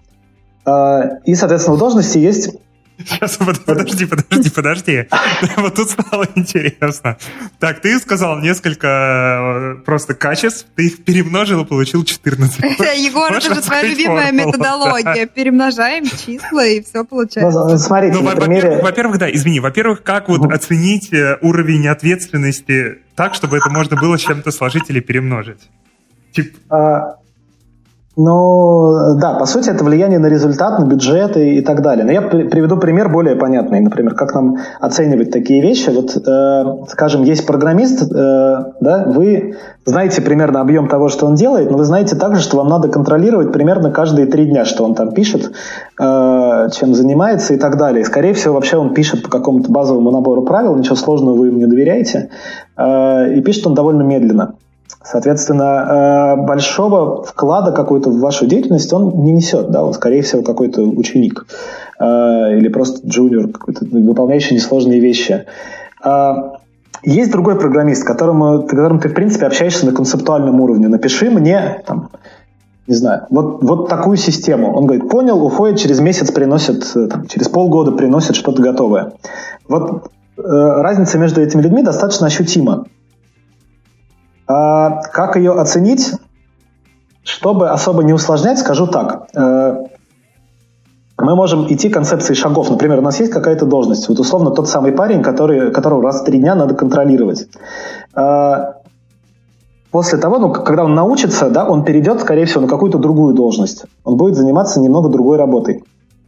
[0.65, 2.51] А, и, соответственно, у должности есть
[2.99, 5.09] Сейчас, подожди, подожди, подожди.
[5.57, 7.17] Вот тут стало интересно.
[7.59, 12.61] Так, ты сказал несколько э, просто качеств, ты их перемножил и получил 14.
[12.61, 15.27] Егор, это же твоя любимая методология.
[15.27, 17.65] Перемножаем числа и все получается.
[17.65, 18.81] Ну, смотрите, ну, примере...
[18.83, 24.17] Во-первых, да, извини, во-первых, как вот оценить э, уровень ответственности так, чтобы это можно было
[24.17, 25.61] с чем-то сложить или перемножить?
[26.33, 26.57] Тип...
[26.71, 27.17] А,
[28.15, 32.05] ну, да, по сути, это влияние на результат, на бюджет и, и так далее.
[32.05, 33.81] Но я приведу пример более понятный.
[33.81, 35.89] Например, как нам оценивать такие вещи.
[35.89, 39.57] Вот, э, скажем, есть программист, э, да, вы
[39.87, 43.51] знаете примерно объем того, что он делает, но вы знаете также, что вам надо контролировать
[43.51, 45.51] примерно каждые три дня, что он там пишет,
[45.99, 48.05] э, чем занимается и так далее.
[48.05, 51.67] Скорее всего, вообще он пишет по какому-то базовому набору правил, ничего сложного вы ему не
[51.67, 52.29] доверяете,
[52.77, 54.57] э, и пишет он довольно медленно.
[55.05, 60.43] Соответственно, э, большого вклада какой-то в вашу деятельность он не несет, да, он, скорее всего,
[60.43, 61.47] какой-то ученик
[61.99, 62.05] э,
[62.57, 65.47] или просто джуниор, какой-то выполняющий несложные вещи.
[66.05, 66.35] Э,
[67.03, 70.87] есть другой программист, которому, которым ты, в принципе, общаешься на концептуальном уровне.
[70.87, 72.11] Напиши мне, там,
[72.87, 74.73] не знаю, вот, вот такую систему.
[74.73, 79.15] Он говорит, понял, уходит, через месяц приносит, там, через полгода приносит что-то готовое.
[79.69, 82.87] Вот разница между этими людьми достаточно ощутима.
[84.47, 86.13] А, как ее оценить?
[87.25, 89.29] Чтобы особо не усложнять, скажу так.
[89.37, 89.85] Э,
[91.19, 92.69] мы можем идти концепцией шагов.
[92.69, 94.09] Например, у нас есть какая-то должность.
[94.09, 97.47] Вот условно тот самый парень, который, которого раз в три дня надо контролировать.
[98.17, 98.73] Э,
[99.93, 103.85] после того, ну, когда он научится, да, он перейдет, скорее всего, на какую-то другую должность.
[104.03, 105.85] Он будет заниматься немного другой работой.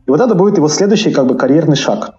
[0.07, 2.13] И вот это будет его следующий как бы карьерный шаг.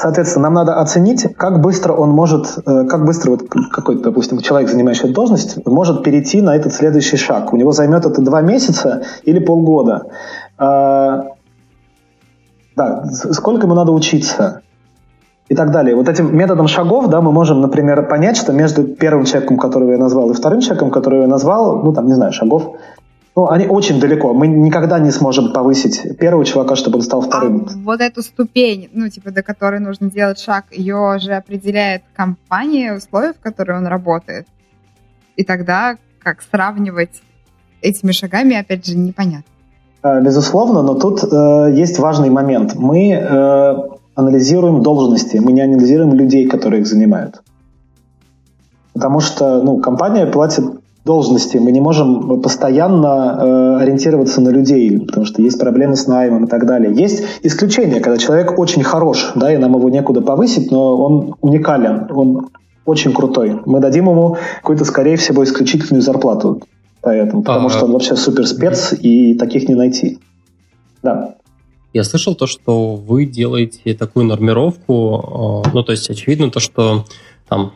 [0.00, 4.70] Соответственно, нам надо оценить, как быстро он может, э, как быстро вот какой-то, допустим, человек,
[4.70, 7.52] занимающий должность, может перейти на этот следующий шаг.
[7.52, 10.06] У него займет это два месяца или полгода.
[10.56, 11.24] А,
[12.76, 14.60] да, сколько ему надо учиться
[15.48, 15.96] и так далее.
[15.96, 19.98] Вот этим методом шагов, да, мы можем, например, понять, что между первым человеком, которого я
[19.98, 22.76] назвал, и вторым человеком, которого я назвал, ну, там, не знаю, шагов
[23.38, 24.34] ну, они очень далеко.
[24.34, 27.68] Мы никогда не сможем повысить первого чувака, чтобы он стал вторым.
[27.70, 32.96] А вот эту ступень, ну, типа, до которой нужно делать шаг, ее же определяет компания,
[32.96, 34.48] условия, в которых он работает.
[35.36, 37.22] И тогда как сравнивать
[37.80, 39.52] этими шагами, опять же, непонятно.
[40.02, 42.74] А, безусловно, но тут э, есть важный момент.
[42.74, 43.74] Мы э,
[44.16, 47.40] анализируем должности, мы не анализируем людей, которые их занимают.
[48.94, 50.64] Потому что ну, компания платит
[51.08, 51.56] должности.
[51.56, 56.48] Мы не можем постоянно э, ориентироваться на людей, потому что есть проблемы с наймом и
[56.48, 56.94] так далее.
[56.94, 62.08] Есть исключения, когда человек очень хорош, да, и нам его некуда повысить, но он уникален,
[62.10, 62.50] он
[62.84, 63.60] очень крутой.
[63.64, 66.60] Мы дадим ему какую-то, скорее всего, исключительную зарплату
[67.00, 67.76] поэтому, потому ага.
[67.76, 70.18] что он вообще супер спец, и таких не найти.
[71.02, 71.36] Да.
[71.94, 77.04] Я слышал то, что вы делаете такую нормировку, э, ну, то есть очевидно то, что
[77.48, 77.72] там,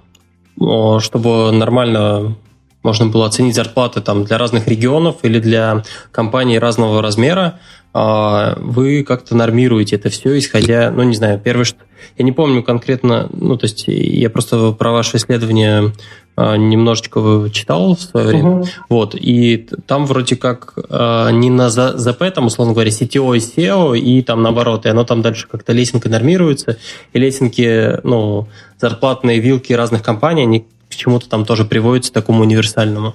[0.60, 2.36] э, чтобы нормально
[2.82, 7.58] можно было оценить зарплаты там для разных регионов или для компаний разного размера,
[7.94, 11.78] а, вы как-то нормируете это все, исходя, ну, не знаю, первое, что...
[12.18, 15.92] Я не помню конкретно, ну, то есть я просто про ваше исследование
[16.34, 18.50] а, немножечко читал в свое время.
[18.50, 18.68] Угу.
[18.88, 23.98] Вот, и там вроде как а, не на ЗП, там, условно говоря, CTO и SEO,
[23.98, 26.78] и там наоборот, и оно там дальше как-то лесенкой нормируется,
[27.12, 28.48] и лесенки, ну,
[28.80, 33.14] зарплатные вилки разных компаний, они к чему-то там тоже приводится такому универсальному?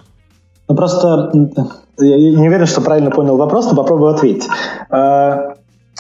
[0.68, 1.32] Ну, просто
[2.00, 4.48] я не уверен, что правильно понял вопрос, но попробую ответить.
[4.90, 5.56] А,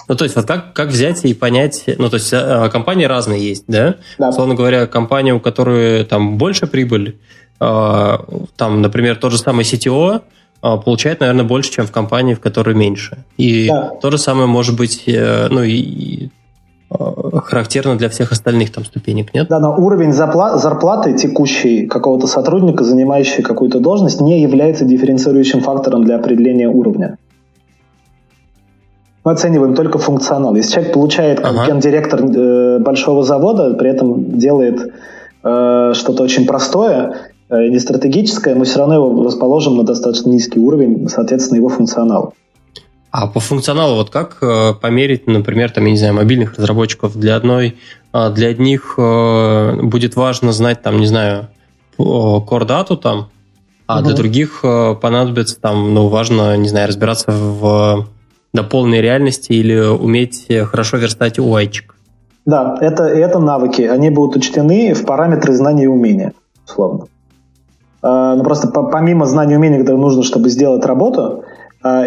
[0.07, 3.47] ну, то есть, вот как, как взять и понять, ну, то есть, а, компании разные
[3.47, 3.95] есть, да?
[4.17, 4.31] Да.
[4.31, 7.17] Словно говоря, компания, у которой там больше прибыль,
[7.59, 8.23] а,
[8.55, 10.21] там, например, тот же самый CTO,
[10.59, 13.23] получает, наверное, больше, чем в компании, в которой меньше.
[13.37, 13.91] И да.
[14.01, 16.29] то же самое может быть, э, ну, и
[16.89, 19.47] характерно для всех остальных там ступенек, нет?
[19.49, 26.15] Да, но уровень зарплаты, текущей какого-то сотрудника, занимающего какую-то должность, не является дифференцирующим фактором для
[26.15, 27.17] определения уровня.
[29.25, 30.55] Мы оцениваем только функционал.
[30.55, 31.67] Если человек получает как ага.
[31.67, 34.93] гендиректор э, большого завода, при этом делает
[35.43, 37.13] э, что-то очень простое,
[37.49, 42.35] э, не стратегическое, мы все равно его расположим на достаточно низкий уровень, соответственно, его функционал.
[43.11, 47.35] А по функционалу вот как э, померить, например, там, я не знаю, мобильных разработчиков для
[47.35, 47.77] одной,
[48.13, 51.47] э, для одних э, будет важно знать, там, не знаю,
[51.97, 53.29] core там,
[53.87, 54.07] а угу.
[54.07, 58.07] для других э, понадобится там, ну, важно, не знаю, разбираться в
[58.53, 61.95] до полной реальности или уметь хорошо верстать UI-чик.
[62.45, 63.81] Да, это, это навыки.
[63.81, 66.33] Они будут учтены в параметры знания и умения,
[66.65, 67.07] условно.
[68.01, 71.43] Ну, просто помимо знаний и умений, которые нужно, чтобы сделать работу, А,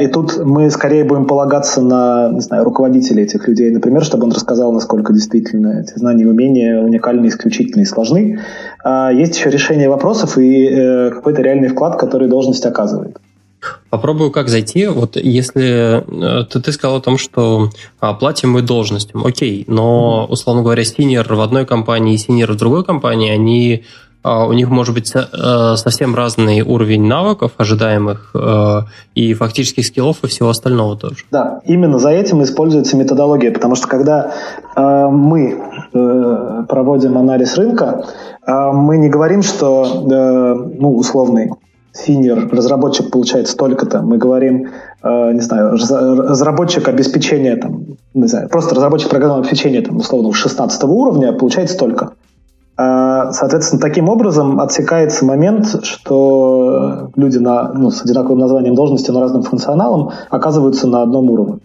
[0.01, 4.33] и тут мы скорее будем полагаться на, не знаю, руководителей этих людей, например, чтобы он
[4.33, 8.41] рассказал, насколько действительно эти знания и умения уникальны, исключительны и сложны.
[8.83, 13.19] А есть еще решение вопросов и э, какой-то реальный вклад, который должность оказывает.
[13.91, 14.87] Попробую как зайти.
[14.87, 17.71] Вот если э, ты, ты сказал о том, что
[18.01, 22.57] а, платим мы должностям, окей, но, условно говоря, senior в одной компании и senior в
[22.57, 28.81] другой компании, они а, у них может быть э, совсем разный уровень навыков ожидаемых э,
[29.15, 31.25] и фактических скиллов и всего остального тоже.
[31.31, 34.33] Да, именно за этим используется методология, потому что когда
[34.77, 35.63] э, мы
[36.69, 38.05] проводим анализ рынка,
[38.47, 41.51] мы не говорим, что ну, условный
[41.93, 44.01] синер разработчик получает столько-то.
[44.03, 44.69] Мы говорим,
[45.03, 51.33] не знаю, разработчик обеспечения, там, не знаю, просто разработчик программного обеспечения, там, условно, 16 уровня
[51.33, 52.13] получает столько.
[52.83, 59.21] А, соответственно, таким образом отсекается момент, что люди на, ну, с одинаковым названием должности, но
[59.21, 61.59] разным функционалом оказываются на одном уровне.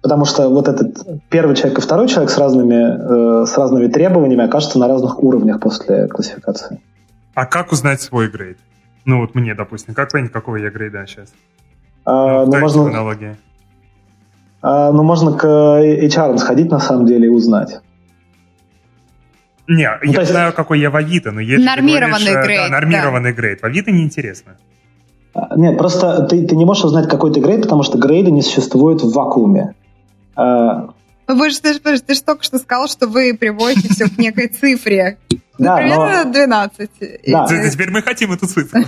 [0.00, 4.44] Потому что вот этот первый человек и второй человек с разными, э, с разными требованиями
[4.44, 6.80] окажутся на разных уровнях после классификации.
[7.34, 8.58] А как узнать свой грейд?
[9.04, 11.32] Ну вот мне, допустим, как понять, какого я грейда сейчас?
[12.04, 13.16] А, ну, ну можно,
[14.62, 17.80] а, ну, можно к HR сходить на самом деле и узнать.
[19.70, 20.32] Не, ну, я есть...
[20.32, 23.36] знаю, какой я в Авито, но если нормированный ты говоришь, грейд, да, нормированный да.
[23.36, 24.56] грейд, в Авито неинтересно.
[25.32, 28.42] А, нет, просто ты, ты не можешь узнать, какой ты грейд, потому что грейды не
[28.42, 29.76] существуют в вакууме.
[30.34, 30.88] А,
[31.28, 34.48] вы же, ты, ты, ты же только что сказал, что вы приводите все к некой
[34.48, 35.18] цифре.
[35.56, 36.90] Например, 12.
[37.28, 37.46] Да.
[37.46, 38.80] Теперь мы хотим эту цифру.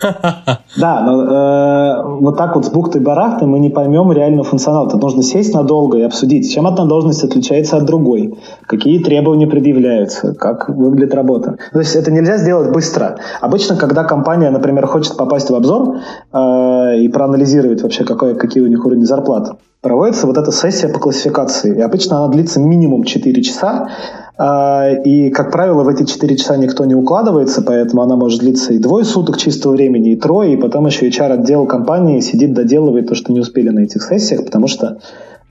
[0.76, 4.88] Да, но э, вот так вот с бухты-барахты мы не поймем реальный функционал.
[4.88, 8.34] Это нужно сесть надолго и обсудить, чем одна должность отличается от другой,
[8.66, 11.56] какие требования предъявляются, как выглядит работа.
[11.72, 13.16] То есть это нельзя сделать быстро.
[13.40, 15.96] Обычно, когда компания, например, хочет попасть в обзор
[16.32, 21.76] э, и проанализировать вообще, какие у них уровни зарплаты, проводится вот эта сессия по классификации.
[21.76, 23.88] И обычно она длится минимум 4 часа,
[24.38, 28.78] и, как правило, в эти 4 часа никто не укладывается, поэтому она может длиться и
[28.78, 33.32] двое суток чистого времени, и трое, и потом еще HR-отдел компании сидит, доделывает то, что
[33.32, 35.00] не успели на этих сессиях, потому что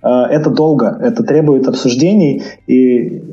[0.03, 3.23] а, это долго, это требует обсуждений, и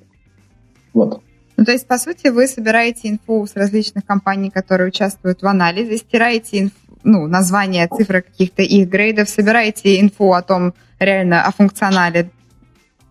[0.94, 1.20] вот.
[1.58, 5.98] Ну, то есть, по сути, вы собираете инфу с различных компаний, которые участвуют в анализе,
[5.98, 12.30] стираете инфу, ну, названия, цифры каких-то их грейдов, собираете инфу о том, реально о функционале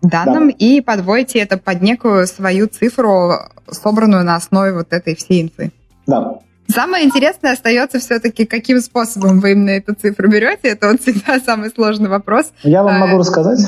[0.02, 0.54] данным да.
[0.58, 3.32] и подводите это под некую свою цифру,
[3.70, 5.72] собранную на основе вот этой всей инфы.
[6.06, 6.38] Да.
[6.68, 10.68] Самое интересное остается все-таки, каким способом вы именно эту цифру берете.
[10.68, 12.52] Это вот всегда самый сложный вопрос.
[12.62, 13.60] Я вам а, могу рассказать.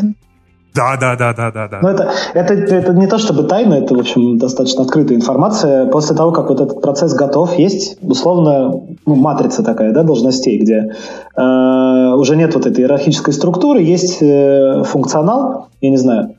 [0.75, 1.79] Да, да, да, да, да, да.
[1.81, 5.87] Но это, это, это не то чтобы тайна, это, в общем, достаточно открытая информация.
[5.87, 10.93] После того, как вот этот процесс готов, есть, условно, ну, матрица такая, да, должностей, где
[11.37, 16.35] э, уже нет вот этой иерархической структуры, есть э, функционал, я не знаю,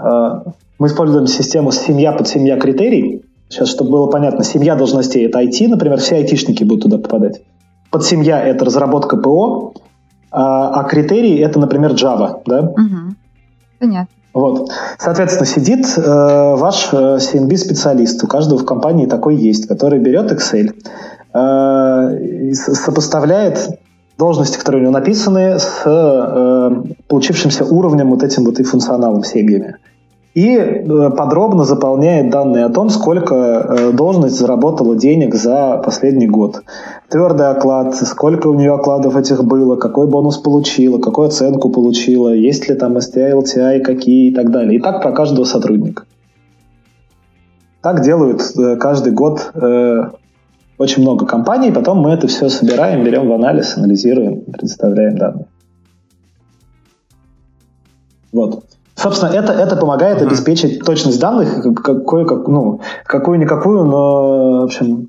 [0.00, 0.30] э,
[0.80, 3.22] мы используем систему семья под семья критерий.
[3.48, 7.42] Сейчас, чтобы было понятно, семья должностей— это IT, например, все айтишники будут туда попадать.
[7.92, 9.74] Под семья— это разработка ПО,
[10.32, 12.60] а, а критерии— это, например, Java, да?
[12.62, 13.21] Угу.
[13.82, 14.14] Понятно.
[14.32, 14.70] Вот.
[14.96, 16.00] Соответственно, сидит э,
[16.54, 20.72] ваш э, CNB-специалист, у каждого в компании такой есть, который берет Excel,
[21.34, 23.80] э, сопоставляет
[24.18, 29.78] должности, которые у него написаны, с э, получившимся уровнем вот этим вот и функционалом семьями
[30.34, 36.62] и э, подробно заполняет данные о том, сколько э, должность заработала денег за последний год.
[37.08, 42.68] Твердый оклад, сколько у нее окладов этих было, какой бонус получила, какую оценку получила, есть
[42.68, 44.78] ли там STI, LTI, какие и так далее.
[44.78, 46.04] И так про каждого сотрудника.
[47.82, 49.52] Так делают э, каждый год
[50.78, 55.46] очень много компаний, потом мы это все собираем, берем в анализ, анализируем, предоставляем данные.
[58.32, 58.64] Вот.
[59.02, 60.26] Собственно, это, это помогает uh-huh.
[60.26, 65.08] обеспечить точность данных, какую, как, ну, какую-никакую, но, в общем,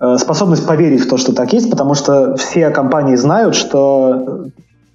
[0.00, 4.46] э, способность поверить в то, что так есть, потому что все компании знают, что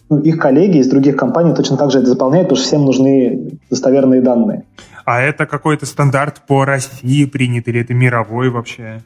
[0.10, 3.60] ну, их коллеги из других компаний точно так же это заполняют, потому что всем нужны
[3.70, 4.64] достоверные данные.
[5.06, 9.04] А это какой-то стандарт по России принят или это мировой вообще?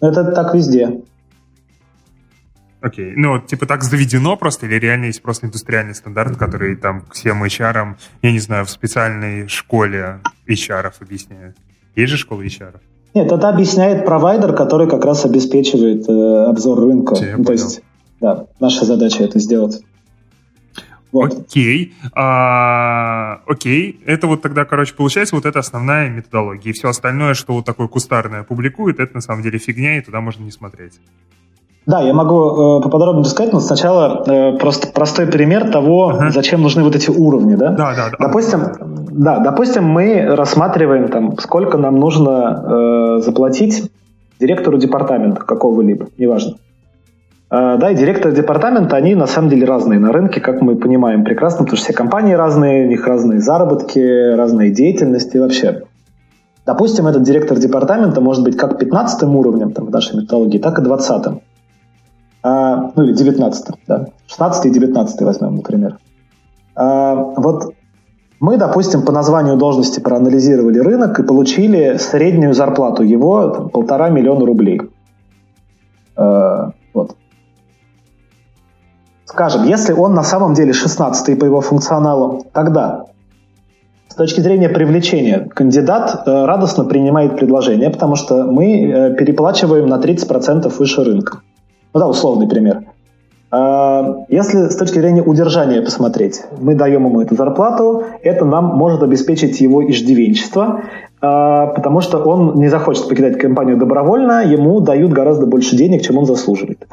[0.00, 1.02] Это так везде.
[2.80, 3.12] Окей.
[3.16, 7.96] Ну, типа так заведено просто, или реально есть просто индустриальный стандарт, который там всем HR,
[8.22, 11.56] я не знаю, в специальной школе HR объясняют?
[11.96, 12.76] Есть же школа HR?
[13.14, 17.16] Нет, это объясняет провайдер, который как раз обеспечивает э, обзор рынка.
[17.16, 17.82] Все, ну, то есть,
[18.20, 19.82] да, наша задача это сделать.
[21.10, 21.32] Вот.
[21.32, 21.94] Окей.
[22.14, 24.00] А, окей.
[24.04, 26.70] Это вот тогда, короче, получается вот это основная методология.
[26.70, 30.20] И все остальное, что вот такое кустарное публикует, это на самом деле фигня, и туда
[30.20, 31.00] можно не смотреть.
[31.88, 36.30] Да, я могу э, поподробнее рассказать, но сначала э, просто простой пример того, ага.
[36.30, 37.70] зачем нужны вот эти уровни, да?
[37.70, 38.26] Да, да, да.
[38.26, 38.60] Допустим,
[39.10, 43.90] да, допустим, мы рассматриваем там, сколько нам нужно э, заплатить
[44.38, 46.56] директору департамента какого-либо, неважно.
[47.50, 51.24] Э, да, и директоры департамента, они на самом деле разные на рынке, как мы понимаем
[51.24, 55.84] прекрасно, потому что все компании разные, у них разные заработки, разные деятельности вообще.
[56.66, 60.82] Допустим, этот директор департамента может быть как 15 уровнем там, в нашей методологии, так и
[60.82, 61.40] 20
[62.42, 65.98] а, ну или 19 да, 16 и 19 возьмем, например.
[66.74, 67.74] А, вот
[68.40, 74.46] мы, допустим, по названию должности проанализировали рынок и получили среднюю зарплату его там, полтора миллиона
[74.46, 74.80] рублей.
[76.16, 77.16] А, вот.
[79.24, 83.06] Скажем, если он на самом деле 16 по его функционалу, тогда
[84.08, 89.98] с точки зрения привлечения кандидат э, радостно принимает предложение, потому что мы э, переплачиваем на
[89.98, 91.42] 30% выше рынка.
[91.94, 92.84] Ну да, условный пример.
[93.50, 99.02] А, если с точки зрения удержания посмотреть, мы даем ему эту зарплату, это нам может
[99.02, 100.82] обеспечить его иждивенчество,
[101.20, 106.18] а, потому что он не захочет покидать компанию добровольно, ему дают гораздо больше денег, чем
[106.18, 106.86] он заслуживает.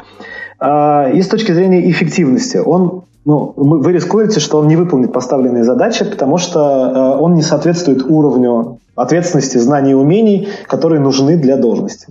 [0.60, 5.66] А, и с точки зрения эффективности, он, ну, вы рискуете, что он не выполнит поставленные
[5.66, 12.08] задачи, потому что он не соответствует уровню ответственности, знаний и умений, которые нужны для должности.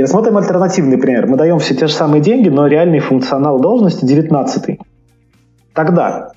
[0.00, 1.26] И рассмотрим альтернативный пример.
[1.26, 4.78] Мы даем все те же самые деньги, но реальный функционал должности 19.
[5.74, 6.32] Тогда,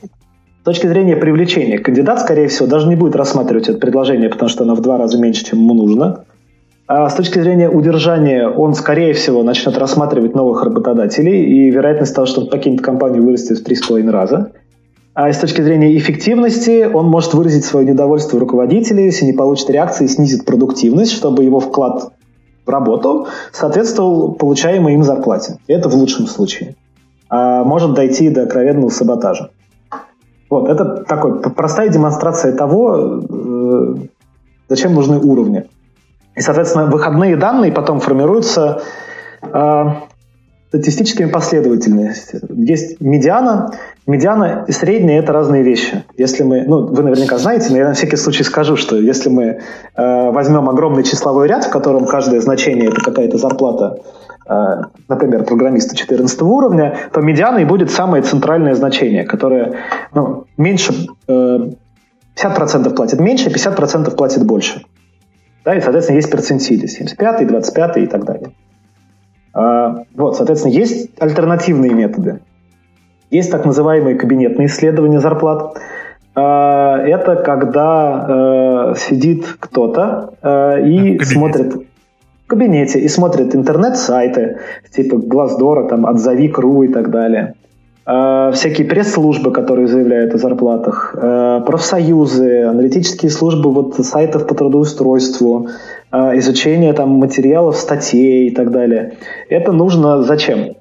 [0.59, 4.65] с точки зрения привлечения, кандидат, скорее всего, даже не будет рассматривать это предложение, потому что
[4.65, 6.25] оно в два раза меньше, чем ему нужно.
[6.87, 12.27] А с точки зрения удержания, он, скорее всего, начнет рассматривать новых работодателей, и вероятность того,
[12.27, 14.51] что он покинет компанию, вырастет в три с половиной раза.
[15.13, 20.07] А с точки зрения эффективности, он может выразить свое недовольство руководителей, если не получит реакции,
[20.07, 22.11] снизит продуктивность, чтобы его вклад
[22.65, 25.57] работу соответствовал получаемой им зарплате.
[25.67, 26.75] Это в лучшем случае.
[27.29, 29.49] А может дойти до откровенного саботажа.
[30.49, 33.95] Вот, это такой простая демонстрация того, э,
[34.69, 35.65] зачем нужны уровни.
[36.35, 38.83] И, соответственно, выходные данные потом формируются
[39.41, 39.83] э,
[40.69, 42.41] статистическими последовательностями.
[42.49, 43.71] Есть медиана.
[44.05, 46.03] Медиана и средняя– это разные вещи.
[46.17, 49.43] Если мы, ну, вы наверняка знаете, но я на всякий случай скажу, что если мы
[49.95, 54.01] э, возьмем огромный числовой ряд, в котором каждое значение– это какая-то зарплата,
[54.45, 59.75] э, например, программиста 14 уровня, то медианой будет самое центральное значение, которое
[60.13, 60.93] ну, меньше,
[61.29, 61.59] э,
[62.35, 64.83] 50% платит меньше, 50% платит больше.
[65.63, 68.51] Да, и, соответственно, есть перцентили 75, 25 и так далее.
[69.53, 72.41] А, вот, соответственно, есть альтернативные методы.
[73.33, 75.75] Есть так называемые кабинетные исследования зарплат.
[76.35, 84.59] А, это когда э, сидит кто-то э, и в смотрит в кабинете и смотрит интернет-сайты
[84.95, 87.55] типа Глаздора, там, Отзови.ру и так далее.
[88.05, 91.15] А, всякие пресс-службы, которые заявляют о зарплатах,
[91.65, 95.69] профсоюзы, аналитические службы вот, сайтов по трудоустройству,
[96.11, 99.13] а, изучение там, материалов, статей и так далее.
[99.49, 100.75] Это нужно зачем?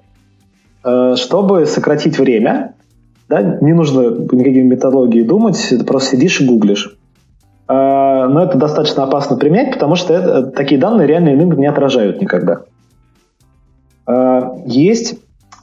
[0.84, 2.74] А, чтобы сократить время,
[3.28, 6.98] да, не нужно никакими методологии думать, ты просто сидишь и гуглишь.
[7.68, 12.20] А, но это достаточно опасно применять, потому что это, такие данные реальные рынок не отражают
[12.20, 12.62] никогда.
[14.66, 15.20] Есть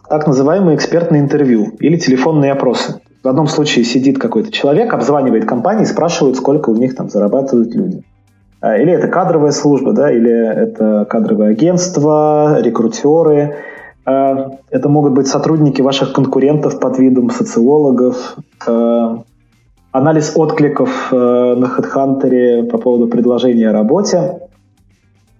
[0.08, 3.02] так называемые экспертные интервью или телефонные опросы.
[3.22, 8.04] В одном случае сидит какой-то человек, обзванивает компании, спрашивает, сколько у них там зарабатывают люди.
[8.64, 13.58] Или это кадровая служба, да, или это кадровое агентство, рекрутеры.
[14.10, 18.38] А, это могут быть сотрудники ваших конкурентов под видом социологов.
[18.68, 19.22] А,
[19.92, 24.40] анализ откликов на HeadHunter по поводу предложения о работе.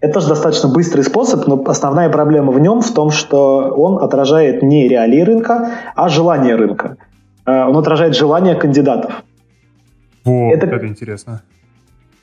[0.02, 4.64] Это тоже достаточно быстрый способ, но основная проблема в нем в том, что он отражает
[4.64, 6.98] не реалии рынка, а желание рынка.
[7.46, 9.24] Он отражает желание кандидатов.
[10.26, 11.42] Вот, это, это интересно.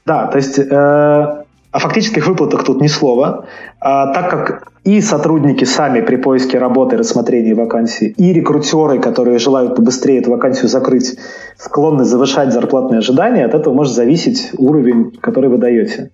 [0.06, 1.44] Да, то есть э,
[1.76, 3.44] о фактических выплатах тут ни слова,
[3.80, 9.76] а, так как и сотрудники сами при поиске работы рассмотрении вакансий, и рекрутеры, которые желают
[9.76, 11.18] побыстрее эту вакансию закрыть,
[11.58, 16.10] склонны завышать зарплатные ожидания, от этого может зависеть уровень, который вы даете.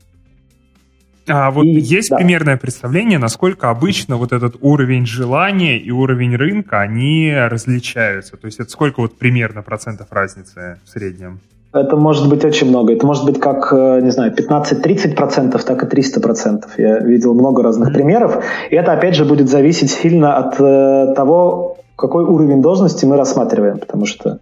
[1.29, 2.17] А вот и, есть да.
[2.17, 8.37] примерное представление, насколько обычно вот этот уровень желания и уровень рынка, они различаются?
[8.37, 11.39] То есть это сколько вот примерно процентов разницы в среднем?
[11.73, 12.93] Это может быть очень много.
[12.93, 16.65] Это может быть как, э, не знаю, 15-30%, так и 300%.
[16.77, 18.45] Я видел много разных примеров.
[18.71, 23.79] И это, опять же, будет зависеть сильно от э, того, какой уровень должности мы рассматриваем.
[23.79, 24.39] Потому что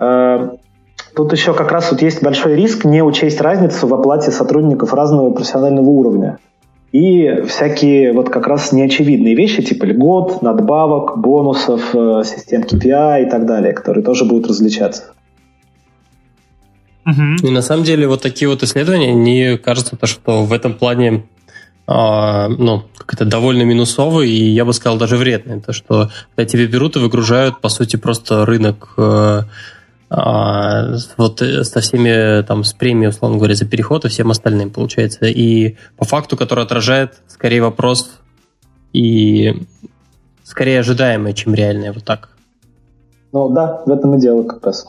[0.00, 0.48] э,
[1.14, 5.30] тут еще как раз вот есть большой риск не учесть разницу в оплате сотрудников разного
[5.30, 6.38] профессионального уровня.
[6.90, 13.30] и всякие вот как раз неочевидные вещи, типа льгот, надбавок, бонусов, э, систем KPI и
[13.30, 15.13] так далее, которые тоже будут различаться.
[17.06, 21.24] И на самом деле вот такие вот исследования, мне кажется, то, что в этом плане
[21.86, 25.60] а, ну, как это довольно минусовый и я бы сказал даже вредный.
[25.60, 29.42] То, что когда тебе берут и выгружают, по сути, просто рынок э,
[30.08, 34.70] а, вот э, со всеми там с премией, условно говоря, за переход и всем остальным
[34.70, 35.26] получается.
[35.26, 38.18] И по факту, который отражает скорее вопрос
[38.94, 39.66] и
[40.42, 42.30] скорее ожидаемое, чем реальное, вот так.
[43.32, 44.86] Ну да, в этом и дело как раз.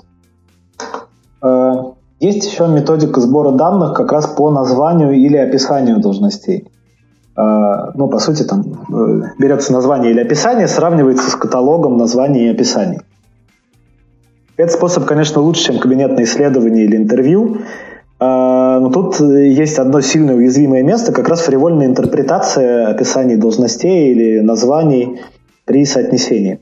[1.41, 1.94] А,
[2.25, 6.67] есть еще методика сбора данных как раз по названию или описанию должностей.
[7.35, 12.49] А, ну, по сути, там э, берется название или описание, сравнивается с каталогом названий и
[12.49, 12.99] описаний.
[14.57, 17.57] Этот способ, конечно, лучше, чем кабинетное исследование или интервью,
[18.19, 24.39] а, но тут есть одно сильное уязвимое место, как раз фривольная интерпретация описаний должностей или
[24.39, 25.19] названий
[25.65, 26.59] при соотнесении.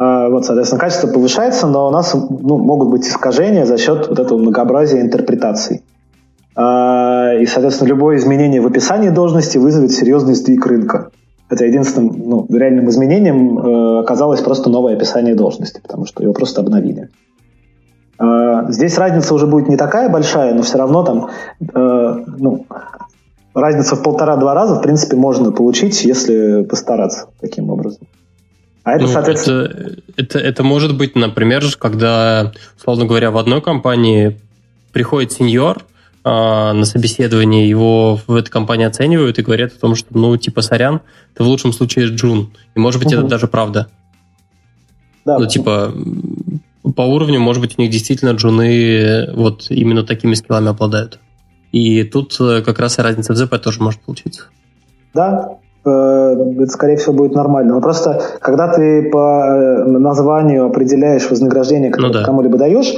[0.00, 4.18] А, вот, соответственно, качество повышается, но у нас ну, могут быть искажения за счет вот
[4.18, 5.82] этого многообразия интерпретаций.
[6.56, 11.10] А, и, соответственно, любое изменение в описании должности вызовет серьезный сдвиг рынка.
[11.50, 16.62] Это единственным ну, реальным изменением э, оказалось просто новое описание должности, потому что его просто
[16.62, 17.10] обновили.
[18.18, 21.28] Э, здесь разница уже будет не такая большая, но все равно там
[21.74, 22.64] э, ну,
[23.52, 28.06] разница в полтора-два раза, в принципе, можно получить, если постараться таким образом.
[28.84, 29.64] А это, ну, соответственно...
[29.64, 34.40] Это, это, это может быть, например, когда, условно говоря, в одной компании
[34.92, 35.84] приходит сеньор,
[36.22, 40.62] а, на собеседовании его в этой компании оценивают и говорят о том, что, ну, типа,
[40.62, 41.00] сорян,
[41.34, 42.52] ты в лучшем случае джун.
[42.74, 43.20] И, может быть, угу.
[43.20, 43.88] это даже правда.
[45.24, 45.38] Да.
[45.38, 45.94] Ну, типа,
[46.96, 51.18] по уровню, может быть, у них действительно джуны вот именно такими скиллами обладают.
[51.72, 54.46] И тут э, как раз и разница в ЗП тоже может получиться.
[55.14, 57.74] Да, Э, это, скорее всего, будет нормально.
[57.74, 62.24] Но просто, когда ты по э, названию определяешь вознаграждение, которое ну, да.
[62.24, 62.92] кому-либо даешь,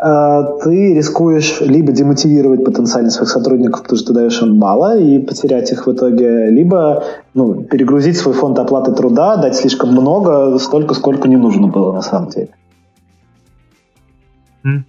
[0.00, 5.18] э, ты рискуешь либо демотивировать потенциально своих сотрудников, потому что ты даешь им мало, и
[5.18, 7.02] потерять их в итоге, либо
[7.34, 12.02] ну, перегрузить свой фонд оплаты труда, дать слишком много, столько, сколько не нужно было на
[12.02, 12.50] самом деле.
[14.64, 14.82] Mm.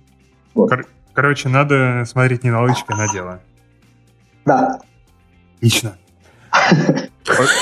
[0.53, 0.69] Вот.
[0.69, 3.39] Кор- короче, надо смотреть не на лычко, а на дело.
[4.45, 4.79] Да.
[5.57, 5.93] Отлично.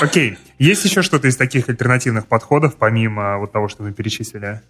[0.02, 0.38] Окей.
[0.60, 4.62] Есть еще что-то из таких альтернативных подходов, помимо вот того, что вы перечислили?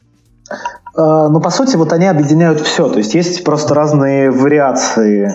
[0.96, 2.90] А, ну, по сути, вот они объединяют все.
[2.90, 5.32] То есть есть просто разные вариации.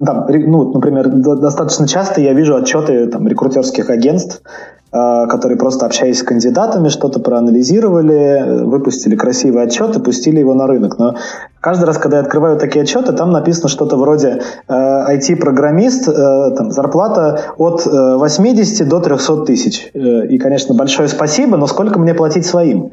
[0.00, 4.42] Э, там, ну, например, достаточно часто я вижу отчеты там, рекрутерских агентств,
[4.90, 10.66] а, которые просто общаясь с кандидатами, что-то проанализировали, выпустили красивый отчет и пустили его на
[10.66, 10.98] рынок.
[10.98, 11.14] Но
[11.60, 16.70] каждый раз, когда я открываю такие отчеты, там написано что-то вроде IT-программист, э, э, там,
[16.70, 19.90] зарплата от 80 э, до 300 тысяч.
[19.92, 22.92] И, конечно, большое спасибо, но сколько мне платить своим?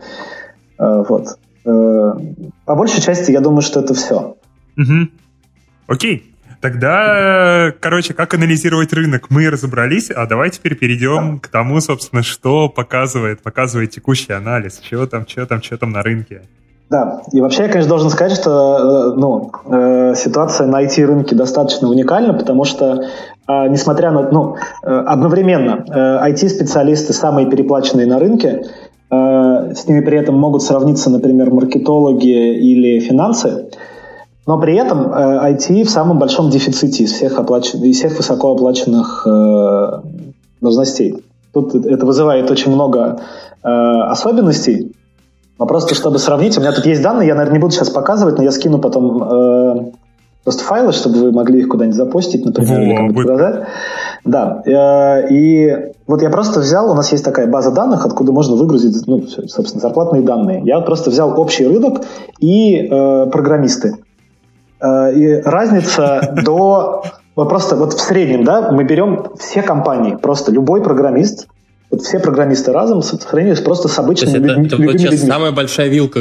[0.78, 1.38] Вот.
[1.64, 4.36] По большей части, я думаю, что это все.
[4.78, 5.08] Угу.
[5.88, 6.35] Окей.
[6.66, 12.70] Тогда, короче, как анализировать рынок, мы разобрались, а давай теперь перейдем к тому, собственно, что
[12.70, 16.42] показывает, показывает текущий анализ, что там, что там, что там на рынке.
[16.90, 21.88] Да, и вообще я, конечно, должен сказать, что э, ну, э, ситуация на IT-рынке достаточно
[21.88, 23.04] уникальна, потому что,
[23.48, 25.86] э, несмотря на, ну, одновременно
[26.28, 28.64] IT-специалисты самые переплаченные на рынке,
[29.12, 33.68] с ними при этом могут сравниться, например, маркетологи или финансы,
[34.48, 37.74] но при этом э, IT в самом большом дефиците из всех, оплач...
[37.74, 40.02] из всех высокооплаченных э,
[40.62, 41.24] должностей.
[41.54, 43.22] Тут это вызывает очень много
[43.64, 44.92] э, особенностей.
[45.58, 48.38] Но просто чтобы сравнить, у меня тут есть данные, я, наверное, не буду сейчас показывать,
[48.38, 49.92] но я скину потом э,
[50.44, 53.68] просто файлы, чтобы вы могли их куда-нибудь запостить, например, Во, или кому-то показать.
[54.26, 54.62] Да.
[54.66, 59.08] Э, и вот я просто взял, у нас есть такая база данных, откуда можно выгрузить,
[59.08, 60.62] ну, собственно, зарплатные данные.
[60.66, 62.04] Я просто взял общий рынок
[62.40, 63.96] и э, программисты.
[64.86, 67.04] Э, и разница до...
[67.36, 71.48] Вот просто вот в среднем, да, мы берем все компании, просто любой программист,
[71.92, 74.68] вот все программисты разом сравниваются просто с обычными это, людьми.
[74.68, 75.30] Это вот сейчас людьми.
[75.30, 76.20] самая большая вилка.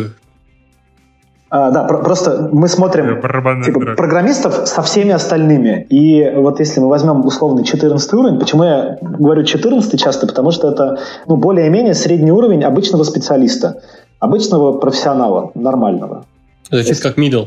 [1.50, 3.22] А, да, про- просто мы смотрим
[3.62, 5.86] типа, программистов со всеми остальными.
[5.88, 10.72] И вот если мы возьмем условный 14 уровень, почему я говорю 14 часто, потому что
[10.72, 13.82] это ну, более-менее средний уровень обычного специалиста,
[14.18, 16.24] обычного профессионала, нормального.
[16.68, 17.46] Звучит как middle.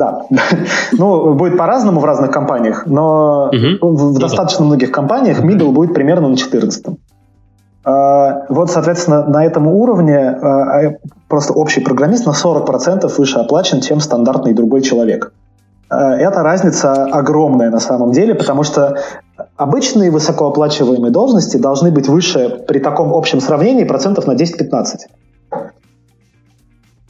[0.00, 0.22] Да.
[0.92, 3.94] ну, будет по-разному в разных компаниях, но угу.
[3.94, 6.86] в, в достаточно многих компаниях middle будет примерно на 14
[7.84, 10.94] а, вот, соответственно, на этом уровне а, а,
[11.28, 15.32] просто общий программист на 40% выше оплачен, чем стандартный другой человек.
[15.90, 18.96] эта разница огромная на самом деле, потому что
[19.56, 24.84] обычные высокооплачиваемые должности должны быть выше при таком общем сравнении процентов на 10-15.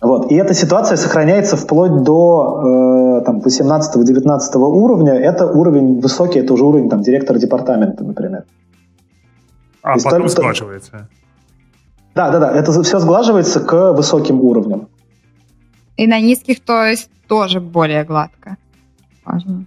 [0.01, 0.32] Вот.
[0.32, 5.12] И эта ситуация сохраняется вплоть до э, там, 18-19 уровня.
[5.12, 8.44] Это уровень высокий, это уже уровень там, директора департамента, например.
[9.82, 11.09] А есть, потом сглаживается.
[12.14, 12.52] Да, да, да.
[12.52, 14.89] Это все сглаживается к высоким уровням.
[15.97, 18.56] И на низких, то есть, тоже более гладко.
[19.24, 19.66] Важно.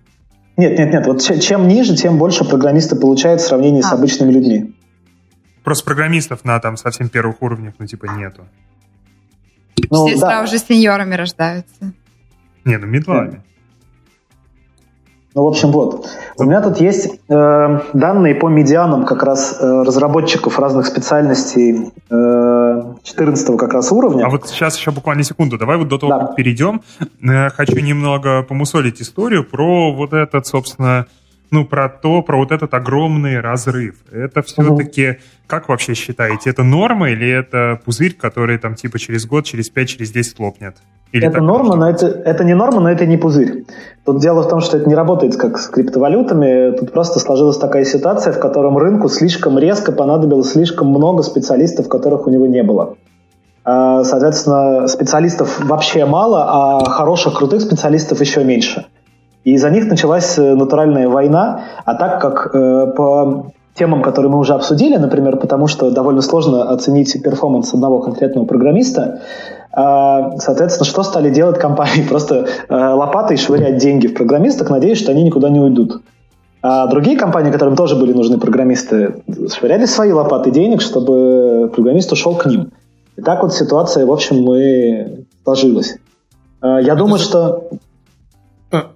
[0.57, 1.05] Нет, нет, нет.
[1.05, 3.83] Вот чем ниже, тем больше программисты получают в сравнении а.
[3.83, 4.75] с обычными людьми.
[5.63, 8.43] Просто программистов на там совсем первых уровнях, ну, типа, нету.
[9.89, 10.29] Ну, Все да.
[10.29, 11.93] сразу же сеньорами рождаются.
[12.65, 13.41] Не, ну медлами.
[15.35, 16.07] Ну, в общем, вот.
[16.37, 22.93] У меня тут есть э, данные по медианам как раз э, разработчиков разных специальностей э,
[23.03, 24.25] 14 как раз уровня.
[24.25, 25.57] А вот сейчас еще буквально секунду.
[25.57, 26.19] Давай вот до того, да.
[26.19, 31.07] как перейдем, э, хочу немного помусолить историю про вот этот, собственно,
[31.53, 33.95] ну, про то, про вот этот огромный разрыв.
[34.11, 35.17] Это все-таки, угу.
[35.47, 39.89] как вообще считаете, это норма или это пузырь, который там типа через год, через 5,
[39.89, 40.75] через 10 лопнет?
[41.11, 43.65] Или это норма, но это, это не норма, но это не пузырь.
[44.03, 46.75] Тут дело в том, что это не работает как с криптовалютами.
[46.75, 52.25] Тут просто сложилась такая ситуация, в котором рынку слишком резко понадобилось слишком много специалистов, которых
[52.25, 52.95] у него не было.
[53.63, 58.87] А, соответственно, специалистов вообще мало, а хороших, крутых специалистов еще меньше.
[59.43, 64.39] И из-за них началась э, натуральная война, а так как э, по темам, которые мы
[64.39, 69.21] уже обсудили, например, потому что довольно сложно оценить перформанс одного конкретного программиста,
[69.75, 72.03] э, соответственно, что стали делать компании?
[72.09, 76.01] Просто э, лопатой швырять деньги в программистов, надеясь, что они никуда не уйдут.
[76.61, 82.35] А другие компании, которым тоже были нужны программисты, швыряли свои лопаты денег, чтобы программист ушел
[82.35, 82.71] к ним.
[83.17, 85.97] И так вот ситуация, в общем, и сложилась.
[86.61, 87.67] Я думаю, что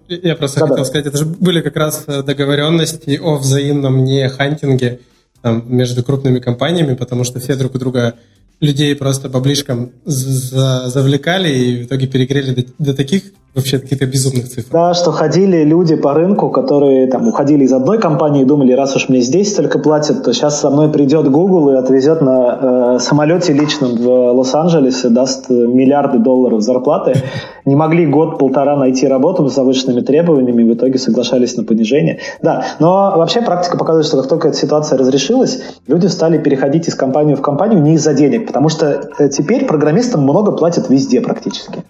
[0.08, 5.00] я просто хотел сказать, это же были как раз э, договоренности о взаимном не хантинге
[5.42, 8.16] там, между крупными компаниями, потому что все друг у друга
[8.60, 13.24] людей просто баблишком завлекали и в итоге перегрели до, до таких
[13.58, 14.70] вообще каких-то безумных цифр.
[14.72, 18.96] Да, что ходили люди по рынку, которые там уходили из одной компании и думали, раз
[18.96, 23.00] уж мне здесь столько платят, то сейчас со мной придет Google и отвезет на э,
[23.00, 27.24] самолете личном в Лос-Анджелесе, даст миллиарды долларов зарплаты.
[27.66, 32.20] Не могли год-полтора найти работу с завышенными требованиями, в итоге соглашались на понижение.
[32.42, 36.96] Да, но вообще практика показывает, что как только эта ситуация разрешилась, люди стали переходить из
[36.96, 41.84] компании в компанию не из-за денег, потому что э, теперь программистам много платят везде практически.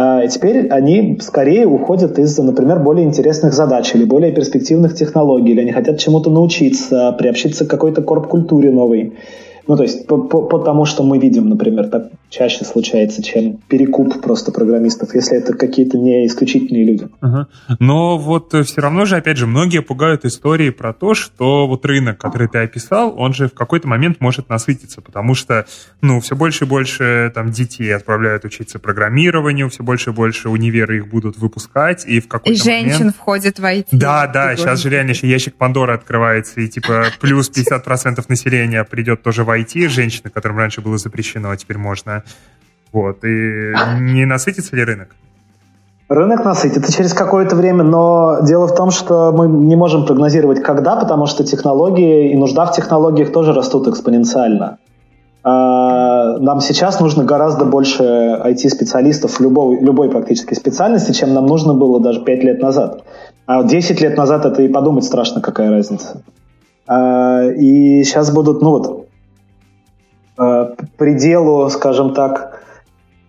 [0.00, 5.60] А, теперь они скорее уходят из, например, более интересных задач или более перспективных технологий, или
[5.60, 9.14] они хотят чему-то научиться, приобщиться к какой-то корп-культуре новой.
[9.66, 13.56] Ну, то есть по, по, по тому, что мы видим, например, так чаще случается, чем
[13.68, 17.08] перекуп просто программистов, если это какие-то не исключительные люди.
[17.20, 17.48] Ага.
[17.78, 21.86] Но вот э, все равно же, опять же, многие пугают истории про то, что вот
[21.86, 25.66] рынок, который ты описал, он же в какой-то момент может насытиться, потому что,
[26.02, 30.98] ну, все больше и больше там детей отправляют учиться программированию, все больше и больше универы
[30.98, 33.16] их будут выпускать, и в какой-то И женщин момент...
[33.16, 33.86] входит в IT.
[33.92, 39.22] Да, да, сейчас же реально еще ящик Пандоры открывается, и типа плюс 50% населения придет
[39.22, 42.17] тоже в IT женщины, которым раньше было запрещено, а теперь можно.
[42.92, 43.24] Вот.
[43.24, 45.08] И не насытится ли рынок?
[46.08, 50.96] Рынок насытится через какое-то время, но дело в том, что мы не можем прогнозировать когда,
[50.96, 54.78] потому что технологии и нужда в технологиях тоже растут экспоненциально.
[55.44, 62.00] А, нам сейчас нужно гораздо больше IT-специалистов любой, любой практически специальности, чем нам нужно было
[62.00, 63.02] даже 5 лет назад.
[63.46, 66.22] А 10 лет назад это и подумать страшно, какая разница.
[66.86, 68.97] А, и сейчас будут, ну вот,
[70.98, 72.58] пределу, скажем так,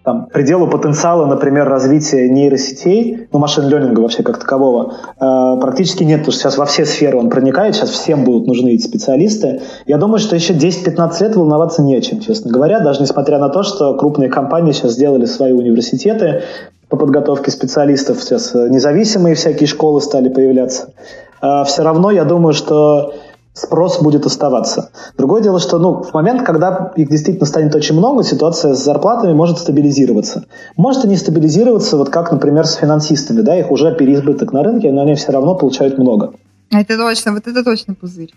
[0.04, 6.32] там, пределу потенциала, например, развития нейросетей, ну, машин-ленинга вообще как такового, э, практически нет, потому
[6.32, 9.62] что сейчас во все сферы он проникает, сейчас всем будут нужны эти специалисты.
[9.86, 13.50] Я думаю, что еще 10-15 лет волноваться не о чем, честно говоря, даже несмотря на
[13.50, 16.44] то, что крупные компании сейчас сделали свои университеты
[16.88, 20.94] по подготовке специалистов, сейчас независимые всякие школы стали появляться.
[21.41, 23.14] Э, все равно я думаю, что
[23.60, 24.91] спрос будет оставаться.
[25.18, 29.34] Другое дело, что ну, в момент, когда их действительно станет очень много, ситуация с зарплатами
[29.34, 30.45] может стабилизироваться.
[30.77, 33.41] Может и не стабилизироваться, вот как, например, с финансистами.
[33.41, 36.34] Да, их уже переизбыток на рынке, но они все равно получают много.
[36.72, 38.34] Это точно, вот это точно пузырь.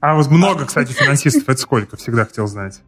[0.00, 1.96] А вот много, кстати, финансистов, это сколько?
[1.96, 2.80] Всегда хотел знать.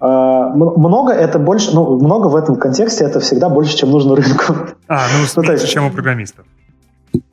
[0.00, 4.54] А, много это больше, ну, много в этом контексте это всегда больше, чем нужно рынку.
[4.88, 6.44] А, ну, ну то есть, чем у программистов.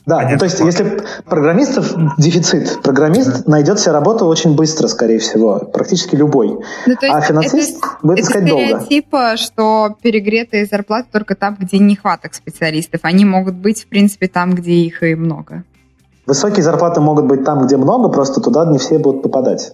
[0.05, 3.51] Да, ну, то есть если программистов дефицит, программист да.
[3.51, 6.57] найдет себе работу очень быстро, скорее всего, практически любой.
[6.87, 8.63] Ну, а финансист это, будет это искать долго.
[8.63, 13.01] Это типа, что перегретые зарплаты только там, где нехваток специалистов.
[13.03, 15.63] Они могут быть, в принципе, там, где их и много.
[16.25, 19.73] Высокие зарплаты могут быть там, где много, просто туда не все будут попадать.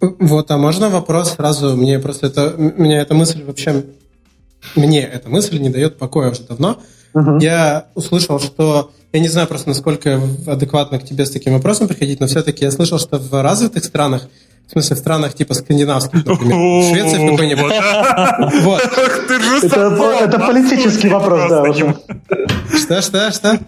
[0.00, 1.76] Вот, а можно вопрос сразу?
[1.76, 3.84] Мне просто это, меня эта мысль вообще,
[4.76, 6.78] мне эта мысль не дает покоя уже давно.
[7.14, 7.38] Угу.
[7.38, 12.20] Я услышал, что я не знаю просто, насколько адекватно к тебе с таким вопросом приходить,
[12.20, 14.28] но все-таки я слышал, что в развитых странах,
[14.68, 17.72] в смысле в странах типа скандинавских, например, Швеция в какой-нибудь.
[18.62, 18.80] Вот.
[20.20, 21.74] Это политический вопрос, да.
[22.74, 23.60] Что, что, что?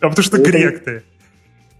[0.00, 1.02] А потому что грек ты.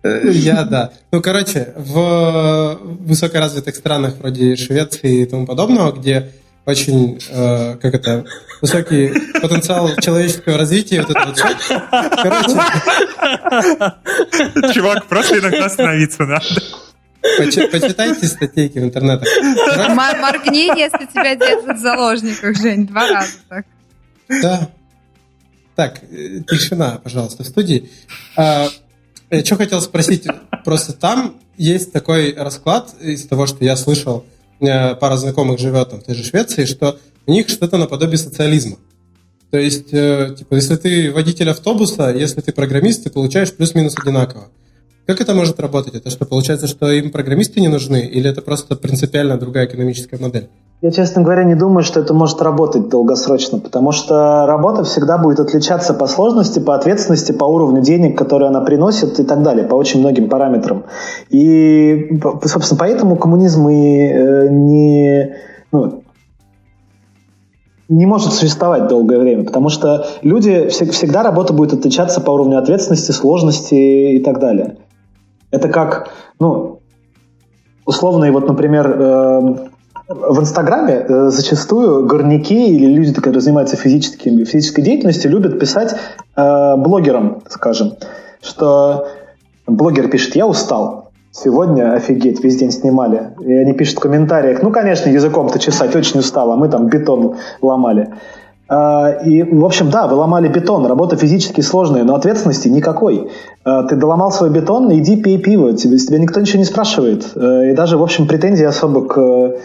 [0.04, 0.92] Э, я, да.
[1.10, 6.30] Ну, короче, в высокоразвитых странах вроде Швеции и тому подобного, где
[6.64, 8.24] очень, э, как это,
[8.60, 11.02] высокий потенциал человеческого развития.
[11.02, 11.82] Вот это вот все.
[12.22, 12.48] Короче.
[14.72, 16.44] Чувак, просто иногда остановиться надо.
[17.20, 19.26] Почитайте статейки в интернете.
[19.94, 23.66] Моргни, если тебя держат в заложниках, Жень, два раза так.
[24.28, 24.68] Да.
[25.74, 27.90] Так, э, тишина, пожалуйста, в студии.
[28.36, 28.68] А,
[29.30, 30.26] я что хотел спросить,
[30.64, 34.26] просто там есть такой расклад из того, что я слышал,
[35.00, 38.76] пара знакомых живет там в той же Швеции, что у них что-то наподобие социализма.
[39.50, 44.48] То есть, э, типа, если ты водитель автобуса, если ты программист, ты получаешь плюс-минус одинаково.
[45.06, 45.94] Как это может работать?
[45.94, 48.06] Это что, получается, что им программисты не нужны?
[48.06, 50.48] Или это просто принципиально другая экономическая модель?
[50.82, 55.38] Я, честно говоря, не думаю, что это может работать долгосрочно, потому что работа всегда будет
[55.38, 59.76] отличаться по сложности, по ответственности, по уровню денег, которые она приносит и так далее, по
[59.76, 60.86] очень многим параметрам.
[61.30, 65.36] И, собственно, поэтому коммунизм и э, не,
[65.70, 66.02] ну,
[67.88, 73.12] не может существовать долгое время, потому что люди, всегда работа будет отличаться по уровню ответственности,
[73.12, 74.78] сложности и так далее.
[75.52, 76.08] Это как,
[76.40, 76.80] ну,
[77.86, 79.56] условно, и вот, например, э,
[80.14, 85.94] в Инстаграме э, зачастую горняки или люди, которые занимаются физическим, физической деятельностью, любят писать
[86.36, 87.94] э, блогерам, скажем,
[88.42, 89.08] что
[89.66, 91.10] блогер пишет «я устал».
[91.34, 93.30] Сегодня, офигеть, весь день снимали.
[93.40, 97.36] И они пишут в комментариях, ну, конечно, языком-то чесать очень устал, а мы там бетон
[97.62, 98.10] ломали.
[98.68, 103.28] А, и, в общем, да, вы ломали бетон, работа физически сложная, но ответственности никакой.
[103.64, 107.32] А, ты доломал свой бетон, иди пей пиво, тебе, тебя никто ничего не спрашивает.
[107.34, 109.56] А, и даже, в общем, претензий особо к э,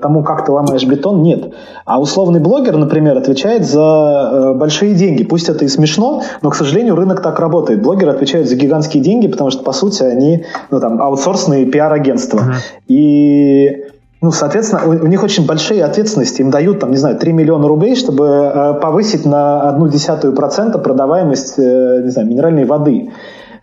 [0.00, 1.52] тому, как ты ломаешь бетон, нет.
[1.84, 5.24] А условный блогер, например, отвечает за э, большие деньги.
[5.24, 7.82] Пусть это и смешно, но, к сожалению, рынок так работает.
[7.82, 12.38] Блогеры отвечают за гигантские деньги, потому что, по сути, они ну, там, аутсорсные пиар-агентства.
[12.38, 12.84] Uh-huh.
[12.88, 13.84] И
[14.20, 16.42] ну, соответственно, у, у них очень большие ответственности.
[16.42, 20.78] Им дают, там, не знаю, 3 миллиона рублей, чтобы э, повысить на одну десятую процента
[20.78, 23.10] продаваемость, э, не знаю, минеральной воды.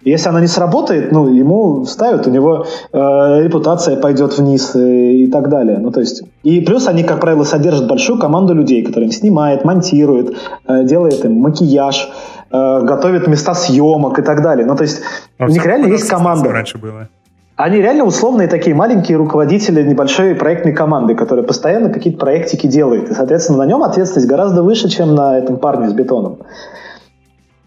[0.07, 2.97] И если она не сработает, ну, ему ставят, у него э,
[3.43, 5.79] репутация пойдет вниз и, э, и так далее.
[5.79, 10.37] Ну, то есть, и плюс они, как правило, содержат большую команду людей, которые снимает, монтирует,
[10.65, 12.07] э, делает им макияж,
[12.49, 14.65] э, готовит места съемок и так далее.
[14.65, 15.01] Ну, то есть,
[15.39, 16.53] а у них реально есть команда.
[16.53, 17.09] Раньше было.
[17.57, 23.11] Они реально условные такие маленькие руководители небольшой проектной команды, которая постоянно какие-то проектики делает.
[23.11, 26.37] И, соответственно, на нем ответственность гораздо выше, чем на этом парне с бетоном.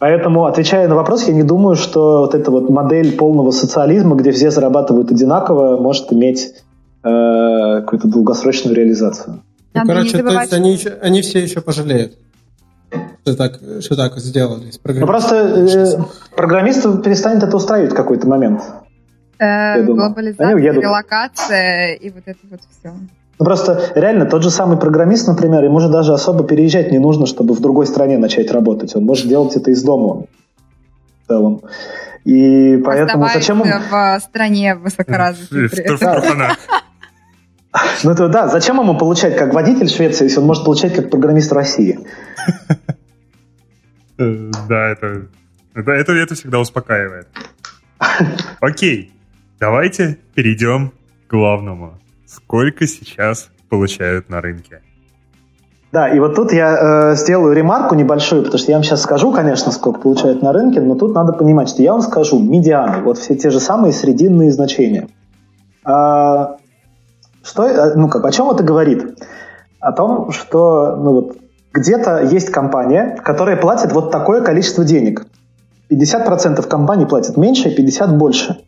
[0.01, 4.33] Поэтому, отвечая на вопрос, я не думаю, что вот эта вот модель полного социализма, где
[4.33, 6.55] все зарабатывают одинаково, может иметь
[7.05, 9.43] э, какую-то долгосрочную реализацию.
[9.75, 12.15] Ну, короче, то есть они, еще, они все еще пожалеют,
[13.27, 14.73] что так, что так сделали.
[14.83, 15.99] Ну, просто э,
[16.35, 18.63] программистов перестанет это устраивать в какой-то момент.
[19.39, 22.95] Э, глобализация, релокация и вот это вот все.
[23.41, 27.25] Ну, просто реально тот же самый программист, например, ему же даже особо переезжать не нужно,
[27.25, 28.95] чтобы в другой стране начать работать.
[28.95, 30.27] Он может делать это из дома
[31.25, 31.63] в целом.
[32.27, 33.69] И поэтому зачем он...
[33.69, 35.69] в стране высокоразвитой.
[38.03, 41.53] Ну это да, зачем ему получать как водитель Швеции, если он может получать как программист
[41.53, 42.01] России?
[44.19, 45.29] Э, да, это,
[45.77, 47.29] это, это, это всегда успокаивает.
[48.61, 49.13] Окей.
[49.61, 50.93] Давайте перейдем
[51.29, 52.00] к главному.
[52.31, 54.83] Сколько сейчас получают на рынке?
[55.91, 59.33] Да, и вот тут я э, сделаю ремарку небольшую, потому что я вам сейчас скажу,
[59.33, 63.19] конечно, сколько получают на рынке, но тут надо понимать, что я вам скажу медианы, вот
[63.19, 65.09] все те же самые срединные значения.
[65.83, 66.59] А,
[67.43, 69.19] что, э, ну как, о чем это говорит?
[69.81, 71.37] О том, что ну, вот,
[71.73, 75.27] где-то есть компания, которая платит вот такое количество денег.
[75.91, 78.61] 50% компаний платят меньше, 50% больше.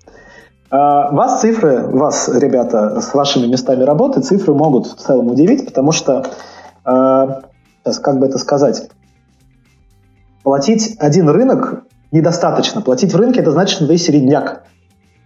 [0.73, 5.93] А, вас цифры, вас, ребята, с вашими местами работы, цифры могут в целом удивить, потому
[5.93, 6.25] что,
[6.83, 7.43] а,
[7.85, 8.89] сейчас, как бы это сказать,
[10.43, 12.81] платить один рынок недостаточно.
[12.81, 14.63] Платить в рынке– это значит, что вы середняк.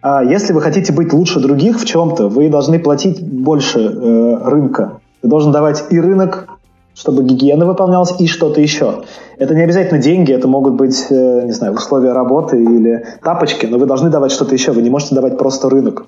[0.02, 5.00] А если вы хотите быть лучше других в чем-то, вы должны платить больше э, рынка.
[5.22, 6.55] Ты должен давать и рынок,
[6.96, 9.04] чтобы гигиена выполнялась, и что-то еще.
[9.36, 13.78] Это не обязательно деньги, это могут быть, э, не знаю, условия работы или тапочки, но
[13.78, 14.72] вы должны давать что-то еще.
[14.72, 16.06] Вы не можете давать просто рынок.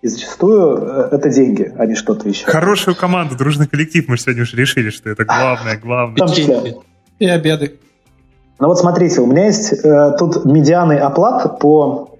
[0.00, 2.46] И зачастую э, это деньги, а не что-то еще.
[2.46, 4.06] Хорошую команду, дружный коллектив.
[4.06, 6.14] Мы сегодня уже решили, что это главное, главное.
[6.14, 6.76] В том числе.
[7.18, 7.80] И обеды.
[8.60, 12.10] Ну вот смотрите, у меня есть э, тут медианный оплат по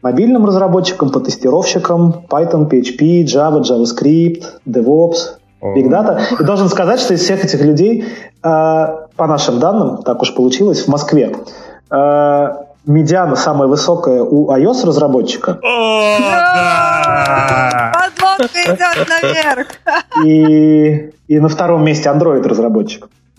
[0.00, 6.20] мобильным разработчикам, по тестировщикам, Python, PHP, Java, JavaScript, DevOps, Big Data.
[6.38, 8.86] И должен сказать, что из всех этих людей, э,
[9.16, 11.34] по нашим данным, так уж получилось, в Москве,
[11.90, 12.48] э,
[12.86, 15.54] медиана самая высокая у iOS-разработчика.
[17.94, 19.66] Подлодка идет наверх.
[20.24, 23.08] И, и на втором месте Android-разработчик.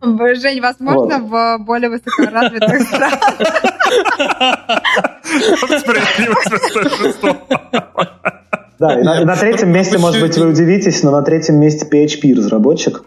[0.00, 1.30] Жень, возможно, вот.
[1.30, 3.69] в более высокоразвитых странах.
[8.78, 11.86] Да, и на, и на третьем месте, может быть, вы удивитесь, но на третьем месте
[11.86, 13.04] PHP-разработчик.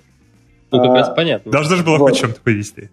[0.72, 1.52] Ну, как раз понятно.
[1.52, 2.12] Должно же было вот.
[2.12, 2.90] хоть чем-то повести.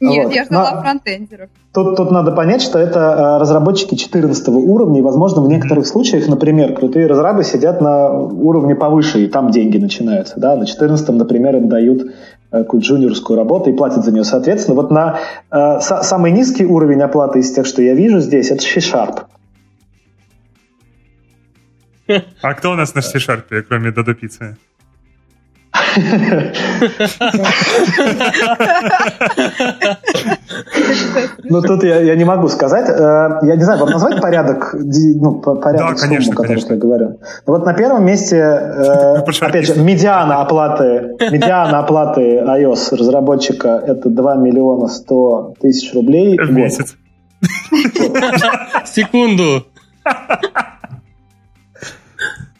[0.00, 0.34] Нет, вот.
[0.34, 1.50] я ждала но, фронтендеров.
[1.72, 6.74] Тут, тут надо понять, что это разработчики 14 уровня, и, возможно, в некоторых случаях, например,
[6.74, 10.40] крутые разрабы сидят на уровне повыше, и там деньги начинаются.
[10.40, 10.56] Да?
[10.56, 12.10] На 14, например, им дают
[12.58, 14.24] какую-то джуниорскую работу и платят за нее.
[14.24, 15.20] Соответственно, вот на
[15.50, 19.24] э, самый низкий уровень оплаты из тех, что я вижу здесь, это C-Sharp.
[22.42, 24.56] А кто у нас на C-Sharp, кроме Додо Пиццы?
[31.44, 32.88] Ну, тут я, я не могу сказать.
[32.88, 36.74] Э, я не знаю, вам назвать порядок, ну, порядок да, конечно, суммы, конечно.
[36.74, 37.18] я говорю?
[37.46, 44.08] Ну, вот на первом месте, э, опять же, медиана оплаты, медиана оплаты iOS разработчика это
[44.08, 46.96] 2 миллиона 100 тысяч рублей в месяц.
[48.84, 49.66] Секунду.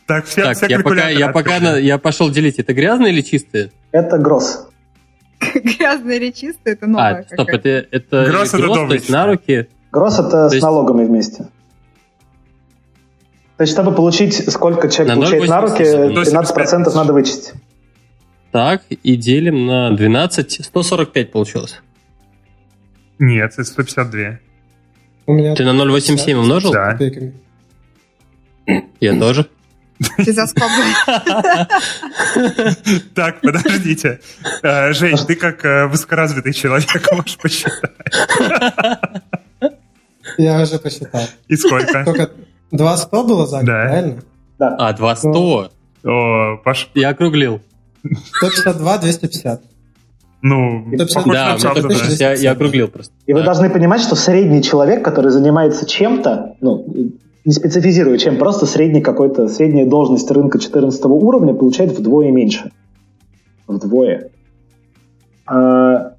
[0.06, 2.58] Так, все, так, я пока, я пока на, я пошел делить.
[2.58, 3.70] Это грязное или чистое?
[3.92, 4.68] Это гросс.
[5.54, 7.26] Грязное или чистое, это новое.
[7.28, 9.68] А, стоп, это, это гросс, это то есть на руки?
[9.90, 11.48] Гросс это с налогами вместе.
[13.56, 17.52] То есть, чтобы получить, сколько человек на получает на руки, 13% надо вычесть.
[18.50, 21.80] Так, и делим на 12, 145 получилось.
[23.18, 24.38] Нет, это 152.
[25.26, 26.72] У меня Ты на 0,87 умножил?
[26.72, 26.98] Да.
[29.00, 29.46] Я тоже.
[30.16, 30.46] Ты за
[33.14, 34.20] Так, подождите.
[34.62, 37.90] Э, Жень, ты как э, высокоразвитый человек можешь посчитать.
[40.38, 41.22] Я уже посчитал.
[41.48, 42.02] И сколько?
[42.02, 42.30] Сколько?
[42.70, 43.64] 200 было за да.
[43.64, 44.22] правильно?
[44.58, 44.76] Да.
[44.78, 45.26] А, 200?
[45.26, 45.68] Ну,
[46.04, 46.90] О, Паш.
[46.94, 47.60] Я округлил.
[48.36, 49.62] 152, 250.
[50.44, 51.06] Ну, да,
[51.60, 51.94] правда, да.
[52.18, 53.12] Я, я округлил просто.
[53.26, 53.38] И да.
[53.38, 56.84] вы должны понимать, что средний человек, который занимается чем-то, ну,
[57.44, 62.70] не специфизируя чем, просто средний какой-то, средняя должность рынка 14 уровня получает вдвое меньше.
[63.66, 64.30] Вдвое.
[65.46, 66.12] А,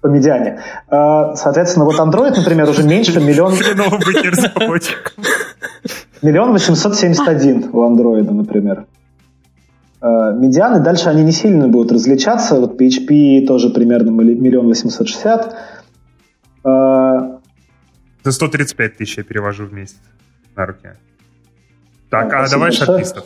[0.00, 0.60] по медиане.
[0.88, 3.54] А, соответственно, вот Android, например, уже меньше миллион...
[6.22, 8.86] Миллион восемьсот семьдесят один у Android, например.
[10.00, 12.60] А, медианы, дальше они не сильно будут различаться.
[12.60, 15.56] Вот PHP тоже примерно миллион восемьсот шестьдесят.
[18.26, 19.98] За 135 тысяч я перевожу в месяц
[20.56, 20.94] на руки.
[22.10, 23.24] Так, а, а давай шарпистов.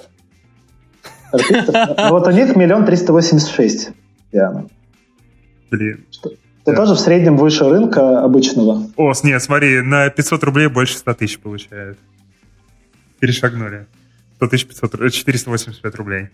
[1.31, 1.75] Шарпистов?
[1.97, 3.93] Ну, вот у них миллион триста восемьдесят шесть.
[5.71, 6.05] Блин.
[6.67, 8.91] Ты тоже в среднем выше рынка обычного.
[8.99, 11.99] О, нет, смотри, на 500 рублей больше 100 тысяч получают.
[13.21, 13.87] Перешагнули.
[14.37, 16.29] 100 тысяч 500, 485 рублей.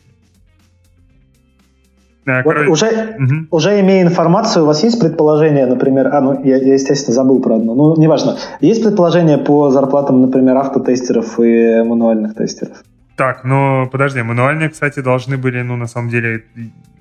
[2.26, 3.56] А, вот уже, угу.
[3.56, 7.54] уже имея информацию, у вас есть предположение, например, а, ну, я, я, естественно, забыл про
[7.56, 8.36] одно, ну, неважно.
[8.60, 12.82] Есть предположение по зарплатам, например, автотестеров и мануальных тестеров?
[13.16, 16.44] Так, ну, подожди, мануальные, кстати, должны были, ну, на самом деле,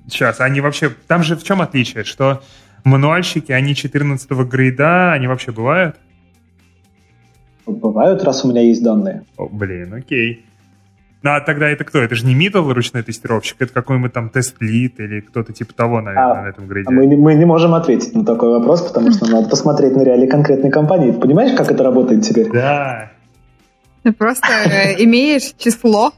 [0.06, 2.40] сейчас, они вообще, там же в чем отличие, что
[2.84, 5.96] мануальщики, они 14 грейда, они вообще бывают?
[7.66, 9.24] Бывают, раз у меня есть данные.
[9.36, 10.46] О, блин, окей.
[11.26, 11.98] Ну, а тогда это кто?
[11.98, 16.30] Это же не middle ручной тестировщик, это какой-нибудь там тест-лид или кто-то типа того, наверное,
[16.30, 16.88] а, на этом грейде.
[16.88, 20.28] А мы, мы не можем ответить на такой вопрос, потому что надо посмотреть на реалии
[20.28, 21.10] конкретной компании.
[21.10, 22.48] Ты понимаешь, как это работает теперь?
[22.52, 23.10] Да.
[24.04, 26.12] Ты просто э, имеешь число.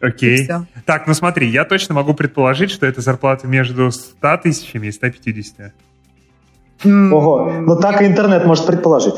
[0.00, 0.48] Окей.
[0.84, 5.72] Так, ну смотри, я точно могу предположить, что это зарплата между 100 тысячами и 150.
[6.84, 9.16] Ого, ну так и интернет может предположить.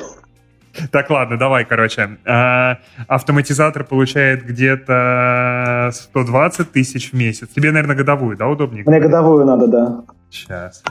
[0.90, 2.18] Так, ладно, давай, короче.
[2.24, 7.48] А, автоматизатор получает где-то 120 тысяч в месяц.
[7.48, 8.84] Тебе, наверное, годовую, да, удобнее?
[8.86, 10.00] Мне годовую надо, да.
[10.30, 10.82] Сейчас.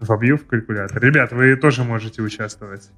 [0.00, 1.02] Вобью в калькулятор.
[1.02, 2.88] Ребят, вы тоже можете участвовать.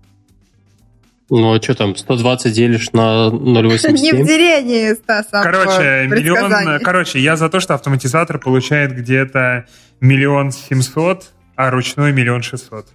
[1.30, 3.92] Ну, а что там, 120 делишь на 0,87?
[3.92, 6.80] Не в делении, Стас, а Короче, миллион...
[6.82, 9.66] Короче, я за то, что автоматизатор получает где-то
[10.00, 12.88] миллион семьсот, а ручной миллион шестьсот.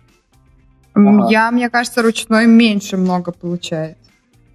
[1.29, 3.97] Я, мне кажется, ручной меньше много получает.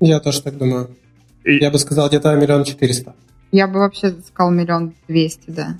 [0.01, 0.97] Я тоже так думаю.
[1.45, 1.59] И...
[1.59, 3.15] Я бы сказал где-то миллион четыреста.
[3.53, 5.79] Я бы вообще сказал миллион двести, да.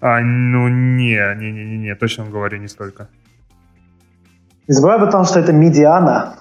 [0.00, 3.08] А, ну не, не, не, не, не, точно говорю, не столько.
[4.68, 6.36] Не забывай об том, что это медиана.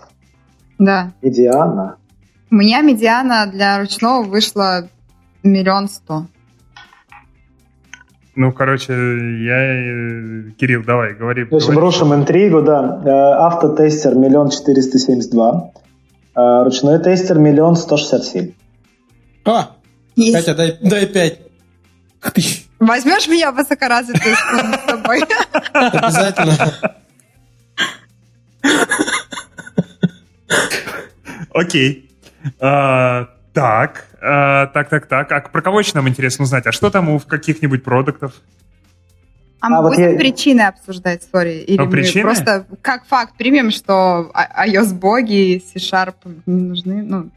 [0.80, 1.14] Да.
[1.22, 1.98] Медиана.
[2.50, 4.90] У меня медиана для ручного вышла
[5.44, 6.26] миллион сто.
[8.36, 10.52] Ну, короче, я...
[10.58, 11.44] Кирилл, давай, говори.
[11.44, 13.02] В общем, бросим интригу, да.
[13.04, 13.10] Э,
[13.46, 15.72] автотестер миллион четыреста семьдесят два.
[16.36, 18.52] Э, ручной тестер миллион сто шестьдесят семь.
[19.44, 19.72] А!
[20.16, 20.34] Есть.
[20.36, 21.40] Катя, дай, дай пять.
[22.80, 25.24] Возьмешь меня высокоразвитую с тобой?
[25.74, 26.56] Обязательно.
[31.54, 32.12] Окей.
[32.60, 35.32] А, так, а, так, так, так.
[35.32, 36.68] А про кого еще нам интересно узнать?
[36.68, 38.34] А что там у каких-нибудь продуктов?
[39.60, 40.18] А мы а будем вот я...
[40.18, 41.60] причины обсуждать, сори?
[41.60, 42.24] Или а мы причины?
[42.24, 46.16] просто как факт примем, что iOS-боги, C-Sharp
[46.46, 47.04] не нужны?
[47.04, 47.30] Ну,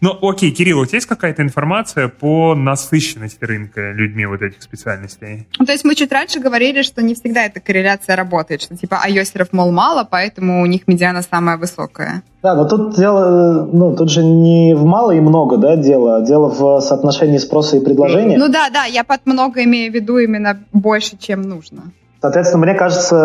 [0.00, 5.48] ну, окей, Кирилл, у тебя есть какая-то информация по насыщенности рынка людьми вот этих специальностей?
[5.58, 9.00] Ну, то есть мы чуть раньше говорили, что не всегда эта корреляция работает, что типа
[9.02, 12.22] айосеров, мол, мало, поэтому у них медиана самая высокая.
[12.42, 16.48] Да, но тут дело, ну, тут же не в мало и много, да, дело, дело
[16.48, 18.38] в соотношении спроса и предложения.
[18.38, 21.90] Ну да, да, я под много имею в виду именно больше, чем нужно.
[22.20, 23.16] Соответственно, мне кажется,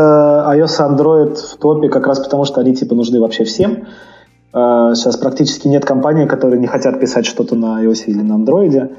[0.50, 3.72] iOS и Android в топе как раз потому, что они типа нужны вообще всем.
[3.72, 3.86] Э,
[4.54, 8.92] сейчас практически нет компаний, которые не хотят писать что-то на iOS или на Android.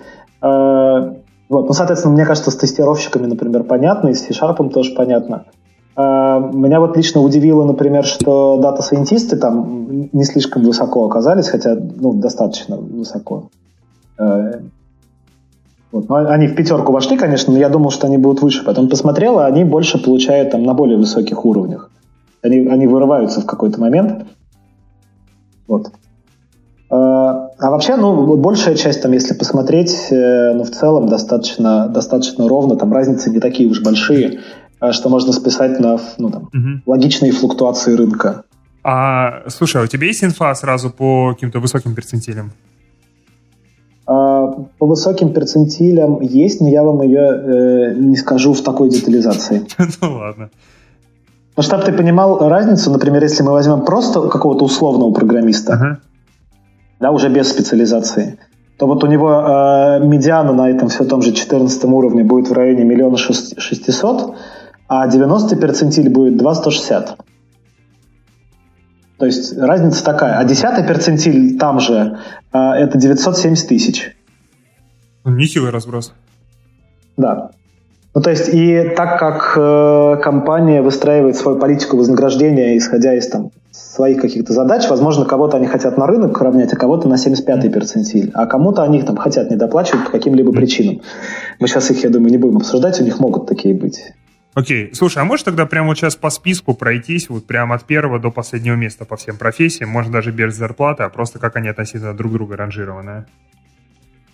[0.43, 1.15] Э,
[1.49, 1.69] вот.
[1.69, 5.45] Ну, соответственно, мне кажется, с тестировщиками, например, понятно, и с C-Sharp тоже понятно.
[5.97, 12.15] Э, меня вот лично удивило, например, что дата-сайентисты там не слишком высоко оказались, хотя ну,
[12.15, 13.51] достаточно высоко.
[15.95, 16.09] Вот.
[16.09, 18.65] Но они в пятерку вошли, конечно, но я думал, что они будут выше.
[18.65, 21.89] Потом посмотрел, а они больше получают там на более высоких уровнях.
[22.43, 24.27] Они, они вырываются в какой-то момент.
[25.67, 25.91] Вот.
[26.91, 32.49] А, а вообще, ну, большая часть, там, если посмотреть, э, ну, в целом достаточно, достаточно
[32.49, 34.41] ровно, там разницы не такие уж большие,
[34.81, 36.83] а что можно списать на ну, там, угу.
[36.87, 38.45] логичные флуктуации рынка.
[38.83, 42.53] А, слушай, а у тебя есть инфа сразу по каким-то высоким перцентилям?
[44.07, 49.67] А, по высоким перцентилям есть, но я вам ее э, не скажу в такой детализации.
[50.03, 50.51] Ну ладно.
[51.57, 55.97] Ну, чтобы ты понимал разницу, например, если мы возьмем просто какого-то условного программиста, uh-huh.
[57.01, 58.39] да, уже без специализации,
[58.77, 62.53] то вот у него э, медиана на этом все том же 14 уровне будет в
[62.53, 64.37] районе миллиона шестисот,
[64.89, 67.19] а 90 перцентиль будет 2,160.
[69.19, 70.39] То есть разница такая.
[70.39, 72.19] А 10 перцентиль там же
[72.53, 74.17] э, это 970 тысяч.
[75.25, 76.13] Нехилый разброс.
[77.17, 77.53] Да.
[78.15, 83.51] Ну, то есть, и так как э, компания выстраивает свою политику вознаграждения, исходя из там,
[83.73, 88.31] своих каких-то задач, возможно, кого-то они хотят на рынок равнять, а кого-то на 75-й перцентиль,
[88.35, 91.01] а кому-то они там хотят не доплачивать по каким-либо причинам.
[91.59, 94.01] Мы сейчас их, я думаю, не будем обсуждать, у них могут такие быть.
[94.55, 98.21] Окей, слушай, а можешь тогда прямо вот сейчас по списку пройтись, вот прямо от первого
[98.21, 102.15] до последнего места по всем профессиям, может даже без зарплаты, а просто как они относительно
[102.15, 103.25] друг друга ранжированы?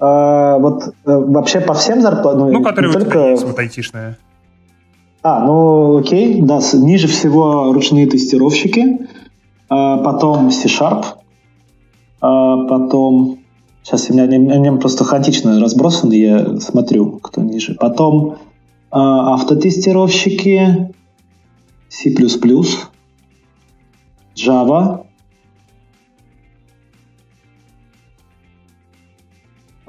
[0.00, 2.50] А, вот э, вообще по всем зарплатам...
[2.50, 3.30] Ну, ну которые только...
[3.30, 4.16] есть, вот айтишные.
[5.22, 9.06] А, ну окей, да, ниже всего ручные тестировщики,
[9.68, 11.04] а, потом C-Sharp,
[12.20, 13.36] а, потом...
[13.82, 17.76] Сейчас у меня они, они просто хаотично разбросаны, я смотрю, кто ниже.
[17.78, 18.36] Потом
[18.90, 20.94] а, автотестировщики,
[21.88, 22.14] C++,
[24.34, 25.04] Java,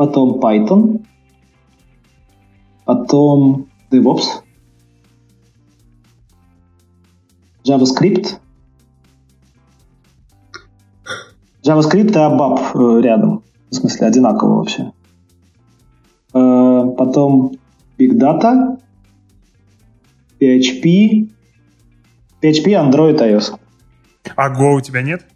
[0.02, 1.06] потом Python,
[2.86, 4.42] потом DevOps,
[7.64, 8.40] JavaScript,
[11.64, 14.92] JavaScript и ABAP э, рядом, в смысле одинаково вообще.
[16.34, 17.58] Э, потом
[18.00, 18.80] Big Data,
[20.40, 21.30] PHP,
[22.42, 23.56] PHP, Android, iOS.
[24.36, 25.28] А Go у тебя нет?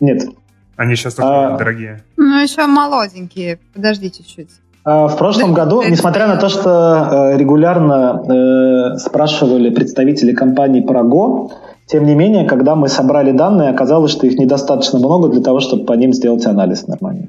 [0.00, 0.39] Нет.
[0.80, 2.02] Они сейчас а, дорогие.
[2.16, 3.58] Ну, еще молоденькие.
[3.74, 4.48] Подождите чуть.
[4.82, 11.02] А, в прошлом году, несмотря на то, что э, регулярно э, спрашивали представители компании про
[11.02, 11.52] Go,
[11.84, 15.84] тем не менее, когда мы собрали данные, оказалось, что их недостаточно много для того, чтобы
[15.84, 17.28] по ним сделать анализ нормальный.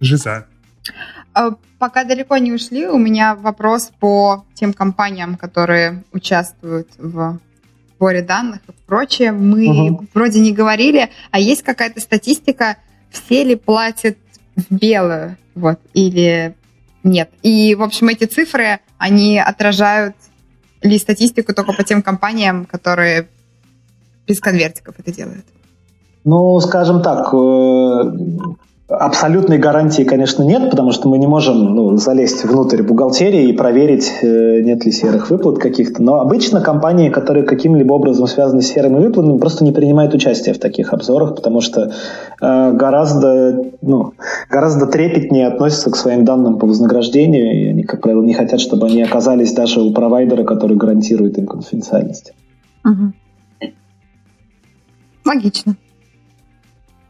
[0.00, 0.46] Жиза.
[1.34, 7.38] А, пока далеко не ушли, у меня вопрос по тем компаниям, которые участвуют в
[8.00, 9.30] сборе данных и прочее.
[9.30, 10.06] Мы угу.
[10.14, 12.78] вроде не говорили, а есть какая-то статистика,
[13.10, 14.16] все ли платят
[14.56, 16.54] в белую, вот, или
[17.04, 17.30] нет.
[17.42, 20.16] И, в общем, эти цифры, они отражают
[20.80, 23.28] ли статистику только по тем компаниям, которые
[24.26, 25.44] без конвертиков это делают?
[26.24, 28.12] Ну, скажем так, э,
[28.90, 34.10] Абсолютной гарантии, конечно, нет, потому что мы не можем ну, залезть внутрь бухгалтерии и проверить,
[34.20, 36.02] э, нет ли серых выплат каких-то.
[36.02, 40.58] Но обычно компании, которые каким-либо образом связаны с серыми выплатами, просто не принимают участие в
[40.58, 41.92] таких обзорах, потому что
[42.42, 44.14] э, гораздо, ну,
[44.50, 48.88] гораздо трепетнее относятся к своим данным по вознаграждению, и они, как правило, не хотят, чтобы
[48.88, 52.32] они оказались даже у провайдера, который гарантирует им конфиденциальность.
[52.84, 53.70] Угу.
[55.24, 55.76] Логично.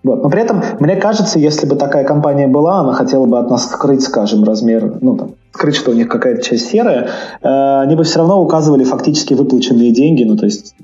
[0.03, 0.23] Вот.
[0.23, 3.65] Но при этом, мне кажется, если бы такая компания была, она хотела бы от нас
[3.65, 7.09] скрыть, скажем, размер, ну там, скрыть, что у них какая-то часть серая,
[7.43, 10.75] э, они бы все равно указывали фактически выплаченные деньги, ну то есть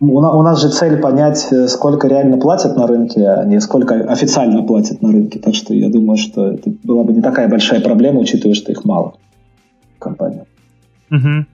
[0.00, 3.60] у, на, у нас же цель понять, э, сколько реально платят на рынке, а не
[3.60, 5.38] сколько официально платят на рынке.
[5.38, 8.84] Так что я думаю, что это была бы не такая большая проблема, учитывая, что их
[8.84, 9.14] мало
[9.98, 10.46] компания.
[11.10, 11.46] Угу.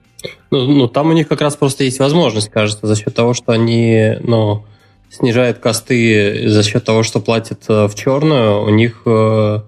[0.51, 3.53] Ну, ну, там у них как раз просто есть возможность, кажется, за счет того, что
[3.53, 4.63] они, ну,
[5.11, 9.59] снижает косты за счет того, что платят э, в черную, у них э,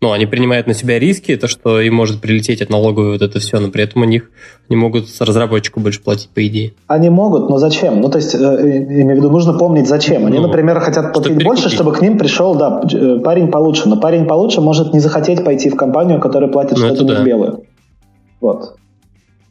[0.00, 3.38] ну, они принимают на себя риски, то, что им может прилететь от налоговой вот это
[3.38, 4.30] все, но при этом у них
[4.68, 6.74] не могут разработчику больше платить, по идее.
[6.86, 8.02] Они могут, но зачем?
[8.02, 10.26] Ну, то есть, э, имею в виду, нужно помнить, зачем.
[10.26, 12.82] Они, ну, например, хотят платить больше, чтобы к ним пришел, да,
[13.24, 17.16] парень получше, но парень получше может не захотеть пойти в компанию, которая платит ну, что-то
[17.16, 17.24] да.
[17.24, 17.64] белую.
[18.42, 18.76] Вот.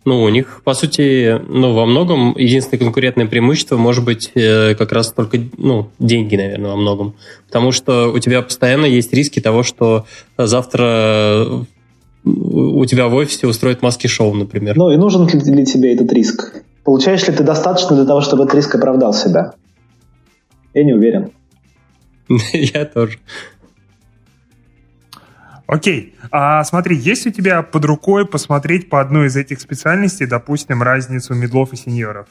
[0.05, 4.91] Ну, у них, по сути, ну, во многом единственное конкурентное преимущество может быть э, как
[4.91, 7.15] раз только, ну, деньги, наверное, во многом.
[7.47, 10.05] Потому что у тебя постоянно есть риски того, что
[10.38, 11.65] завтра
[12.25, 14.75] у тебя в офисе устроят маски-шоу, например.
[14.77, 16.53] Ну, и нужен ли, ли тебе этот риск?
[16.84, 19.53] Получаешь ли ты достаточно для того, чтобы этот риск оправдал себя?
[20.73, 21.31] Я не уверен.
[22.53, 23.19] Я тоже.
[25.74, 30.84] Окей, а смотри, есть у тебя под рукой посмотреть по одной из этих специальностей, допустим,
[30.84, 32.28] разницу медлов и сеньоров?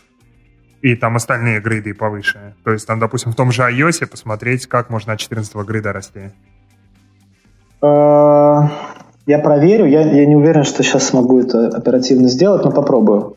[0.80, 2.54] И там остальные грейды повыше.
[2.62, 6.30] То есть там, допустим, в том же iOS посмотреть, как можно от 14 грейда расти.
[7.80, 8.70] А,
[9.26, 13.34] я проверю, я, я не уверен, что сейчас смогу это оперативно сделать, но попробую.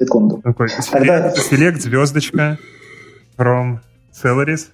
[0.00, 0.40] Секунду.
[0.42, 1.30] Такой, Тогда...
[1.34, 2.58] Select, звездочка,
[3.36, 3.80] from
[4.14, 4.70] salaries.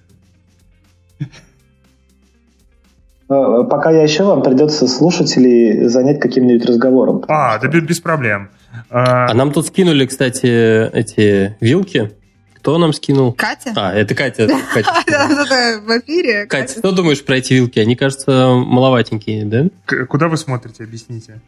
[3.31, 7.23] Э, пока я еще вам придется слушателей занять каким-нибудь разговором.
[7.27, 8.49] А, да без проблем.
[8.89, 9.27] А...
[9.29, 12.11] а нам тут скинули, кстати, эти вилки.
[12.55, 13.33] Кто нам скинул?
[13.33, 13.73] Катя.
[13.75, 14.47] А, это Катя.
[14.73, 16.45] Катя в эфире.
[16.45, 17.79] Катя, что думаешь про эти вилки?
[17.79, 19.65] Они, кажется, маловатенькие, да?
[20.05, 20.83] Куда вы смотрите?
[20.83, 21.41] Объясните.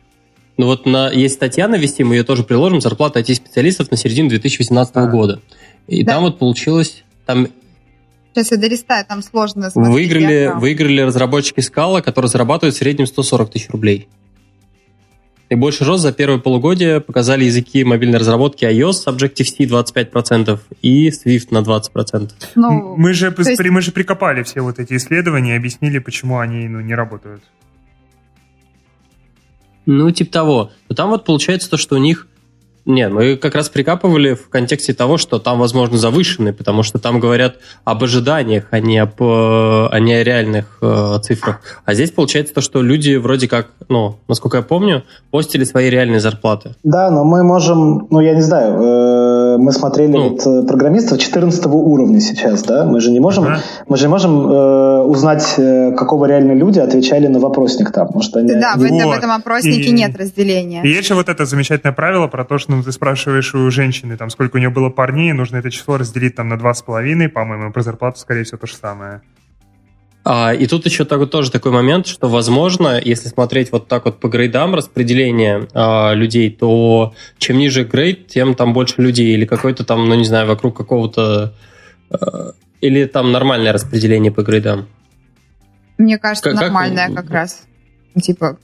[0.58, 4.30] Ну вот на, есть статья на Вести, мы ее тоже приложим, зарплата IT-специалистов на середину
[4.30, 5.08] 2018 а.
[5.08, 5.42] года.
[5.88, 6.14] И да.
[6.14, 7.48] там вот получилось, там
[8.34, 9.94] Сейчас я долистаю, там сложно смотреть.
[9.94, 14.10] Выиграли, выиграли разработчики Scala, которые зарабатывают в среднем 140 тысяч рублей.
[15.50, 21.50] И больше рост за первое полугодие показали языки мобильной разработки iOS, Objective-C 25% и Swift
[21.52, 22.32] на 20%.
[22.56, 23.60] Ну, мы, же, есть...
[23.60, 27.44] мы же прикопали все вот эти исследования и объяснили, почему они ну, не работают.
[29.86, 30.72] Ну, типа того.
[30.90, 32.28] Но там вот получается то, что у них
[32.86, 37.20] нет, мы как раз прикапывали в контексте того, что там, возможно, завышенные, потому что там
[37.20, 37.56] говорят
[37.86, 41.62] об ожиданиях, а не, об, а не о реальных э, цифрах.
[41.86, 46.20] А здесь получается то, что люди вроде как, ну, насколько я помню, постили свои реальные
[46.20, 46.76] зарплаты.
[46.84, 49.23] Да, но мы можем, ну, я не знаю, э,
[49.58, 52.86] мы смотрели ну, вот э, программистов 14 уровня сейчас, да?
[52.86, 53.60] Мы же не можем, ага.
[53.88, 58.10] мы же не можем э, узнать, э, какого реально люди отвечали на вопросник там.
[58.14, 58.54] Может, они...
[58.54, 60.82] Да, в, этом, в этом опроснике и, нет разделения.
[60.84, 64.18] И есть же вот это замечательное правило про то, что ну, ты спрашиваешь у женщины,
[64.18, 67.30] там, сколько у нее было парней, нужно это число разделить там на два с половиной,
[67.30, 69.22] по-моему, про зарплату, скорее всего, то же самое.
[70.26, 74.20] А, и тут еще так, тоже такой момент, что, возможно, если смотреть вот так вот
[74.20, 79.84] по грейдам распределения а, людей, то чем ниже грейд, тем там больше людей, или какой-то
[79.84, 81.54] там, ну не знаю, вокруг какого-то...
[82.10, 84.88] А, или там нормальное распределение по грейдам?
[85.98, 87.64] Мне кажется, как, нормальное как, как раз.
[88.22, 88.58] Типа,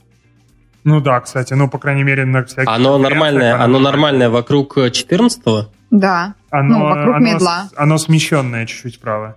[0.84, 2.68] ну да, кстати, ну, по крайней мере, на всяких...
[2.68, 5.68] Оно нормальное, оно, оно нормальное вокруг 14-го?
[5.90, 7.68] Да, оно, ну, вокруг оно, медла.
[7.76, 9.36] Оно смещенное чуть-чуть вправо.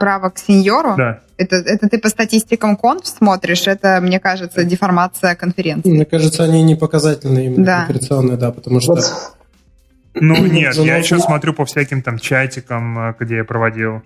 [0.00, 0.94] Право к сеньору?
[0.96, 1.20] Да.
[1.36, 3.66] Это, это ты по статистикам конф смотришь?
[3.66, 5.90] Это, мне кажется, деформация конференции.
[5.90, 7.84] Мне кажется, они не показательные именно да.
[7.84, 8.98] конференционные, да, потому что...
[10.14, 14.02] Ну нет, я еще смотрю по всяким там чатикам, э, где я проводил.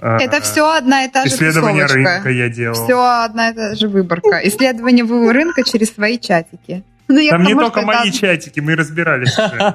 [0.00, 2.74] А, Это все одна и та же Исследование рынка я делал.
[2.74, 4.40] Все одна и та же выборка.
[4.42, 6.82] Исследование рынка через свои чатики.
[7.08, 9.74] Ну, Там не только мои чатики, мы разбирались уже.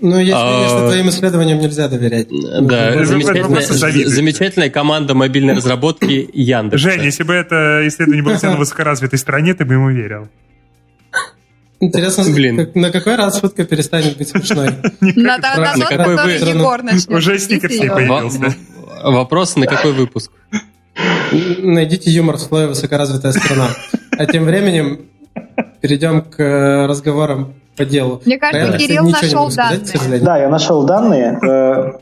[0.00, 2.28] Ну, если, а, конечно, твоим исследованиям нельзя доверять.
[2.30, 6.80] Да, замечательная команда мобильной разработки Яндекс.
[6.80, 10.28] Жень, если бы это исследование было сделано в высокоразвитой стране, ты бы ему верил.
[11.78, 12.70] Интересно, Блин.
[12.74, 14.68] на какой раз шутка перестанет быть смешной?
[15.00, 17.10] На тот, который Егор начнет.
[17.10, 18.56] Уже стикер с появился.
[19.02, 20.32] Вопрос, на какой выпуск?
[21.32, 23.68] Найдите юмор в слое высокоразвитая страна.
[24.16, 25.00] А тем временем
[25.80, 28.22] перейдем к э, разговорам по делу.
[28.24, 30.20] Мне кажется, Понятно, Кирилл нашел данные.
[30.20, 31.38] Да, я нашел данные.
[31.42, 31.92] Э,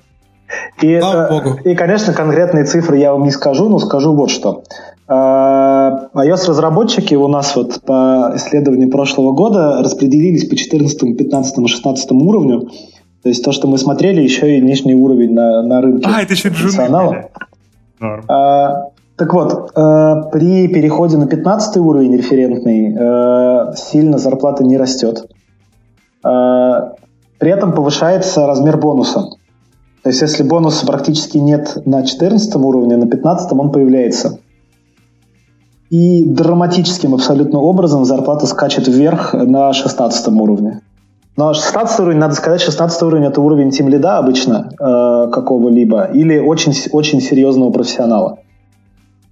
[0.83, 1.59] и, э, Богу.
[1.65, 4.65] и, конечно, конкретные цифры я вам не скажу, но скажу вот что.
[5.09, 12.71] iOS-разработчики у нас вот по исследованию прошлого года распределились по 14, 15, 16 уровню.
[13.23, 16.07] То есть то, что мы смотрели, еще и нижний уровень на, на рынке.
[16.09, 17.31] А, это еще джуны.
[19.17, 25.29] Так вот, э, при переходе на 15 уровень референтный э, сильно зарплата не растет.
[26.25, 26.95] Э,
[27.39, 29.29] при этом повышается размер бонуса.
[30.03, 34.41] То есть если бонуса практически нет на 14 уровне, на 15 он появляется.
[35.91, 40.81] И драматическим абсолютно образом зарплата скачет вверх на 16 уровне.
[41.37, 46.39] Но 16 уровень, надо сказать, 16 уровень это уровень тим лида обычно э, какого-либо или
[46.39, 48.39] очень, очень серьезного профессионала.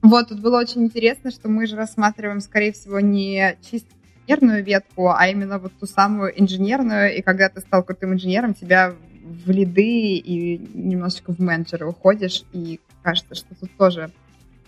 [0.02, 3.88] Вот, тут было очень интересно, что мы же рассматриваем, скорее всего, не чисто
[4.26, 8.94] инженерную ветку, а именно вот ту самую инженерную, и когда ты стал крутым инженером, тебя
[9.22, 14.10] в лиды и немножечко в менеджеры уходишь, и кажется, что тут тоже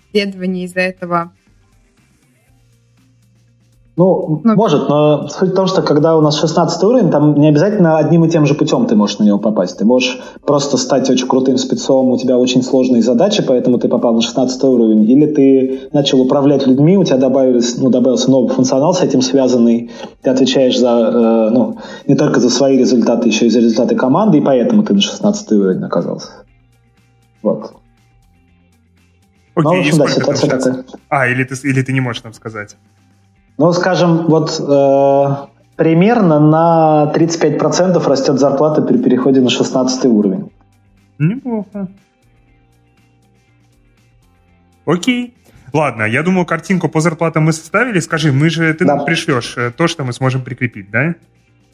[0.08, 1.32] исследование из-за этого
[3.96, 7.48] ну, ну, может, но суть в том, что когда у нас 16 уровень, там не
[7.48, 9.78] обязательно одним и тем же путем ты можешь на него попасть.
[9.78, 14.12] Ты можешь просто стать очень крутым спецом, у тебя очень сложные задачи, поэтому ты попал
[14.14, 15.08] на 16 уровень.
[15.08, 19.92] Или ты начал управлять людьми, у тебя добавились, ну, добавился новый функционал с этим связанный,
[20.22, 21.76] ты отвечаешь за, э, ну,
[22.08, 25.52] не только за свои результаты, еще и за результаты команды, и поэтому ты на 16
[25.52, 26.30] уровень оказался.
[27.42, 27.74] Вот.
[29.54, 30.84] Окей, ну, в общем, да, ситуация такая.
[31.08, 32.76] А, или ты, или ты не можешь нам сказать?
[33.56, 40.50] Ну, скажем, вот э, примерно на 35% растет зарплата при переходе на 16 уровень.
[41.18, 41.88] Неплохо.
[44.84, 45.34] Окей.
[45.72, 48.00] Ладно, я думаю, картинку по зарплатам мы составили.
[48.00, 48.96] Скажи, мы же ты да.
[48.96, 51.14] нам пришлешь э, то, что мы сможем прикрепить, да?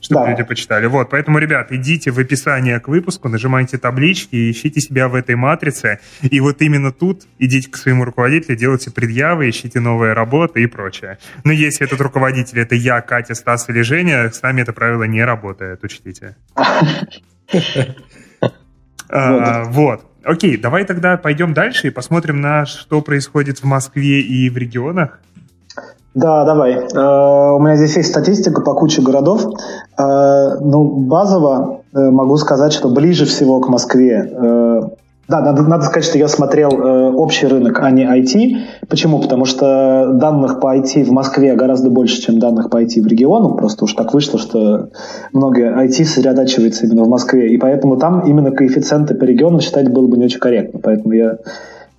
[0.01, 0.31] Чтобы да.
[0.31, 0.87] люди почитали.
[0.87, 6.01] Вот, поэтому, ребят, идите в описание к выпуску, нажимайте таблички, ищите себя в этой матрице,
[6.23, 11.19] и вот именно тут идите к своему руководителю, делайте предъявы, ищите новые работы и прочее.
[11.45, 15.25] Но если этот руководитель это я, Катя, Стас или Женя, с нами это правило не
[15.25, 16.37] работает, учтите.
[19.13, 20.07] А, вот.
[20.23, 25.21] Окей, давай тогда пойдем дальше и посмотрим на что происходит в Москве и в регионах.
[26.15, 26.73] Да, давай.
[26.75, 29.47] Э, у меня здесь есть статистика по куче городов.
[29.97, 34.29] Э, ну, базово э, могу сказать, что ближе всего к Москве
[35.29, 36.71] да, надо, надо сказать, что я смотрел
[37.17, 38.87] общий рынок, а не IT.
[38.89, 39.21] Почему?
[39.21, 43.57] Потому что данных по IT в Москве гораздо больше, чем данных по IT в регионах.
[43.57, 44.89] Просто уж так вышло, что
[45.33, 47.55] многое IT сосредотачивается именно в Москве.
[47.55, 50.81] И поэтому там именно коэффициенты по региону считать было бы не очень корректно.
[50.83, 51.39] Поэтому я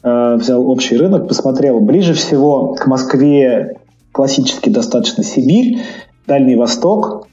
[0.03, 1.79] взял общий рынок, посмотрел.
[1.79, 3.77] Ближе всего к Москве
[4.11, 5.79] классически достаточно Сибирь,
[6.27, 7.27] Дальний Восток,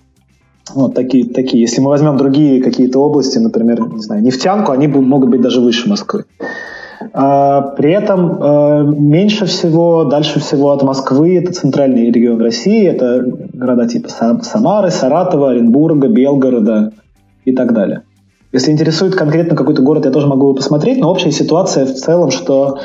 [0.74, 1.62] вот такие, такие.
[1.62, 5.88] Если мы возьмем другие какие-то области, например, не знаю, нефтянку, они могут быть даже выше
[5.88, 6.24] Москвы.
[7.12, 13.24] А, при этом а, меньше всего, дальше всего от Москвы это центральный регион России, это
[13.52, 16.92] города типа Самары, Саратова, Оренбурга, Белгорода
[17.44, 18.02] и так далее.
[18.52, 22.30] Если интересует конкретно какой-то город, я тоже могу его посмотреть, но общая ситуация в целом,
[22.30, 22.78] что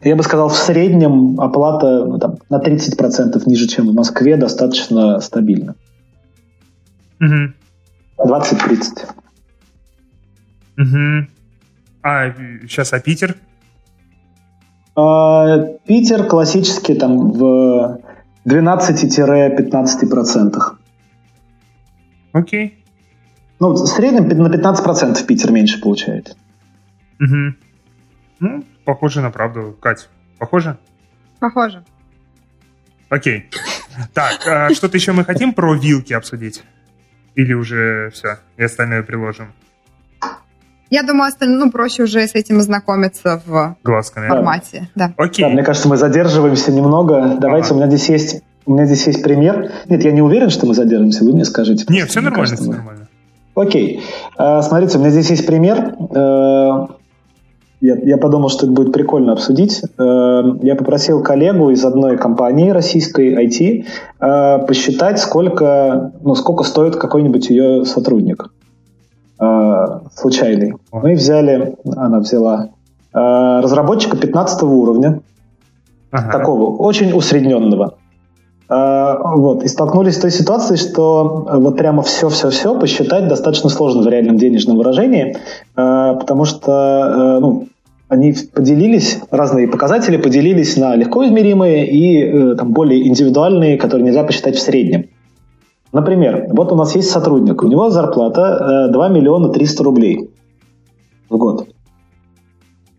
[0.00, 5.18] я бы сказал, в среднем оплата ну, там, на 30% ниже, чем в Москве, достаточно
[5.20, 5.74] стабильна.
[7.20, 7.52] Угу.
[8.18, 9.06] 20-30.
[10.78, 11.26] Угу.
[12.02, 13.34] А сейчас, а Питер?
[14.94, 17.98] А, Питер классически там в
[18.46, 20.60] 12-15%.
[22.32, 22.74] Окей.
[23.60, 26.36] Ну, в среднем на 15% Питер меньше получает.
[27.20, 27.54] Угу.
[28.40, 29.76] Ну, похоже на правду.
[29.82, 30.08] Кать,
[30.38, 30.78] похоже?
[31.40, 31.84] Похоже.
[33.10, 33.50] Окей.
[34.14, 36.62] Так, а что-то еще мы хотим про вилки обсудить?
[37.34, 39.52] Или уже все, и остальное приложим?
[40.88, 44.28] Я думаю, остальное, ну, проще уже с этим ознакомиться в Глазками.
[44.28, 44.88] формате.
[44.94, 45.08] Да.
[45.08, 45.22] Да.
[45.22, 45.44] Окей.
[45.44, 47.36] Да, мне кажется, мы задерживаемся немного.
[47.38, 47.74] Давайте, ага.
[47.74, 49.70] у меня здесь есть у меня здесь есть пример.
[49.90, 51.84] Нет, я не уверен, что мы задержимся, вы мне скажите.
[51.90, 52.76] Нет, все нормально, кажется, все мы...
[52.78, 53.08] нормально.
[53.54, 54.02] Окей.
[54.38, 55.94] Uh, смотрите, у меня здесь есть пример.
[57.80, 59.82] Я, я подумал, что это будет прикольно обсудить.
[59.98, 63.84] Э, я попросил коллегу из одной компании российской IT
[64.20, 68.50] э, посчитать, сколько, ну, сколько стоит какой-нибудь ее сотрудник
[70.16, 70.74] случайный.
[70.90, 72.70] Мы взяли, она взяла
[73.12, 75.22] разработчика 15 уровня,
[76.10, 76.32] ага.
[76.32, 77.97] такого очень усредненного.
[78.68, 84.36] Вот, и столкнулись с той ситуацией, что вот прямо все-все-все посчитать достаточно сложно в реальном
[84.36, 85.38] денежном выражении,
[85.74, 87.68] потому что ну,
[88.08, 94.56] они поделились, разные показатели поделились на легко измеримые и там, более индивидуальные, которые нельзя посчитать
[94.56, 95.06] в среднем.
[95.94, 100.28] Например, вот у нас есть сотрудник, у него зарплата 2 миллиона 300 рублей
[101.30, 101.68] в год.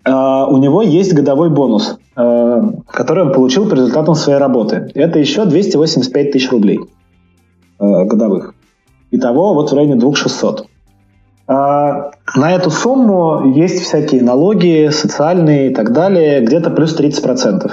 [0.04, 4.92] У него есть годовой бонус– Э, который он получил по результатам своей работы.
[4.94, 6.80] Это еще 285 тысяч рублей
[7.80, 8.56] э, годовых.
[9.12, 10.68] Итого вот в районе 2600.
[11.48, 17.72] А на эту сумму есть всякие налоги, социальные и так далее, где-то плюс 30%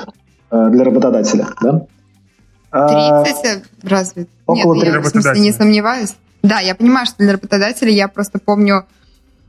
[0.50, 1.48] э, для работодателя.
[1.60, 1.86] Да?
[2.70, 3.24] 30 а,
[3.82, 4.26] разве?
[4.46, 4.94] Около Нет, 30.
[4.94, 6.14] я в смысле не сомневаюсь.
[6.42, 8.86] Да, я понимаю, что для работодателя я просто помню,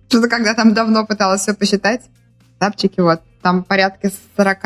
[0.10, 2.02] что когда там давно пыталась все посчитать,
[2.58, 4.58] тапчики вот, там порядка 40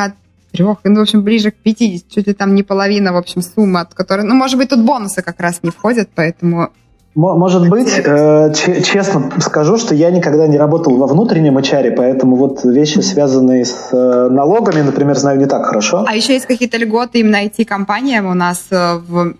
[0.51, 3.79] трех, ну, в общем, ближе к 50, чуть ли там не половина, в общем, суммы,
[3.79, 6.69] от которой, ну, может быть, тут бонусы как раз не входят, поэтому...
[7.13, 12.63] Может быть, э, честно скажу, что я никогда не работал во внутреннем HR, поэтому вот
[12.63, 16.05] вещи, связанные с э, налогами, например, знаю не так хорошо.
[16.07, 19.35] А еще есть какие-то льготы именно IT-компаниям у нас э, в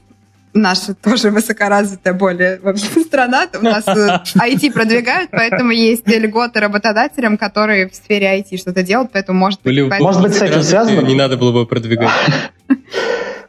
[0.54, 3.48] наша тоже высокоразвитая более в общем, страна.
[3.60, 9.12] У нас IT э, продвигают, поэтому есть льготы работодателям, которые в сфере IT что-то делают,
[9.12, 10.00] поэтому может быть...
[10.00, 11.02] Может быть, с этим связано?
[11.02, 12.10] Не надо было бы продвигать.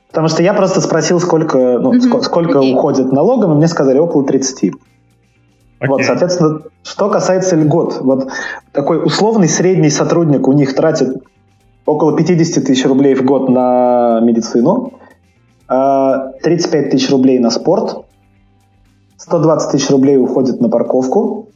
[0.09, 2.23] Потому что я просто спросил, сколько, ну, mm-hmm.
[2.23, 2.73] сколько okay.
[2.73, 4.65] уходит налогом, и мне сказали около 30.
[4.65, 4.73] Okay.
[5.81, 8.31] Вот, соответственно, что касается льгот, вот
[8.73, 11.17] такой условный средний сотрудник у них тратит
[11.87, 14.93] около 50 тысяч рублей в год на медицину,
[16.43, 18.05] 35 тысяч рублей на спорт,
[19.17, 21.49] 120 тысяч рублей уходит на парковку.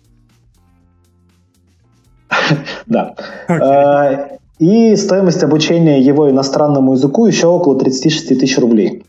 [2.87, 3.15] Да.
[3.49, 9.05] А, и стоимость обучения его иностранному языку еще около 36 тысяч рублей.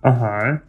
[0.00, 0.62] Ага.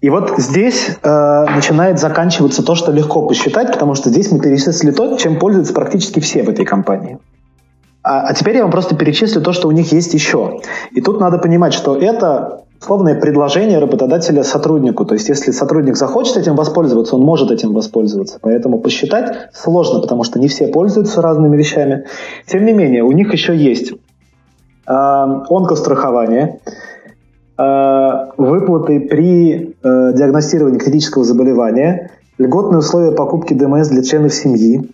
[0.00, 4.92] И вот здесь э, начинает заканчиваться то, что легко посчитать, потому что здесь мы перечислили
[4.92, 7.18] то, чем пользуются практически все в этой компании.
[8.02, 10.60] А, а теперь я вам просто перечислю то, что у них есть еще.
[10.92, 15.04] И тут надо понимать, что это условное предложение работодателя сотруднику.
[15.04, 18.38] То есть, если сотрудник захочет этим воспользоваться, он может этим воспользоваться.
[18.40, 22.06] Поэтому посчитать сложно, потому что не все пользуются разными вещами.
[22.46, 23.96] Тем не менее, у них еще есть э,
[24.86, 26.60] онкострахование,
[27.58, 34.90] э, выплаты при э, диагностировании критического заболевания, льготные условия покупки ДМС для членов семьи,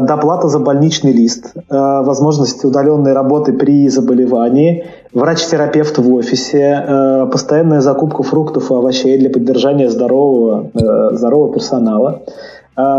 [0.00, 7.80] доплата за больничный лист, э, возможность удаленной работы при заболевании, врач-терапевт в офисе, э, постоянная
[7.80, 10.70] закупка фруктов и овощей для поддержания здорового,
[11.12, 12.22] здорового персонала,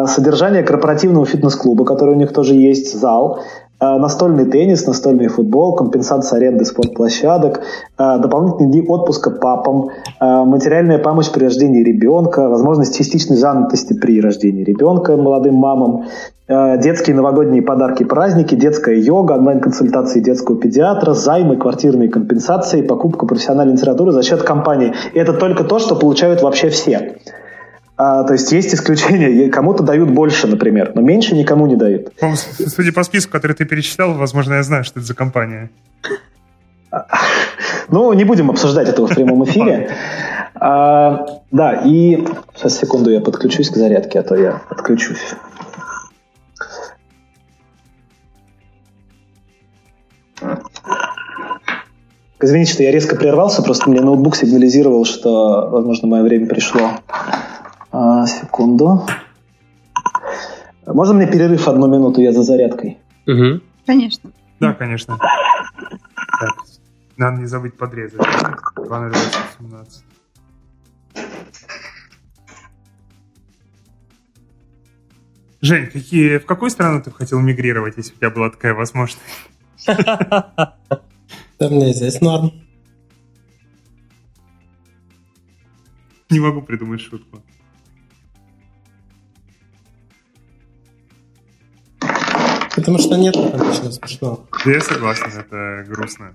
[0.08, 3.42] содержание корпоративного фитнес-клуба, который у них тоже есть, зал,
[3.80, 7.62] настольный теннис, настольный футбол, компенсация аренды спортплощадок,
[7.98, 9.90] дополнительные дни отпуска папам,
[10.20, 16.06] материальная помощь при рождении ребенка, возможность частичной занятости при рождении ребенка молодым мамам,
[16.48, 24.12] детские новогодние подарки, праздники, детская йога, онлайн-консультации детского педиатра, займы, квартирные компенсации, покупка профессиональной литературы
[24.12, 24.94] за счет компании.
[25.14, 27.18] И это только то, что получают вообще все.
[27.98, 29.50] А, то есть есть исключения.
[29.50, 32.14] Кому-то дают больше, например, но меньше никому не дают.
[32.36, 35.70] Судя по списку, который ты перечислял, возможно, я знаю, что это за компания.
[37.90, 39.90] Ну, не будем обсуждать этого в прямом эфире.
[40.56, 45.36] А, да, и сейчас секунду я подключусь к зарядке, а то я отключусь.
[52.42, 56.92] Извините, что я резко прервался, просто мне ноутбук сигнализировал, что, возможно, мое время пришло.
[58.00, 59.08] А, секунду.
[60.86, 63.00] Можно мне перерыв одну минуту, я за зарядкой?
[63.26, 63.62] Угу.
[63.88, 64.32] Конечно.
[64.60, 65.18] Да, конечно.
[65.18, 66.54] Так,
[67.18, 68.20] надо не забыть подрезать.
[68.20, 70.04] 2.08.17.
[75.62, 79.18] Жень, какие, в какую страну ты хотел мигрировать, если у тебя была такая возможность?
[79.88, 80.78] Да
[81.60, 82.52] мне здесь норм.
[86.30, 87.42] Не могу придумать шутку.
[92.88, 94.48] Потому что нет обычно смешного.
[94.64, 96.34] Я согласен, это грустно.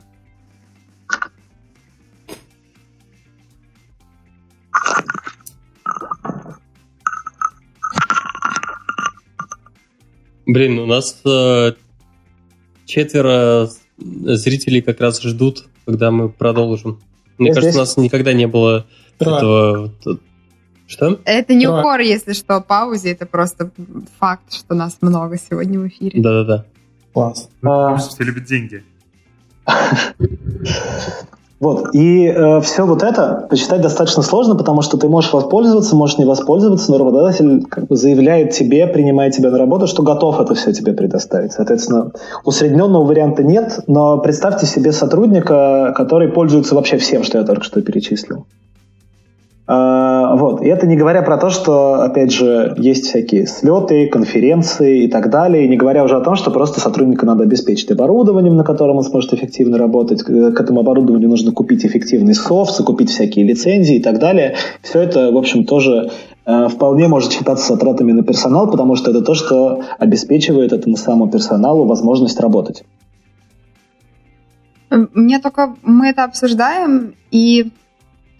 [10.44, 11.72] Блин, у нас э,
[12.84, 17.00] четверо зрителей как раз ждут, когда мы продолжим.
[17.38, 17.76] Мне Я кажется, здесь?
[17.76, 19.38] у нас никогда не было Трое.
[19.38, 20.18] этого...
[20.92, 21.18] Что?
[21.24, 23.70] Это не укор, если что, паузе, это просто
[24.18, 26.20] факт, что нас много сегодня в эфире.
[26.20, 26.66] Да-да-да.
[27.14, 27.48] Класс.
[27.62, 27.96] А...
[27.96, 28.84] Все любят деньги.
[31.60, 31.94] Вот.
[31.94, 36.24] И э, все вот это посчитать достаточно сложно, потому что ты можешь воспользоваться, можешь не
[36.24, 40.72] воспользоваться, но работодатель как бы заявляет тебе, принимает тебя на работу, что готов это все
[40.72, 41.52] тебе предоставить.
[41.52, 42.10] Соответственно,
[42.44, 47.80] усредненного варианта нет, но представьте себе сотрудника, который пользуется вообще всем, что я только что
[47.80, 48.44] перечислил.
[49.74, 50.60] А, вот.
[50.60, 55.30] И это не говоря про то, что, опять же, есть всякие слеты, конференции и так
[55.30, 58.98] далее, и не говоря уже о том, что просто сотрудника надо обеспечить оборудованием, на котором
[58.98, 60.22] он сможет эффективно работать.
[60.24, 64.56] К этому оборудованию нужно купить эффективный софт, закупить всякие лицензии и так далее.
[64.82, 66.10] Все это, в общем, тоже
[66.44, 71.30] э, вполне может считаться затратами на персонал, потому что это то, что обеспечивает этому самому
[71.30, 72.84] персоналу возможность работать.
[74.90, 77.70] Мне только мы это обсуждаем, и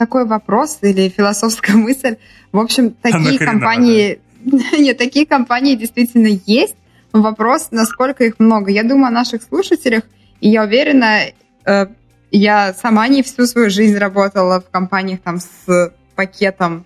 [0.02, 2.16] такой вопрос или философская мысль.
[2.50, 4.20] В общем, такие компании...
[4.44, 6.74] Нет, такие компании действительно есть.
[7.12, 8.72] Вопрос, насколько их много.
[8.72, 10.02] Я думаю о наших слушателях,
[10.40, 11.20] и я уверена,
[11.64, 11.86] э,
[12.32, 16.84] я сама не всю свою жизнь работала в компаниях там с пакетом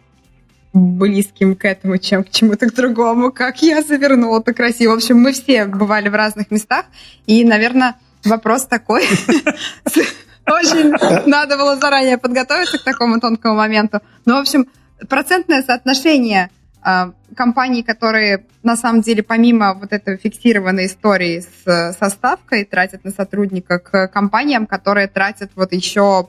[0.74, 4.93] близким к этому, чем к чему-то к другому, как я завернула так красиво.
[4.93, 6.84] В общем, мы все бывали в разных местах,
[7.26, 7.94] и, наверное,
[8.24, 9.05] вопрос такой,
[10.47, 10.93] Очень
[11.27, 14.01] надо было заранее подготовиться к такому тонкому моменту.
[14.24, 14.66] Ну, в общем,
[15.09, 16.51] процентное соотношение
[16.85, 23.10] э, компаний, которые на самом деле помимо вот этой фиксированной истории с составкой тратят на
[23.10, 26.28] сотрудника, к компаниям, которые тратят вот еще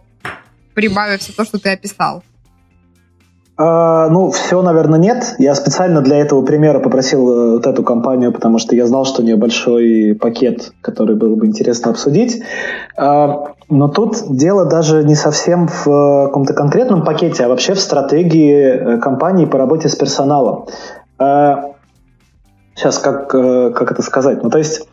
[0.73, 2.23] прибавив все то, что ты описал.
[3.57, 5.35] А, ну, все, наверное, нет.
[5.39, 9.23] Я специально для этого примера попросил э, вот эту компанию, потому что я знал, что
[9.23, 12.43] у нее большой пакет, который было бы интересно обсудить.
[12.95, 17.79] А, но тут дело даже не совсем в э, каком-то конкретном пакете, а вообще в
[17.79, 20.67] стратегии э, компании по работе с персоналом.
[22.75, 24.43] Сейчас, как, как это сказать?
[24.43, 24.88] Ну, то есть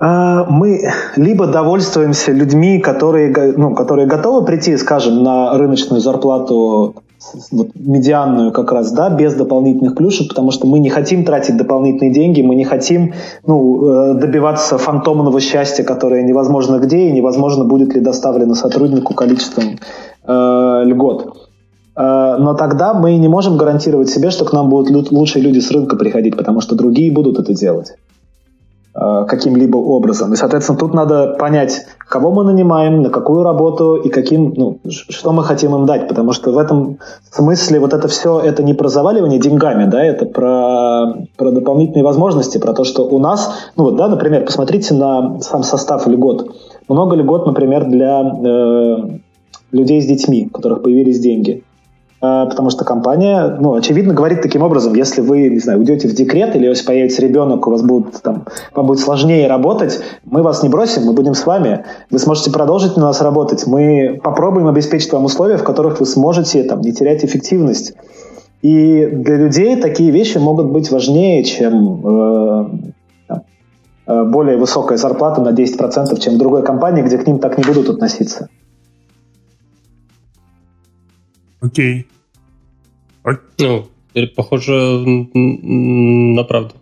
[0.00, 7.04] мы либо довольствуемся людьми, которые, ну, которые готовы прийти, скажем, на рыночную зарплату
[7.50, 12.12] вот, медианную как раз, да, без дополнительных плюшек, потому что мы не хотим тратить дополнительные
[12.12, 13.14] деньги, мы не хотим
[13.46, 19.78] ну, э, добиваться фантомного счастья, которое невозможно где и невозможно будет ли доставлено сотруднику количеством
[20.26, 21.36] э, льгот.
[21.96, 25.70] Э, но тогда мы не можем гарантировать себе, что к нам будут лучшие люди с
[25.70, 27.94] рынка приходить, потому что другие будут это делать.
[28.98, 30.32] Э, каким-либо образом.
[30.32, 35.32] И, соответственно, тут надо понять, кого мы нанимаем, на какую работу и каким, ну, что
[35.32, 36.08] мы хотим им дать.
[36.08, 36.96] Потому что в этом
[37.30, 42.56] смысле вот это все, это не про заваливание деньгами, да, это про, про дополнительные возможности,
[42.56, 46.56] про то, что у нас, ну вот, да, например, посмотрите на сам состав льгот.
[46.88, 48.96] Много льгот, например, для э,
[49.72, 51.64] людей с детьми, у которых появились деньги.
[52.20, 56.14] А, потому что компания, ну, очевидно, говорит таким образом, если вы, не знаю, уйдете в
[56.14, 60.62] декрет или если появится ребенок, у вас будет, там, вам будет сложнее работать, мы вас
[60.62, 65.12] не бросим, мы будем с вами, вы сможете продолжить на нас работать, мы попробуем обеспечить
[65.12, 67.94] вам условия, в которых вы сможете там, не терять эффективность.
[68.62, 72.66] И для людей такие вещи могут быть важнее, чем э,
[73.28, 77.64] э более высокая зарплата на 10%, чем в другой компании, где к ним так не
[77.64, 78.48] будут относиться.
[81.60, 82.06] Окей.
[83.24, 83.46] Okay.
[83.58, 83.88] Ну,
[84.36, 84.72] похоже
[85.34, 86.74] на правду.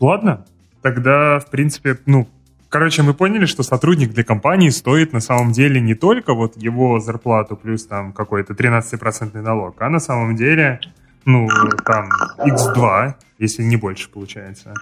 [0.00, 0.46] Ладно,
[0.80, 2.28] тогда, в принципе, ну,
[2.68, 7.00] короче, мы поняли, что сотрудник для компании стоит на самом деле не только вот его
[7.00, 10.80] зарплату плюс там какой-то 13% налог, а на самом деле,
[11.24, 11.48] ну,
[11.84, 12.08] там,
[12.38, 14.72] x2, если не больше получается.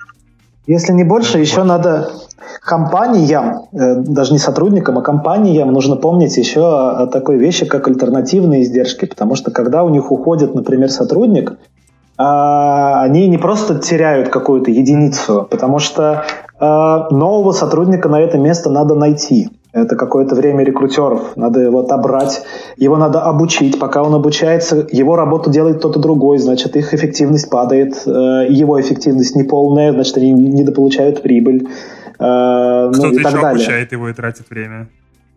[0.67, 2.11] Если не больше, еще надо
[2.61, 8.63] компаниям, э, даже не сотрудникам, а компаниям нужно помнить еще о такой вещи, как альтернативные
[8.63, 11.59] издержки, потому что когда у них уходит, например, сотрудник,
[12.19, 16.25] а, они не просто теряют какую-то единицу, потому что
[16.59, 19.51] а, нового сотрудника на это место надо найти.
[19.77, 21.37] Это какое-то время рекрутеров.
[21.37, 22.43] Надо его отобрать,
[22.79, 23.79] его надо обучить.
[23.79, 29.37] Пока он обучается, его работу делает кто-то другой, значит, их эффективность падает, э, его эффективность
[29.37, 31.69] неполная, значит, они недополучают прибыль.
[32.19, 33.51] Э, кто-то ну, и так еще далее.
[33.51, 34.89] обучает его и тратит время.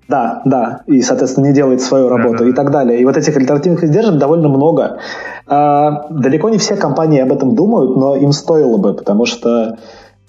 [0.08, 3.00] Да, да, и, соответственно, не делает свою работу да, да, и так далее.
[3.02, 5.00] И вот этих альтернативных издержек довольно много.
[5.48, 9.76] А, далеко не все компании об этом думают, но им стоило бы, потому что Э,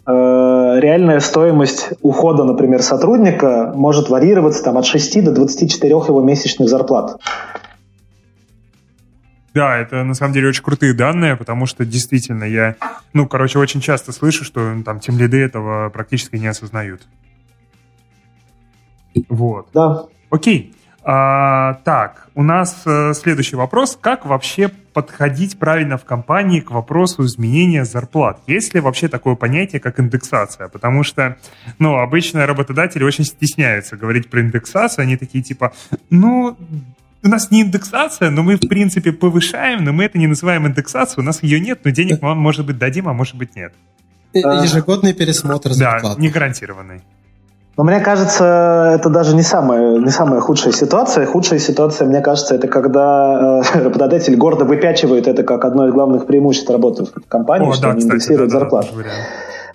[0.07, 7.21] реальная стоимость ухода, например, сотрудника может варьироваться там, от 6 до 24 его месячных зарплат.
[9.53, 12.77] Да, это на самом деле очень крутые данные, потому что действительно я,
[13.13, 17.03] ну, короче, очень часто слышу, что там тем лиды этого практически не осознают.
[19.29, 19.69] Вот.
[19.75, 20.05] Да.
[20.31, 20.73] Окей.
[21.03, 23.97] А, так, у нас э, следующий вопрос.
[24.01, 28.39] Как вообще подходить правильно в компании к вопросу изменения зарплат?
[28.47, 30.69] Есть ли вообще такое понятие, как индексация?
[30.69, 31.37] Потому что,
[31.79, 35.05] ну, обычно работодатели очень стесняются говорить про индексацию.
[35.05, 35.73] Они такие типа,
[36.11, 36.57] ну,
[37.23, 41.23] у нас не индексация, но мы, в принципе, повышаем, но мы это не называем индексацией,
[41.23, 43.73] у нас ее нет, но денег мы вам, может быть, дадим, а может быть, нет.
[44.33, 46.17] Ежегодный пересмотр зарплаты.
[46.17, 47.03] Да, не гарантированный.
[47.81, 51.25] Но мне кажется, это даже не самая, не самая худшая ситуация.
[51.25, 56.27] Худшая ситуация, мне кажется, это когда э, работодатель гордо выпячивает это как одно из главных
[56.27, 58.89] преимуществ работы в компании, О, что да, они кстати, индексируют да, зарплату.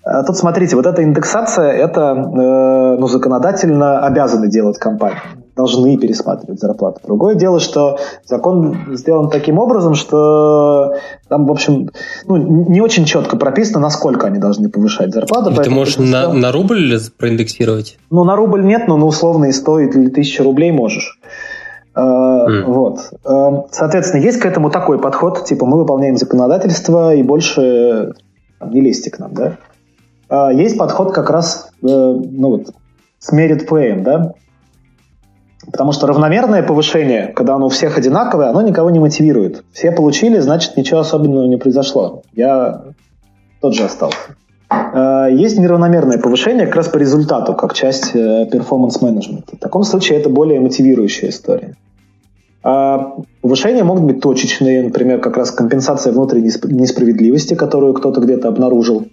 [0.04, 5.18] Да, Тут смотрите, вот эта индексация, это э, ну, законодательно обязаны делать компании
[5.56, 7.00] должны пересматривать зарплату.
[7.06, 10.96] Другое дело, что закон сделан таким образом, что
[11.30, 11.90] там, в общем,
[12.26, 15.54] ну, не очень четко прописано, насколько они должны повышать зарплату.
[15.56, 17.98] Ты можешь на, на рубль проиндексировать?
[18.10, 21.20] Ну, на рубль нет, но на условно и 100 или 1000 рублей можешь.
[21.96, 22.64] Mm.
[22.66, 23.00] Вот.
[23.24, 28.12] Э, соответственно, есть к этому такой подход, типа мы выполняем законодательство и больше
[28.60, 29.58] там, не лезьте к нам, да?
[30.30, 32.74] Э, есть подход как раз, ну вот,
[33.20, 34.34] с merit pay, да,
[35.72, 39.64] Потому что равномерное повышение, когда оно у всех одинаковое, оно никого не мотивирует.
[39.74, 42.22] Все получили, значит, ничего особенного не произошло.
[42.34, 42.84] Я
[43.62, 44.18] тот же остался.
[44.70, 49.56] Э, есть неравномерное повышение как раз по результату, как часть перформанс-менеджмента.
[49.56, 51.76] В таком случае это более мотивирующая история.
[52.68, 59.06] А повышения могут быть точечные, например, как раз компенсация внутренней несправедливости, которую кто-то где-то обнаружил.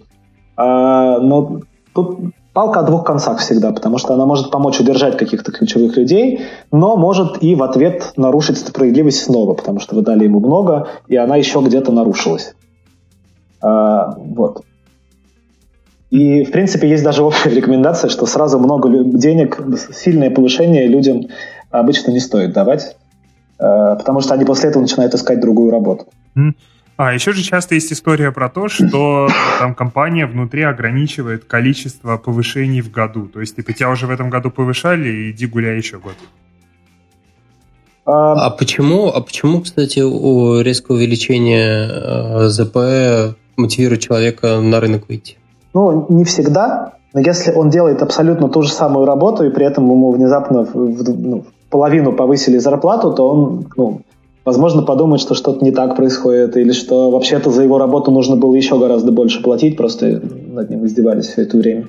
[0.57, 1.61] А, но
[1.93, 2.17] тут
[2.53, 6.95] палка о двух концах всегда, потому что она может помочь удержать каких-то ключевых людей, но
[6.95, 11.35] может и в ответ нарушить справедливость снова, потому что вы дали ему много, и она
[11.35, 12.53] еще где-то нарушилась.
[13.61, 14.63] А, вот.
[16.11, 19.59] И, в принципе, есть даже общая рекомендация, что сразу много денег,
[19.95, 21.27] сильное повышение людям
[21.71, 22.95] обычно не стоит давать,
[23.57, 26.05] а, потому что они после этого начинают искать другую работу.
[26.95, 29.27] А еще же часто есть история про то, что
[29.59, 33.27] там компания внутри ограничивает количество повышений в году.
[33.27, 36.13] То есть, типа, тебя уже в этом году повышали, иди гуляй еще год.
[38.05, 45.07] А, а почему, а почему, кстати, у резкого увеличения э, ЗП мотивирует человека на рынок
[45.07, 45.37] выйти?
[45.73, 46.93] Ну, не всегда.
[47.13, 50.73] Но если он делает абсолютно ту же самую работу, и при этом ему внезапно в,
[50.73, 54.01] в, ну, в половину повысили зарплату, то он ну,
[54.45, 58.55] возможно, подумать, что что-то не так происходит, или что вообще-то за его работу нужно было
[58.55, 60.21] еще гораздо больше платить, просто
[60.51, 61.87] над ним издевались все это время.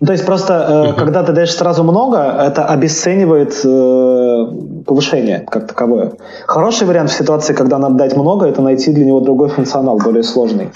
[0.00, 4.46] Ну, то есть просто, э, когда ты даешь сразу много, это обесценивает э,
[4.84, 6.14] повышение как таковое.
[6.46, 10.24] Хороший вариант в ситуации, когда надо дать много, это найти для него другой функционал, более
[10.24, 10.70] сложный.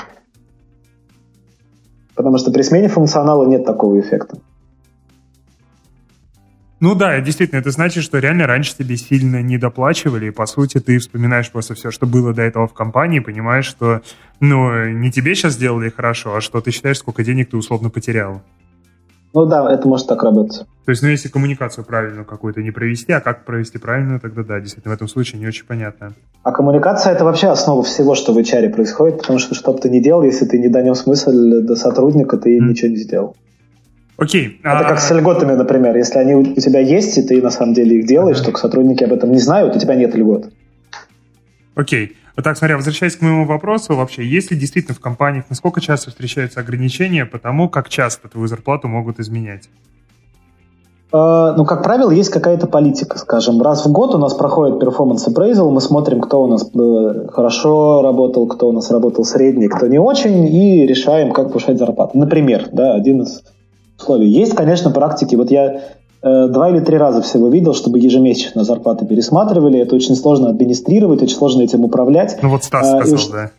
[2.14, 4.38] Потому что при смене функционала нет такого эффекта.
[6.78, 10.78] Ну да, действительно, это значит, что реально раньше тебе сильно не доплачивали, и по сути
[10.78, 14.02] ты вспоминаешь просто все, что было до этого в компании, понимаешь, что
[14.40, 18.42] ну не тебе сейчас сделали хорошо, а что ты считаешь, сколько денег ты условно потерял.
[19.32, 20.66] Ну да, это может так работать.
[20.86, 24.60] То есть, ну, если коммуникацию правильную какую-то не провести, а как провести правильную, тогда да,
[24.60, 26.14] действительно, в этом случае не очень понятно.
[26.42, 29.90] А коммуникация– это вообще основа всего, что в HR происходит, потому что что бы ты
[29.90, 32.62] ни делал, если ты не донес мысль до сотрудника, ты mm.
[32.62, 33.36] ничего не сделал.
[34.16, 34.60] Окей.
[34.62, 34.84] Это а...
[34.84, 35.96] как с льготами, например.
[35.96, 38.44] Если они у тебя есть, и ты на самом деле их делаешь, uh-huh.
[38.44, 40.50] только сотрудники об этом не знают, у тебя нет льгот.
[41.74, 42.16] Окей.
[42.36, 46.10] Вот так, смотря, возвращаясь к моему вопросу, вообще, есть ли действительно в компаниях, насколько часто
[46.10, 49.68] встречаются ограничения по тому, как часто твою зарплату могут изменять?
[51.12, 53.62] Uh, ну, как правило, есть какая-то политика, скажем.
[53.62, 58.02] Раз в год у нас проходит performance appraisal, мы смотрим, кто у нас э, хорошо
[58.02, 62.18] работал, кто у нас работал средний, кто не очень, и решаем, как повышать зарплату.
[62.18, 63.42] Например, да, один из
[63.98, 64.28] условий.
[64.28, 65.34] Есть, конечно, практики.
[65.36, 65.80] Вот я
[66.22, 69.78] э, два или три раза всего видел, чтобы ежемесячно зарплаты пересматривали.
[69.80, 72.38] Это очень сложно администрировать, очень сложно этим управлять.
[72.42, 73.50] Ну вот Стас а, сказал, да.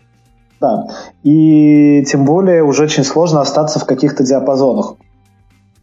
[0.60, 0.88] Да.
[1.24, 4.96] И тем более уже очень сложно остаться в каких-то диапазонах.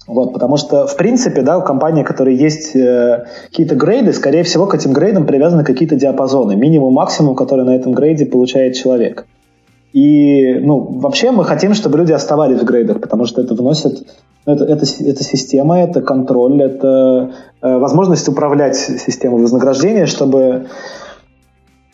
[0.06, 4.66] Вот, потому что, в принципе, да, у компании, которые есть э, какие-то грейды, скорее всего,
[4.66, 6.56] к этим грейдам привязаны какие-то диапазоны.
[6.56, 9.26] Минимум, максимум, который на этом грейде получает человек.
[9.94, 14.04] И, ну, вообще мы хотим, чтобы люди оставались в грейдах, потому что это вносит
[14.44, 17.30] это, это, это система, это контроль, это
[17.62, 20.66] э, возможность управлять системой вознаграждения, чтобы...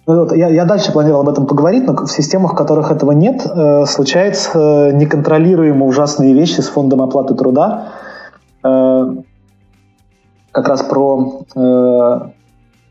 [0.06, 3.12] Ну, вот, я, я дальше планировал об этом поговорить, но в системах, в которых этого
[3.12, 7.88] нет, э, случаются неконтролируемо ужасные вещи с фондом оплаты труда.
[8.64, 9.14] Э,
[10.52, 11.42] как раз про...
[11.54, 12.30] Э,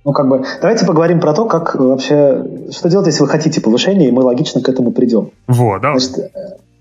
[0.10, 4.08] ну, как бы, давайте поговорим про то, как вообще, что делать, если вы хотите повышения,
[4.08, 5.30] и мы логично к этому придем.
[5.48, 5.92] Вот, да.
[5.92, 6.32] Значит,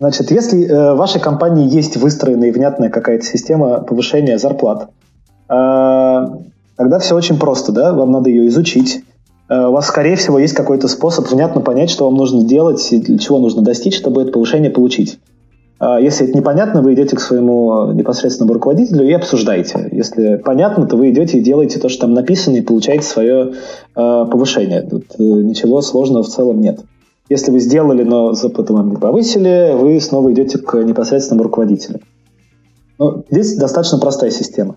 [0.00, 4.88] значит если э, в вашей компании есть выстроенная и внятная какая-то система повышения зарплат,
[5.46, 6.26] э,
[6.76, 9.02] тогда все очень просто, да, вам надо ее изучить,
[9.48, 12.98] Э, у вас, скорее всего, есть какой-то способ внятно понять, что вам нужно делать и
[12.98, 15.18] для чего нужно достичь, чтобы это повышение получить.
[15.80, 19.88] А если это непонятно, вы идете к своему непосредственному руководителю и обсуждаете.
[19.92, 23.54] Если понятно, то вы идете и делаете то, что там написано, и получаете свое э,
[23.94, 24.82] повышение.
[24.82, 26.80] Тут э, ничего сложного в целом нет.
[27.28, 32.00] Если вы сделали, но запыты вам не повысили, вы снова идете к непосредственному руководителю.
[32.98, 34.74] Ну, здесь достаточно простая система.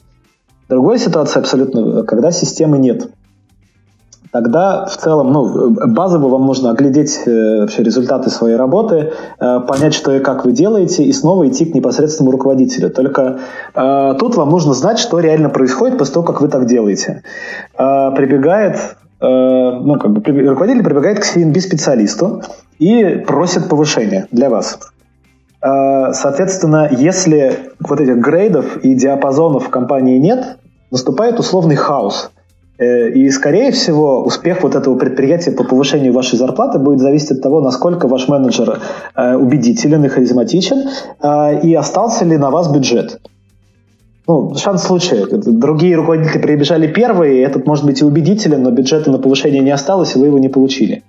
[0.69, 3.09] Другая ситуация абсолютно, когда системы нет–
[4.31, 9.93] тогда в целом, ну, базово вам нужно оглядеть э, вообще результаты своей работы, э, понять,
[9.93, 12.89] что и как вы делаете, и снова идти к непосредственному руководителю.
[12.89, 13.39] Только
[13.75, 17.23] э, тут вам нужно знать, что реально происходит после того, как вы так делаете.
[17.77, 18.77] Э, прибегает,
[19.23, 22.41] ну, как бы руководитель прибегает к CNB-специалисту
[22.79, 24.79] и просит повышения для вас.
[25.61, 30.57] Соответственно, если вот этих грейдов и диапазонов в компании нет,
[30.89, 32.30] наступает условный хаос–
[32.81, 37.61] и, скорее всего, успех вот этого предприятия по повышению вашей зарплаты будет зависеть от того,
[37.61, 38.79] насколько ваш менеджер
[39.15, 40.89] э, убедителен и харизматичен,
[41.21, 43.21] э, и остался ли на вас бюджет.
[44.27, 45.27] Ну, шанс случая.
[45.27, 50.15] Другие руководители прибежали первые, этот может быть и убедителен, но бюджета на повышение не осталось,
[50.15, 51.03] и вы его не получили.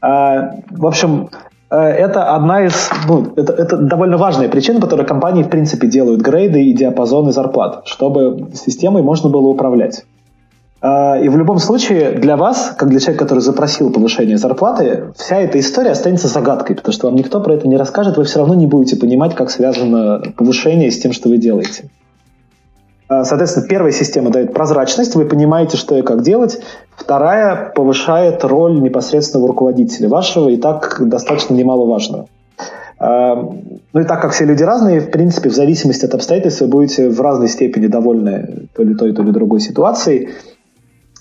[0.00, 1.30] В общем,
[1.70, 6.20] это одна из, ну, это, это довольно важная причина, по которой компании, в принципе, делают
[6.20, 10.04] грейды и диапазоны зарплат, чтобы системой можно было управлять.
[10.80, 15.38] А, и в любом случае для вас, как для человека, который запросил повышение зарплаты, вся
[15.38, 18.54] эта история останется загадкой, потому что вам никто про это не расскажет, вы все равно
[18.54, 21.90] не будете понимать, как связано повышение с тем, что вы делаете.
[23.08, 26.60] А, соответственно, первая система дает прозрачность, вы понимаете, что и как делать.
[26.94, 32.26] Вторая повышает роль непосредственного руководителя вашего, и так достаточно немаловажного.
[33.00, 33.34] А,
[33.92, 37.08] ну и так как все люди разные, в принципе, в зависимости от обстоятельств вы будете
[37.08, 40.30] в разной степени довольны то ли той, то ли другой ситуацией.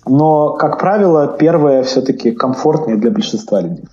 [0.08, 3.86] Но, как правило, первое все-таки комфортнее для большинства людей.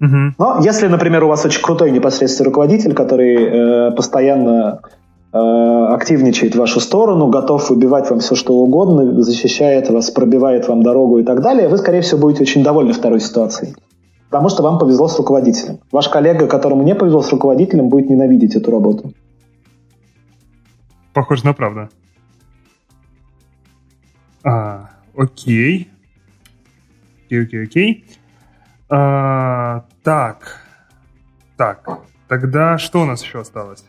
[0.00, 0.34] Угу.
[0.38, 4.80] Но если, например, у вас очень крутой непосредственный руководитель, который э, постоянно
[5.32, 10.82] э, активничает в вашу сторону, готов выбивать вам все, что угодно, защищает вас, пробивает вам
[10.82, 13.74] дорогу и так далее, вы, скорее всего, будете очень довольны второй ситуацией.
[14.28, 15.78] Потому что вам повезло с руководителем.
[15.92, 19.12] Ваш коллега, которому не повезло с руководителем, будет ненавидеть эту работу.
[21.12, 21.88] Похоже на правду.
[24.44, 25.90] А, Окей.
[27.26, 28.04] Окей, окей, окей.
[28.88, 30.60] А, так.
[31.56, 32.00] Так.
[32.28, 33.84] Тогда что у нас еще осталось?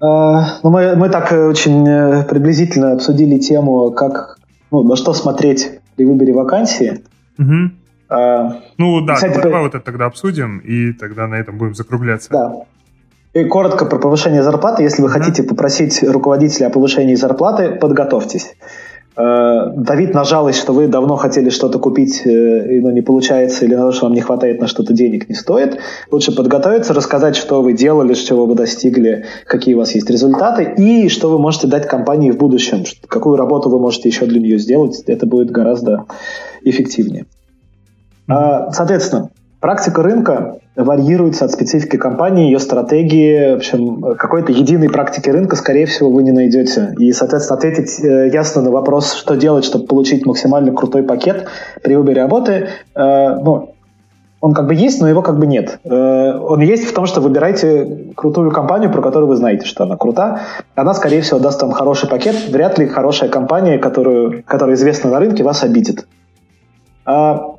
[0.00, 4.38] А, ну, мы, мы так очень э, приблизительно обсудили тему, как,
[4.70, 7.02] ну, на что смотреть при выборе вакансии.
[7.38, 7.70] Угу.
[8.10, 12.30] А, ну да, кстати, давай вот это тогда обсудим, и тогда на этом будем закругляться.
[12.30, 12.54] Да.
[13.34, 14.82] И коротко про повышение зарплаты.
[14.82, 18.54] Если вы хотите попросить руководителя о повышении зарплаты, подготовьтесь.
[19.18, 23.74] Э, давить на жалость, что вы давно хотели что-то купить, э, но не получается, или
[23.74, 25.78] на то, что вам не хватает на что-то денег, не стоит.
[26.12, 31.08] Лучше подготовиться, рассказать, что вы делали, чего вы достигли, какие у вас есть результаты, и
[31.08, 35.02] что вы можете дать компании в будущем, какую работу вы можете еще для нее сделать.
[35.08, 36.04] Это будет гораздо
[36.62, 37.26] эффективнее.
[38.28, 39.30] А, соответственно,
[39.60, 43.54] Практика рынка варьируется от специфики компании, ее стратегии.
[43.54, 46.94] В общем, какой-то единой практики рынка, скорее всего, вы не найдете.
[46.98, 51.48] И, соответственно, ответить э, ясно на вопрос, что делать, чтобы получить максимально крутой пакет
[51.82, 53.74] при выборе работы, э, ну,
[54.40, 55.80] он как бы есть, но его как бы нет.
[55.82, 59.96] Э, он есть в том, что выбирайте крутую компанию, про которую вы знаете, что она
[59.96, 60.42] крута.
[60.76, 62.36] Она, скорее всего, даст вам хороший пакет.
[62.48, 66.06] Вряд ли хорошая компания, которую, которая известна на рынке, вас обидит.
[67.04, 67.56] А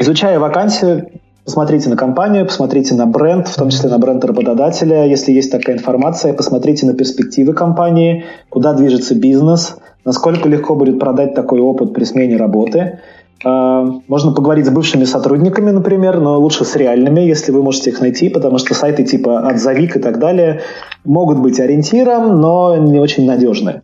[0.00, 1.08] Изучая вакансию,
[1.44, 5.76] посмотрите на компанию, посмотрите на бренд, в том числе на бренд работодателя, если есть такая
[5.76, 12.04] информация, посмотрите на перспективы компании, куда движется бизнес, насколько легко будет продать такой опыт при
[12.04, 13.00] смене работы.
[13.44, 18.00] А, можно поговорить с бывшими сотрудниками, например, но лучше с реальными, если вы можете их
[18.00, 20.60] найти, потому что сайты типа «Отзовик» и так далее
[21.04, 23.82] могут быть ориентиром, но не очень надежные.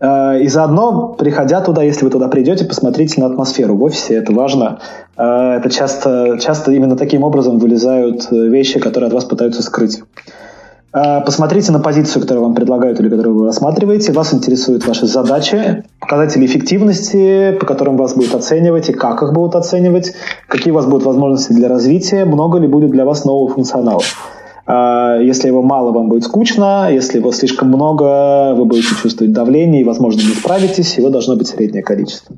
[0.00, 4.32] Э, и заодно, приходя туда, если вы туда придете, посмотрите на атмосферу в офисе, это
[4.32, 4.80] важно.
[5.16, 10.02] Э, это часто, часто именно таким образом вылезают э, вещи, которые от вас пытаются скрыть.
[10.92, 14.10] Посмотрите на позицию, которую вам предлагают или которую вы рассматриваете.
[14.10, 19.54] Вас интересуют ваши задачи, показатели эффективности, по которым вас будут оценивать и как их будут
[19.54, 20.14] оценивать,
[20.48, 24.02] какие у вас будут возможности для развития, много ли будет для вас нового функционала.
[24.66, 26.88] А, если его мало, вам будет скучно.
[26.90, 30.98] Если его слишком много, вы будете чувствовать давление и, возможно, не справитесь.
[30.98, 32.36] Его должно быть среднее количество.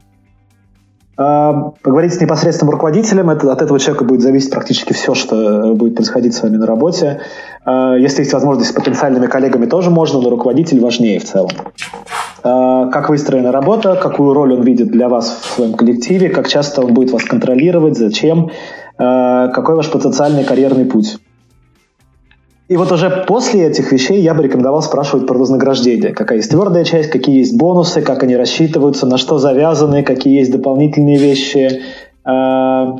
[1.17, 5.95] А, поговорить с непосредственным руководителем, это, от этого человека будет зависеть практически все, что будет
[5.95, 7.21] происходить с вами на работе.
[7.65, 11.51] А, если есть возможность с потенциальными коллегами, тоже можно, но руководитель важнее в целом.
[12.45, 16.93] Как выстроена работа, какую роль он видит для вас в своем коллективе, как часто он
[16.93, 18.51] будет вас контролировать, зачем,
[18.97, 21.19] какой ваш потенциальный карьерный путь.
[22.69, 26.13] И вот уже после этих вещей я бы рекомендовал спрашивать про вознаграждение.
[26.13, 30.53] Какая есть твердая часть, какие есть бонусы, как они рассчитываются, на что завязаны, какие есть
[30.53, 31.83] дополнительные вещи.
[32.25, 32.97] А,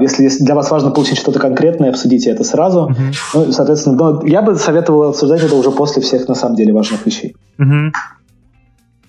[0.00, 2.90] если для вас важно получить что-то конкретное, обсудите это сразу.
[2.90, 3.14] Uh-huh.
[3.34, 7.06] Ну, соответственно, ну, я бы советовал обсуждать это уже после всех, на самом деле, важных
[7.06, 7.34] вещей.
[7.58, 7.90] Uh-huh.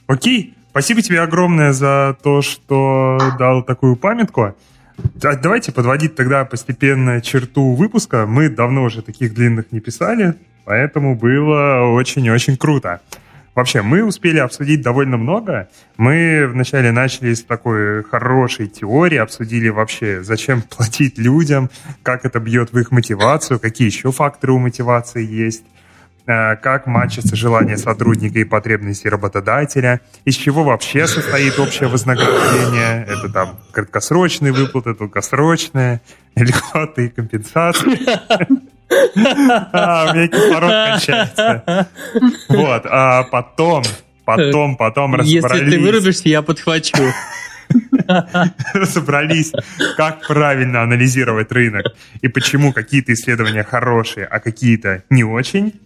[0.07, 0.53] Окей.
[0.71, 4.53] Спасибо тебе огромное за то, что дал такую памятку.
[5.15, 8.25] Давайте подводить тогда постепенно черту выпуска.
[8.25, 13.01] Мы давно уже таких длинных не писали, поэтому было очень-очень круто.
[13.53, 15.67] Вообще, мы успели обсудить довольно много.
[15.97, 21.69] Мы вначале начали с такой хорошей теории, обсудили вообще, зачем платить людям,
[22.01, 25.65] как это бьет в их мотивацию, какие еще факторы у мотивации есть.
[26.27, 33.27] Э, как матчится желание сотрудника и потребности работодателя, из чего вообще состоит общее вознаграждение, это
[33.29, 36.01] там краткосрочные выплаты, долгосрочные,
[36.35, 37.99] льготы и компенсации.
[39.71, 41.87] А, у меня кислород кончается.
[42.49, 43.83] Вот, а потом,
[44.25, 45.61] потом, потом разобрались...
[45.61, 46.97] Если ты вырубишься, я подхвачу.
[48.73, 49.53] разобрались,
[49.95, 51.85] как правильно анализировать рынок
[52.21, 55.79] и почему какие-то исследования хорошие, а какие-то не очень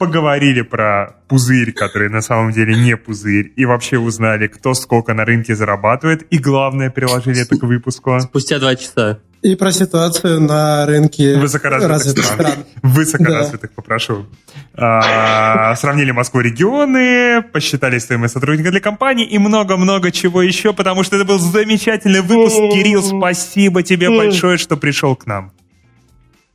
[0.00, 5.26] поговорили про пузырь, который на самом деле не пузырь, и вообще узнали, кто сколько на
[5.26, 8.18] рынке зарабатывает, и главное, приложили это к выпуску.
[8.18, 9.18] Спустя два часа.
[9.42, 12.40] И про ситуацию на рынке высокоразвитых стран.
[12.40, 12.64] стран.
[12.82, 13.74] Высокоразвитых, да.
[13.76, 14.26] попрошу.
[14.74, 21.16] А, сравнили Москву регионы, посчитали стоимость сотрудника для компании и много-много чего еще, потому что
[21.16, 22.56] это был замечательный выпуск.
[22.56, 25.52] Кирилл, спасибо тебе большое, что пришел к нам.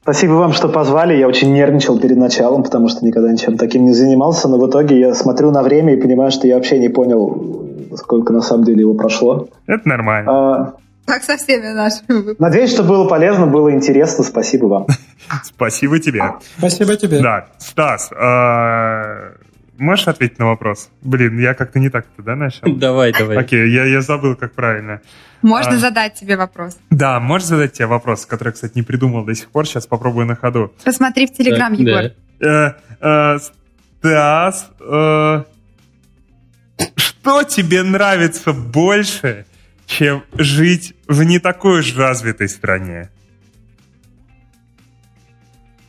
[0.06, 1.16] Спасибо вам, что позвали.
[1.16, 4.48] Я очень нервничал перед началом, потому что никогда ничем таким не занимался.
[4.48, 7.68] Но в итоге я смотрю на время и понимаю, что я вообще не понял,
[7.98, 9.48] сколько на самом деле его прошло.
[9.66, 10.32] Это нормально.
[10.32, 10.74] А,
[11.08, 12.36] как со всеми нашими.
[12.38, 14.24] Надеюсь, что было полезно, было интересно.
[14.24, 14.86] Спасибо вам.
[15.44, 16.22] Спасибо тебе.
[16.60, 17.20] Спасибо тебе.
[17.20, 19.32] Да, Стас, а,
[19.78, 20.90] можешь ответить на вопрос?
[21.02, 22.62] Блин, я как-то не так-то, да, начал?
[22.76, 23.38] Давай, давай.
[23.38, 25.02] Окей, я, я забыл, как правильно.
[25.42, 26.78] Можно а, задать тебе вопрос.
[26.90, 29.68] Да, можешь задать тебе вопрос, который, кстати, не придумал до сих пор.
[29.68, 30.74] Сейчас попробую на ходу.
[30.84, 32.12] Посмотри в Телеграм, да, Егор.
[32.40, 32.78] Да.
[33.02, 33.40] Э, э,
[34.00, 35.44] Стас, э,
[36.96, 39.46] что тебе нравится больше,
[39.86, 43.10] чем жить в не такой уж развитой стране?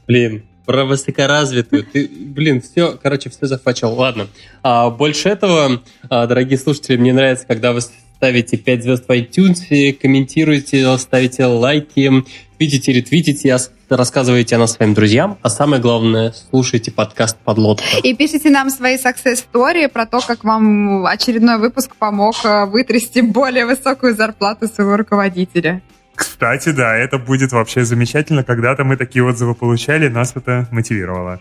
[0.06, 1.84] Блин, про высокоразвитую.
[1.84, 3.94] Ты, блин, все, короче, все захвачал.
[3.94, 4.26] Ладно.
[4.62, 9.92] А, больше этого, а, дорогие слушатели, мне нравится, когда вы ставите 5 звезд в iTunes,
[9.92, 12.10] комментируете, ставите лайки,
[12.58, 13.56] твитите, ретвитите,
[13.88, 17.84] рассказывайте о нас своим друзьям, а самое главное, слушайте подкаст «Подлодка».
[18.02, 23.20] И пишите нам свои success story про то, как вам очередной выпуск помог э, вытрясти
[23.20, 25.82] более высокую зарплату своего руководителя.
[26.16, 28.42] Кстати, да, это будет вообще замечательно.
[28.42, 31.40] Когда-то мы такие отзывы получали, нас это мотивировало.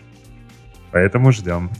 [0.92, 1.70] Поэтому ждем.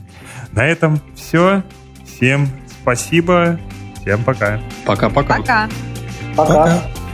[0.51, 1.63] На этом все.
[2.05, 2.49] Всем
[2.81, 3.59] спасибо.
[4.01, 4.59] Всем пока.
[4.85, 5.37] Пока-пока.
[5.37, 5.69] Пока.
[6.35, 6.53] Пока.
[6.53, 7.06] пока.